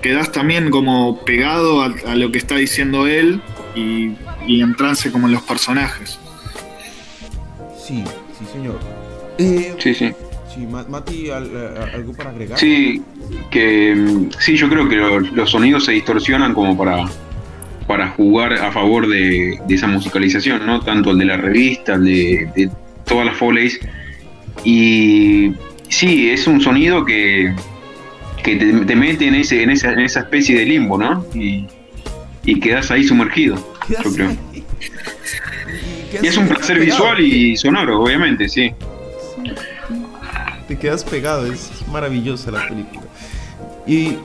quedas 0.00 0.32
también 0.32 0.70
como 0.70 1.24
pegado 1.24 1.82
a, 1.82 2.14
lo 2.14 2.32
que 2.32 2.38
está 2.38 2.56
diciendo 2.56 3.06
él 3.06 3.40
y, 3.74 4.14
en 4.46 4.74
trance 4.76 5.10
como 5.10 5.26
en 5.26 5.34
los 5.34 5.42
personajes. 5.42 6.18
Sí, 7.76 8.02
sí, 8.38 8.44
señor. 8.52 8.78
Eh, 9.38 9.74
sí, 9.78 9.94
sí. 9.94 10.12
Sí, 10.54 10.66
Mati, 10.66 11.30
¿algo 11.30 12.12
para 12.12 12.30
agregar? 12.30 12.58
Sí, 12.58 13.02
que 13.50 14.28
sí, 14.38 14.56
yo 14.56 14.68
creo 14.68 14.88
que 14.88 14.96
los 14.96 15.50
sonidos 15.50 15.86
se 15.86 15.92
distorsionan 15.92 16.52
como 16.52 16.76
para, 16.76 17.06
para 17.86 18.08
jugar 18.10 18.52
a 18.52 18.70
favor 18.70 19.08
de, 19.08 19.58
esa 19.70 19.86
musicalización, 19.86 20.66
¿no? 20.66 20.80
Tanto 20.80 21.12
el 21.12 21.18
de 21.18 21.24
la 21.24 21.38
revista, 21.38 21.94
el 21.94 22.04
de, 22.04 22.50
de 22.54 22.70
todas 23.06 23.24
las 23.24 23.36
Foley's. 23.36 23.80
Y 24.64 25.52
sí, 25.88 26.30
es 26.30 26.46
un 26.46 26.60
sonido 26.60 27.04
que, 27.04 27.54
que 28.42 28.56
te, 28.56 28.96
mete 28.96 29.28
en, 29.28 29.34
ese, 29.36 29.62
en, 29.62 29.70
esa, 29.70 29.92
en 29.92 30.00
esa 30.00 30.20
especie 30.20 30.58
de 30.58 30.64
limbo, 30.64 30.98
¿no? 30.98 31.24
Y, 31.34 31.66
y 32.44 32.60
quedas 32.60 32.90
ahí 32.90 33.04
sumergido, 33.04 33.56
yo 33.88 34.12
creo. 34.12 34.36
Y, 34.52 36.26
es 36.26 36.36
un 36.36 36.46
placer 36.46 36.78
visual 36.78 37.20
y 37.20 37.56
sonoro, 37.56 38.02
obviamente, 38.02 38.48
sí. 38.48 38.74
Te 40.68 40.78
quedas 40.78 41.04
pegado, 41.04 41.50
es 41.50 41.70
maravillosa 41.90 42.50
la 42.50 42.68
película. 42.68 43.02
Y 43.86 44.18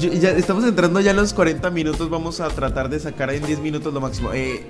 ya 0.00 0.30
estamos 0.30 0.64
entrando 0.64 1.00
ya 1.00 1.12
en 1.12 1.16
los 1.16 1.32
40 1.32 1.70
minutos, 1.70 2.10
vamos 2.10 2.40
a 2.40 2.48
tratar 2.48 2.88
de 2.88 2.98
sacar 2.98 3.30
en 3.30 3.44
10 3.44 3.60
minutos 3.60 3.94
lo 3.94 4.00
máximo. 4.00 4.32
Eh, 4.32 4.66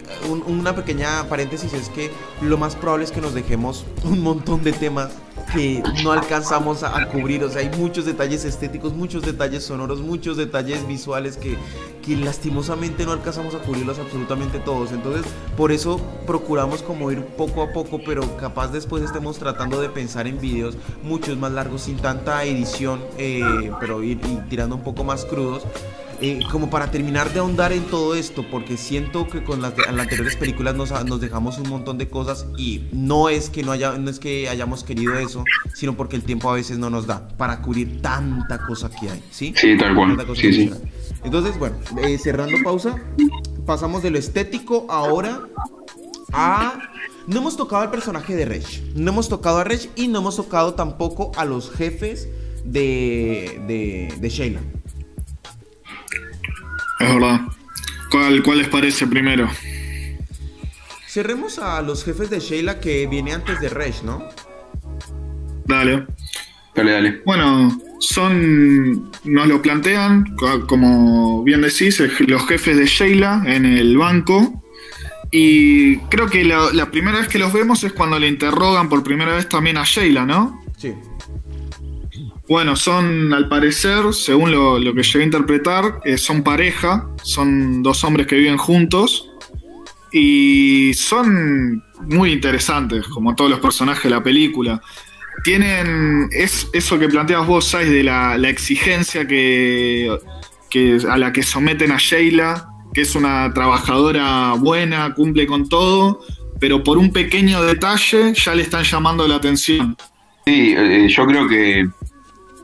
una 0.47 0.75
pequeña 0.75 1.25
paréntesis 1.29 1.73
es 1.73 1.89
que 1.89 2.11
lo 2.43 2.59
más 2.59 2.77
probable 2.77 3.05
es 3.05 3.11
que 3.11 3.21
nos 3.21 3.35
dejemos 3.35 3.87
un 4.05 4.21
montón 4.21 4.63
de 4.63 4.73
temas 4.73 5.11
que 5.49 5.83
no 6.03 6.13
alcanzamos 6.13 6.83
a, 6.83 7.09
cubrir. 7.09 7.45
O 7.45 7.49
sea, 7.49 7.63
hay 7.63 7.71
muchos 7.79 8.05
detalles 8.05 8.45
estéticos, 8.45 8.93
muchos 8.93 9.23
detalles 9.23 9.65
sonoros, 9.65 10.01
muchos 10.01 10.37
detalles 10.37 10.87
visuales 10.87 11.37
que, 11.37 11.57
que 12.05 12.17
lastimosamente 12.17 13.05
no 13.05 13.13
alcanzamos 13.13 13.55
a 13.55 13.59
cubrirlos 13.59 13.99
absolutamente 13.99 14.59
todos. 14.59 14.93
Entonces, 14.93 15.25
por 15.57 15.73
eso 15.73 16.01
procuramos 16.27 16.83
como 16.83 17.11
ir 17.11 17.25
poco 17.25 17.63
a 17.63 17.73
poco, 17.73 18.01
pero 18.05 18.37
capaz 18.37 18.69
después 18.69 19.03
estemos 19.03 19.39
tratando 19.39 19.81
de 19.81 19.89
pensar 19.89 20.27
en 20.27 20.41
videos 20.41 20.77
muchos 21.03 21.37
más 21.39 21.53
largos, 21.53 21.83
sin 21.83 21.97
tanta 21.97 22.45
edición, 22.45 23.01
eh, 23.17 23.71
pero 23.81 24.03
ir, 24.03 24.21
tirando 24.49 24.77
un 24.77 24.83
poco 24.83 25.05
más 25.05 25.25
crudos. 25.25 25.65
Eh, 26.21 26.41
como 26.51 26.69
para 26.69 26.91
terminar 26.91 27.33
de 27.33 27.39
ahondar 27.39 27.73
en 27.73 27.85
todo 27.85 28.17
esto, 28.17 28.45
porque 28.51 28.77
siento 28.77 29.29
que 29.29 29.45
con 29.45 29.63
las, 29.63 29.73
anteriores 29.87 30.35
películas 30.35 30.75
nos, 30.75 30.91
nos, 31.05 31.21
dejamos 31.21 31.59
un 31.59 31.69
montón 31.69 31.97
de 31.97 32.09
cosas 32.09 32.47
y 32.57 32.89
no 32.93 33.29
es 33.29 33.51
que 33.51 33.63
no 33.63 33.71
haya, 33.71 33.93
no 33.93 34.11
es 34.11 34.19
que 34.19 34.49
hayamos 34.49 34.83
querido 34.83 35.17
eso, 35.17 35.45
sino 35.75 35.97
porque 35.97 36.17
el 36.17 36.25
tiempo 36.25 36.51
a 36.51 36.55
veces 36.55 36.79
no 36.79 36.91
nos 36.91 37.07
da 37.07 37.29
para 37.37 37.63
cubrir 37.63 38.03
tanta 38.03 38.59
cosa 38.67 38.91
que 38.91 39.11
hay, 39.11 39.23
¿sí? 39.31 39.55
Sí, 39.57 39.77
tal 39.79 39.95
cual. 39.95 40.17
Sí, 40.35 40.53
sí. 40.53 40.71
Entonces, 41.23 41.57
bueno, 41.57 41.77
eh, 42.03 42.19
cerrando 42.19 42.57
pausa, 42.65 42.97
pasamos 43.65 44.03
de 44.03 44.11
lo 44.11 44.19
estético 44.19 44.87
ahora 44.89 45.43
a 46.33 46.81
no 47.29 47.39
hemos 47.39 47.57
tocado 47.57 47.83
al 47.83 47.91
personaje 47.91 48.35
de 48.35 48.45
Reg. 48.45 48.65
No 48.97 49.13
hemos 49.13 49.29
tocado 49.29 49.59
a 49.59 49.65
Reg 49.65 49.89
y 49.95 50.09
no 50.09 50.19
hemos 50.19 50.37
tocado 50.37 50.75
tampoco 50.75 51.31
a 51.37 51.45
los 51.45 51.71
jefes 51.71 52.29
de, 52.65 53.61
de, 53.69 54.15
de 54.19 54.29
Sheila. 54.31 54.61
Es 57.01 57.15
verdad. 57.15 57.41
¿Cuál, 58.11 58.43
¿Cuál 58.43 58.59
les 58.59 58.69
parece 58.69 59.07
primero? 59.07 59.49
Cerremos 61.07 61.59
a 61.59 61.81
los 61.83 62.05
jefes 62.05 62.31
de 62.31 62.41
Sheila 62.41 62.81
que 62.81 63.07
viene 63.07 63.33
antes 63.33 63.61
de 63.61 63.69
Resh, 63.69 64.03
¿no? 64.03 64.23
Dale. 65.67 66.07
Dale, 66.75 66.93
dale. 66.93 67.23
Bueno, 67.25 67.81
son. 67.99 69.11
Nos 69.25 69.47
lo 69.49 69.61
plantean, 69.61 70.37
como 70.67 71.43
bien 71.43 71.63
decís, 71.63 72.01
los 72.21 72.47
jefes 72.47 72.77
de 72.77 72.87
Sheila 72.87 73.43
en 73.47 73.65
el 73.65 73.97
banco. 73.97 74.63
Y 75.31 75.99
creo 76.09 76.29
que 76.29 76.45
la, 76.45 76.71
la 76.73 76.91
primera 76.91 77.19
vez 77.19 77.29
que 77.29 77.39
los 77.39 77.53
vemos 77.53 77.85
es 77.85 77.93
cuando 77.93 78.19
le 78.19 78.29
interrogan 78.29 78.89
por 78.89 79.03
primera 79.03 79.35
vez 79.35 79.49
también 79.49 79.77
a 79.77 79.85
Sheila, 79.85 80.25
¿no? 80.25 80.63
Sí. 80.77 80.95
Bueno, 82.49 82.77
son 82.77 83.35
al 83.35 83.47
parecer, 83.47 84.15
según 84.15 84.51
lo, 84.53 84.95
que 84.95 85.03
llegué 85.03 85.21
a 85.21 85.25
interpretar, 85.25 86.01
eh, 86.05 86.17
son 86.17 86.43
pareja, 86.43 87.07
son 87.23 87.83
dos 87.83 88.03
hombres 88.05 88.27
que 88.27 88.37
viven 88.37 88.57
juntos 88.57 89.29
y 90.11 90.95
son 90.95 91.85
muy 92.09 92.33
interesantes, 92.33 93.07
como 93.09 93.35
todos 93.35 93.51
los 93.51 93.61
personajes 93.61 94.05
de 94.05 94.11
la 94.11 94.23
película. 94.23 94.81
Tienen 95.45 96.29
es, 96.33 96.69
eso 96.73 96.99
que 96.99 97.09
planteas 97.09 97.47
vos, 97.47 97.67
¿sabes? 97.67 97.91
De 97.91 98.03
la, 98.03 98.37
exigencia 98.49 99.27
que, 99.27 100.11
a 101.07 101.19
la 101.19 101.33
que 101.35 101.43
someten 101.43 101.93
a 101.93 101.99
Sheila, 101.99 102.67
que 102.95 103.03
es 103.03 103.15
una 103.15 103.53
trabajadora 103.53 104.55
buena, 104.55 105.15
cumple 105.15 105.47
con 105.47 105.69
todo, 105.69 106.25
pero 106.59 106.83
por 106.83 106.97
un 106.97 107.13
pequeño 107.13 107.63
detalle 107.63 108.33
ya 108.33 108.55
le 108.55 108.63
están 108.63 108.85
llamando 108.85 109.29
la 109.29 109.35
atención. 109.35 109.99
Sí, 110.47 110.75
eh, 110.75 111.07
yo 111.11 111.27
creo 111.27 111.47
que 111.47 111.87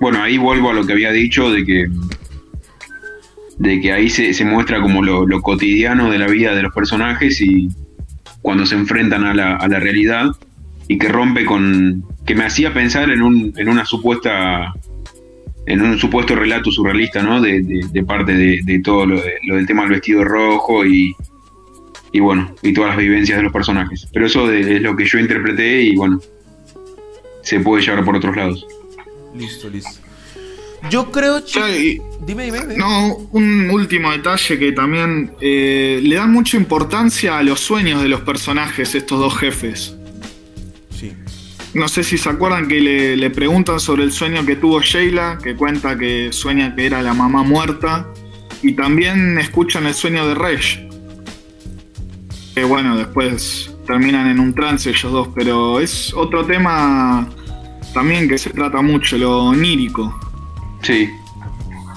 bueno, 0.04 0.22
ahí 0.22 0.36
vuelvo 0.36 0.68
a 0.68 0.74
lo 0.74 0.84
que 0.84 0.92
había 0.92 1.12
dicho 1.12 1.50
de 1.50 1.64
que 1.64 1.88
de 3.56 3.80
que 3.80 3.90
ahí 3.90 4.10
se, 4.10 4.44
muestra 4.44 4.82
como 4.82 5.02
lo, 5.02 5.40
cotidiano 5.40 6.10
de 6.10 6.18
la 6.18 6.26
vida 6.26 6.54
de 6.54 6.60
los 6.60 6.74
personajes 6.74 7.40
y 7.40 7.68
cuando 8.42 8.66
se 8.66 8.74
enfrentan 8.74 9.24
a 9.24 9.32
la, 9.32 9.56
a 9.56 9.66
la 9.66 9.80
realidad 9.80 10.26
y 10.88 10.98
que 10.98 11.08
rompe 11.08 11.46
con 11.46 12.04
que 12.26 12.34
me 12.34 12.44
hacía 12.44 12.74
pensar 12.74 13.08
en, 13.08 13.22
un, 13.22 13.54
en 13.56 13.66
una 13.66 13.86
supuesta 13.86 14.74
en 15.64 15.80
un 15.80 15.98
supuesto 15.98 16.36
relato 16.36 16.70
surrealista, 16.70 17.22
¿no? 17.22 17.40
De, 17.40 18.04
parte 18.06 18.34
de, 18.34 18.80
todo 18.80 19.06
lo, 19.06 19.22
del 19.22 19.66
tema 19.66 19.84
del 19.84 19.92
vestido 19.92 20.22
rojo 20.22 20.84
y, 20.84 21.16
y 22.12 22.20
bueno, 22.20 22.54
y 22.60 22.74
todas 22.74 22.90
las 22.90 22.98
vivencias 22.98 23.38
de 23.38 23.44
los 23.44 23.52
personajes. 23.54 24.06
Pero 24.12 24.26
eso 24.26 24.52
es 24.52 24.82
lo 24.82 24.94
que 24.94 25.06
yo 25.06 25.18
interpreté 25.18 25.80
y 25.80 25.96
bueno, 25.96 26.20
se 27.40 27.58
puede 27.60 27.82
llevar 27.82 28.04
por 28.04 28.16
otros 28.16 28.36
lados. 28.36 28.66
Listo, 29.34 29.68
listo. 29.68 30.00
Yo 30.90 31.10
creo, 31.10 31.42
que 31.44 32.00
dime, 32.26 32.44
dime, 32.44 32.76
No, 32.76 33.16
un 33.32 33.70
último 33.70 34.10
detalle 34.12 34.58
que 34.58 34.72
también 34.72 35.32
eh, 35.40 36.00
le 36.02 36.16
da 36.16 36.26
mucha 36.26 36.56
importancia 36.56 37.38
a 37.38 37.42
los 37.42 37.60
sueños 37.60 38.02
de 38.02 38.08
los 38.08 38.20
personajes, 38.20 38.94
estos 38.94 39.18
dos 39.18 39.36
jefes. 39.38 39.96
Sí. 40.90 41.12
No 41.72 41.88
sé 41.88 42.04
si 42.04 42.18
se 42.18 42.28
acuerdan 42.28 42.68
que 42.68 42.80
le, 42.80 43.16
le 43.16 43.30
preguntan 43.30 43.80
sobre 43.80 44.04
el 44.04 44.12
sueño 44.12 44.44
que 44.44 44.56
tuvo 44.56 44.80
Sheila, 44.80 45.38
que 45.42 45.56
cuenta 45.56 45.98
que 45.98 46.32
sueña 46.32 46.74
que 46.76 46.86
era 46.86 47.02
la 47.02 47.14
mamá 47.14 47.42
muerta. 47.42 48.06
Y 48.62 48.72
también 48.74 49.38
escuchan 49.38 49.86
el 49.86 49.94
sueño 49.94 50.28
de 50.28 50.34
Rey. 50.34 50.88
Que 52.54 52.64
bueno, 52.64 52.96
después 52.96 53.70
terminan 53.86 54.28
en 54.28 54.38
un 54.38 54.54
trance 54.54 54.90
ellos 54.90 55.12
dos, 55.12 55.28
pero 55.34 55.80
es 55.80 56.12
otro 56.14 56.44
tema 56.44 57.28
también 57.94 58.28
que 58.28 58.36
se 58.36 58.50
trata 58.50 58.82
mucho, 58.82 59.16
lo 59.16 59.44
onírico. 59.44 60.14
Sí, 60.82 61.10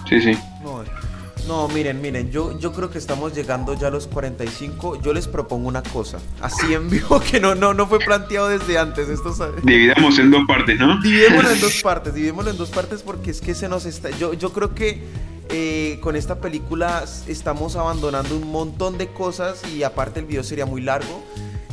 sí, 0.08 0.22
sí. 0.22 0.38
No, 1.48 1.70
miren, 1.70 2.02
miren, 2.02 2.30
yo, 2.30 2.60
yo 2.60 2.74
creo 2.74 2.92
que 2.92 2.98
estamos 2.98 3.34
llegando 3.34 3.74
ya 3.74 3.88
a 3.88 3.90
los 3.90 4.06
45. 4.08 5.02
Yo 5.02 5.14
les 5.14 5.30
propongo 5.30 5.70
una 5.70 5.82
cosa, 5.82 6.20
así 6.42 6.74
en 6.74 6.90
vivo, 6.90 7.22
que 7.32 7.40
no, 7.40 7.56
no, 7.56 7.74
no 7.74 7.88
fue 7.88 8.00
planteado 8.00 8.50
desde 8.50 8.78
antes. 8.78 9.08
Esto 9.08 9.34
Dividamos 9.64 10.20
en 10.20 10.30
dos 10.30 10.44
partes, 10.46 10.78
¿no? 10.78 11.02
Dividémoslo 11.02 11.52
en 11.52 11.60
dos 11.62 11.82
partes, 11.82 12.14
dividémoslo 12.14 12.52
en 12.52 12.58
dos 12.58 12.70
partes 12.70 13.02
porque 13.02 13.32
es 13.32 13.40
que 13.40 13.56
se 13.56 13.70
nos 13.70 13.86
está. 13.86 14.10
Yo, 14.10 14.34
yo 14.34 14.52
creo 14.52 14.76
que 14.76 15.02
eh, 15.50 16.00
con 16.02 16.18
esta 16.18 16.42
película 16.42 17.06
estamos 17.28 17.78
abandonando 17.78 18.36
un 18.36 18.52
montón 18.52 18.98
de 18.98 19.08
cosas 19.08 19.62
y 19.74 19.84
aparte 19.84 20.20
el 20.20 20.26
video 20.26 20.44
sería 20.44 20.66
muy 20.66 20.82
largo. 20.82 21.24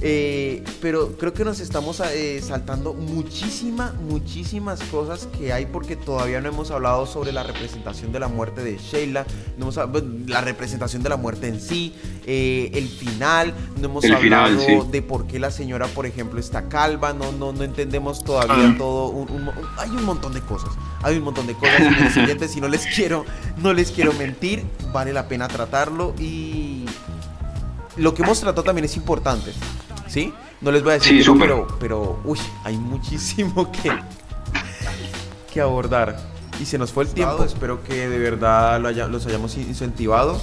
Eh, 0.00 0.62
pero 0.82 1.16
creo 1.16 1.32
que 1.32 1.44
nos 1.44 1.60
estamos 1.60 2.00
eh, 2.00 2.42
saltando 2.42 2.94
muchísimas, 2.94 3.94
muchísimas 3.94 4.82
cosas 4.84 5.28
que 5.38 5.52
hay 5.52 5.66
porque 5.66 5.96
todavía 5.96 6.40
no 6.40 6.48
hemos 6.48 6.70
hablado 6.70 7.06
sobre 7.06 7.32
la 7.32 7.42
representación 7.42 8.12
de 8.12 8.20
la 8.20 8.28
muerte 8.28 8.62
de 8.62 8.76
Sheila, 8.76 9.24
no 9.56 9.70
hemos, 9.70 9.78
la 10.26 10.40
representación 10.40 11.02
de 11.02 11.08
la 11.08 11.16
muerte 11.16 11.48
en 11.48 11.60
sí, 11.60 11.94
eh, 12.26 12.70
el 12.74 12.88
final, 12.88 13.54
no 13.80 13.86
hemos 13.86 14.04
hablado 14.04 14.84
de 14.84 15.02
por 15.02 15.26
qué 15.26 15.38
la 15.38 15.50
señora, 15.50 15.86
por 15.86 16.06
ejemplo, 16.06 16.40
está 16.40 16.68
calva, 16.68 17.12
no, 17.12 17.32
no, 17.32 17.52
no 17.52 17.62
entendemos 17.62 18.24
todavía 18.24 18.70
ah. 18.70 18.74
todo, 18.76 19.26
hay 19.78 19.90
un 19.90 20.04
montón 20.04 20.34
de 20.34 20.40
cosas, 20.40 20.70
hay 21.02 21.16
un 21.16 21.24
montón 21.24 21.46
de 21.46 21.54
cosas, 21.54 22.12
siguiente, 22.12 22.48
si 22.48 22.60
no 22.60 22.68
les 22.68 22.86
quiero, 22.86 23.24
no 23.56 23.72
les 23.72 23.90
quiero 23.90 24.12
mentir, 24.12 24.64
vale 24.92 25.12
la 25.12 25.28
pena 25.28 25.48
tratarlo. 25.48 26.14
Y 26.18 26.84
lo 27.96 28.14
que 28.14 28.22
hemos 28.22 28.40
tratado 28.40 28.62
también 28.62 28.84
es 28.84 28.96
importante. 28.96 29.52
¿Sí? 30.14 30.32
No 30.60 30.70
les 30.70 30.84
voy 30.84 30.92
a 30.92 30.94
decir, 30.94 31.26
pero, 31.40 31.66
pero, 31.80 32.20
uy, 32.24 32.38
hay 32.62 32.76
muchísimo 32.76 33.72
que, 33.82 33.90
que 35.52 35.60
abordar. 35.60 36.16
Y 36.60 36.66
se 36.66 36.78
nos 36.78 36.92
fue 36.92 37.02
el 37.02 37.10
tiempo, 37.10 37.42
espero 37.42 37.82
que 37.82 38.08
de 38.08 38.18
verdad 38.18 38.80
los 38.80 39.26
hayamos 39.26 39.56
incentivado. 39.56 40.40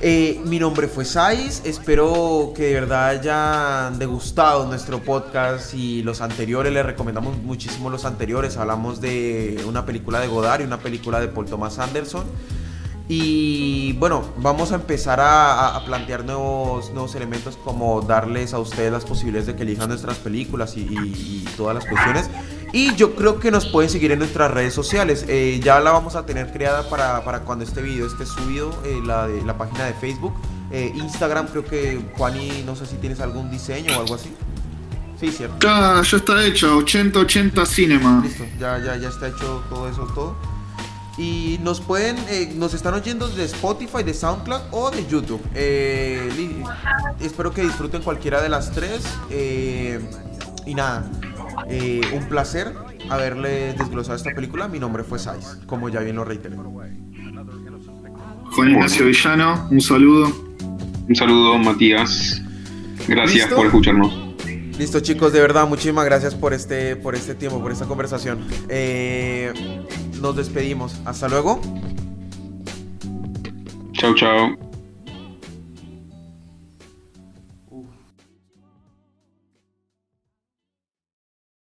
Eh, 0.00 0.40
mi 0.46 0.58
nombre 0.58 0.88
fue 0.88 1.04
Sais, 1.04 1.60
espero 1.66 2.52
que 2.56 2.62
de 2.62 2.74
verdad 2.74 3.08
hayan 3.08 3.98
degustado 3.98 4.64
nuestro 4.66 5.00
podcast 5.00 5.74
y 5.74 6.02
los 6.02 6.22
anteriores, 6.22 6.72
les 6.72 6.86
recomendamos 6.86 7.36
muchísimo 7.42 7.90
los 7.90 8.06
anteriores, 8.06 8.56
hablamos 8.56 9.02
de 9.02 9.62
una 9.66 9.84
película 9.84 10.20
de 10.20 10.28
Godard 10.28 10.62
y 10.62 10.64
una 10.64 10.78
película 10.78 11.20
de 11.20 11.28
Paul 11.28 11.46
Thomas 11.46 11.78
Anderson. 11.78 12.24
Y 13.10 13.94
bueno, 13.94 14.22
vamos 14.36 14.70
a 14.72 14.74
empezar 14.74 15.18
a, 15.22 15.82
plantear 15.86 16.26
nuevos, 16.26 16.90
nuevos 16.92 17.14
elementos 17.14 17.56
como 17.56 18.02
darles 18.02 18.52
a 18.52 18.58
ustedes 18.58 18.92
las 18.92 19.06
posibilidades 19.06 19.46
de 19.46 19.56
que 19.56 19.62
elijan 19.62 19.88
nuestras 19.88 20.18
películas 20.18 20.76
y, 20.76 21.46
todas 21.56 21.74
las 21.74 21.86
cuestiones. 21.86 22.28
Y 22.74 22.94
yo 22.96 23.14
creo 23.14 23.40
que 23.40 23.50
nos 23.50 23.64
pueden 23.64 23.90
seguir 23.90 24.12
en 24.12 24.18
nuestras 24.18 24.50
redes 24.50 24.74
sociales. 24.74 25.24
Eh, 25.26 25.58
ya 25.64 25.80
la 25.80 25.90
vamos 25.90 26.16
a 26.16 26.26
tener 26.26 26.52
creada 26.52 26.88
para, 26.90 27.24
para 27.24 27.40
cuando 27.40 27.64
este 27.64 27.80
video 27.80 28.06
esté 28.06 28.26
subido, 28.26 28.78
eh, 28.84 29.00
la, 29.02 29.26
de, 29.26 29.42
la 29.42 29.56
página 29.56 29.86
de 29.86 29.94
Facebook. 29.94 30.34
Eh, 30.70 30.92
Instagram, 30.94 31.46
creo 31.46 31.64
que 31.64 31.98
Juani, 32.18 32.62
no 32.66 32.76
sé 32.76 32.84
si 32.84 32.96
tienes 32.96 33.20
algún 33.20 33.50
diseño 33.50 33.96
o 33.96 34.00
algo 34.02 34.16
así. 34.16 34.34
Sí, 35.18 35.32
cierto. 35.32 35.56
Ya, 35.60 36.02
ya 36.02 36.16
está 36.16 36.44
hecho, 36.44 36.78
80-80 36.80 37.66
Cinema. 37.66 38.20
Listo, 38.22 38.44
ya, 38.60 38.78
ya, 38.78 38.96
ya 38.96 39.08
está 39.08 39.28
hecho 39.28 39.64
todo 39.70 39.88
eso, 39.88 40.06
todo. 40.14 40.36
Y 41.18 41.58
nos 41.64 41.80
pueden, 41.80 42.16
eh, 42.30 42.52
nos 42.56 42.74
están 42.74 42.94
oyendo 42.94 43.28
de 43.28 43.44
Spotify, 43.44 44.04
de 44.04 44.14
SoundCloud 44.14 44.60
o 44.70 44.90
de 44.92 45.04
YouTube. 45.06 45.40
Eh, 45.54 46.30
espero 47.20 47.52
que 47.52 47.62
disfruten 47.62 48.02
cualquiera 48.02 48.40
de 48.40 48.48
las 48.48 48.70
tres. 48.70 49.04
Eh, 49.28 49.98
y 50.64 50.74
nada, 50.74 51.10
un 52.14 52.28
placer 52.28 52.72
haberle 53.10 53.74
desglosado 53.74 54.16
esta 54.16 54.30
película. 54.30 54.68
Mi 54.68 54.78
nombre 54.78 55.02
fue 55.02 55.18
Sais, 55.18 55.58
como 55.66 55.88
ya 55.88 56.00
bien 56.00 56.14
lo 56.14 56.24
reiteré. 56.24 56.56
Juan 58.52 58.70
Ignacio 58.70 59.06
Villano, 59.06 59.68
un 59.70 59.80
saludo. 59.80 60.32
Un 61.08 61.16
saludo, 61.16 61.58
Matías. 61.58 62.40
Gracias 63.08 63.52
por 63.52 63.66
escucharnos. 63.66 64.28
Listo 64.78 65.00
chicos, 65.00 65.32
de 65.32 65.40
verdad, 65.40 65.66
muchísimas 65.66 66.04
gracias 66.04 66.36
por 66.36 66.54
este, 66.54 66.94
por 66.94 67.16
este 67.16 67.34
tiempo, 67.34 67.60
por 67.60 67.72
esta 67.72 67.86
conversación. 67.86 68.46
Eh, 68.68 69.52
nos 70.20 70.36
despedimos. 70.36 70.94
Hasta 71.04 71.28
luego. 71.28 71.60
Chao, 73.92 74.14
chao. 74.14 74.67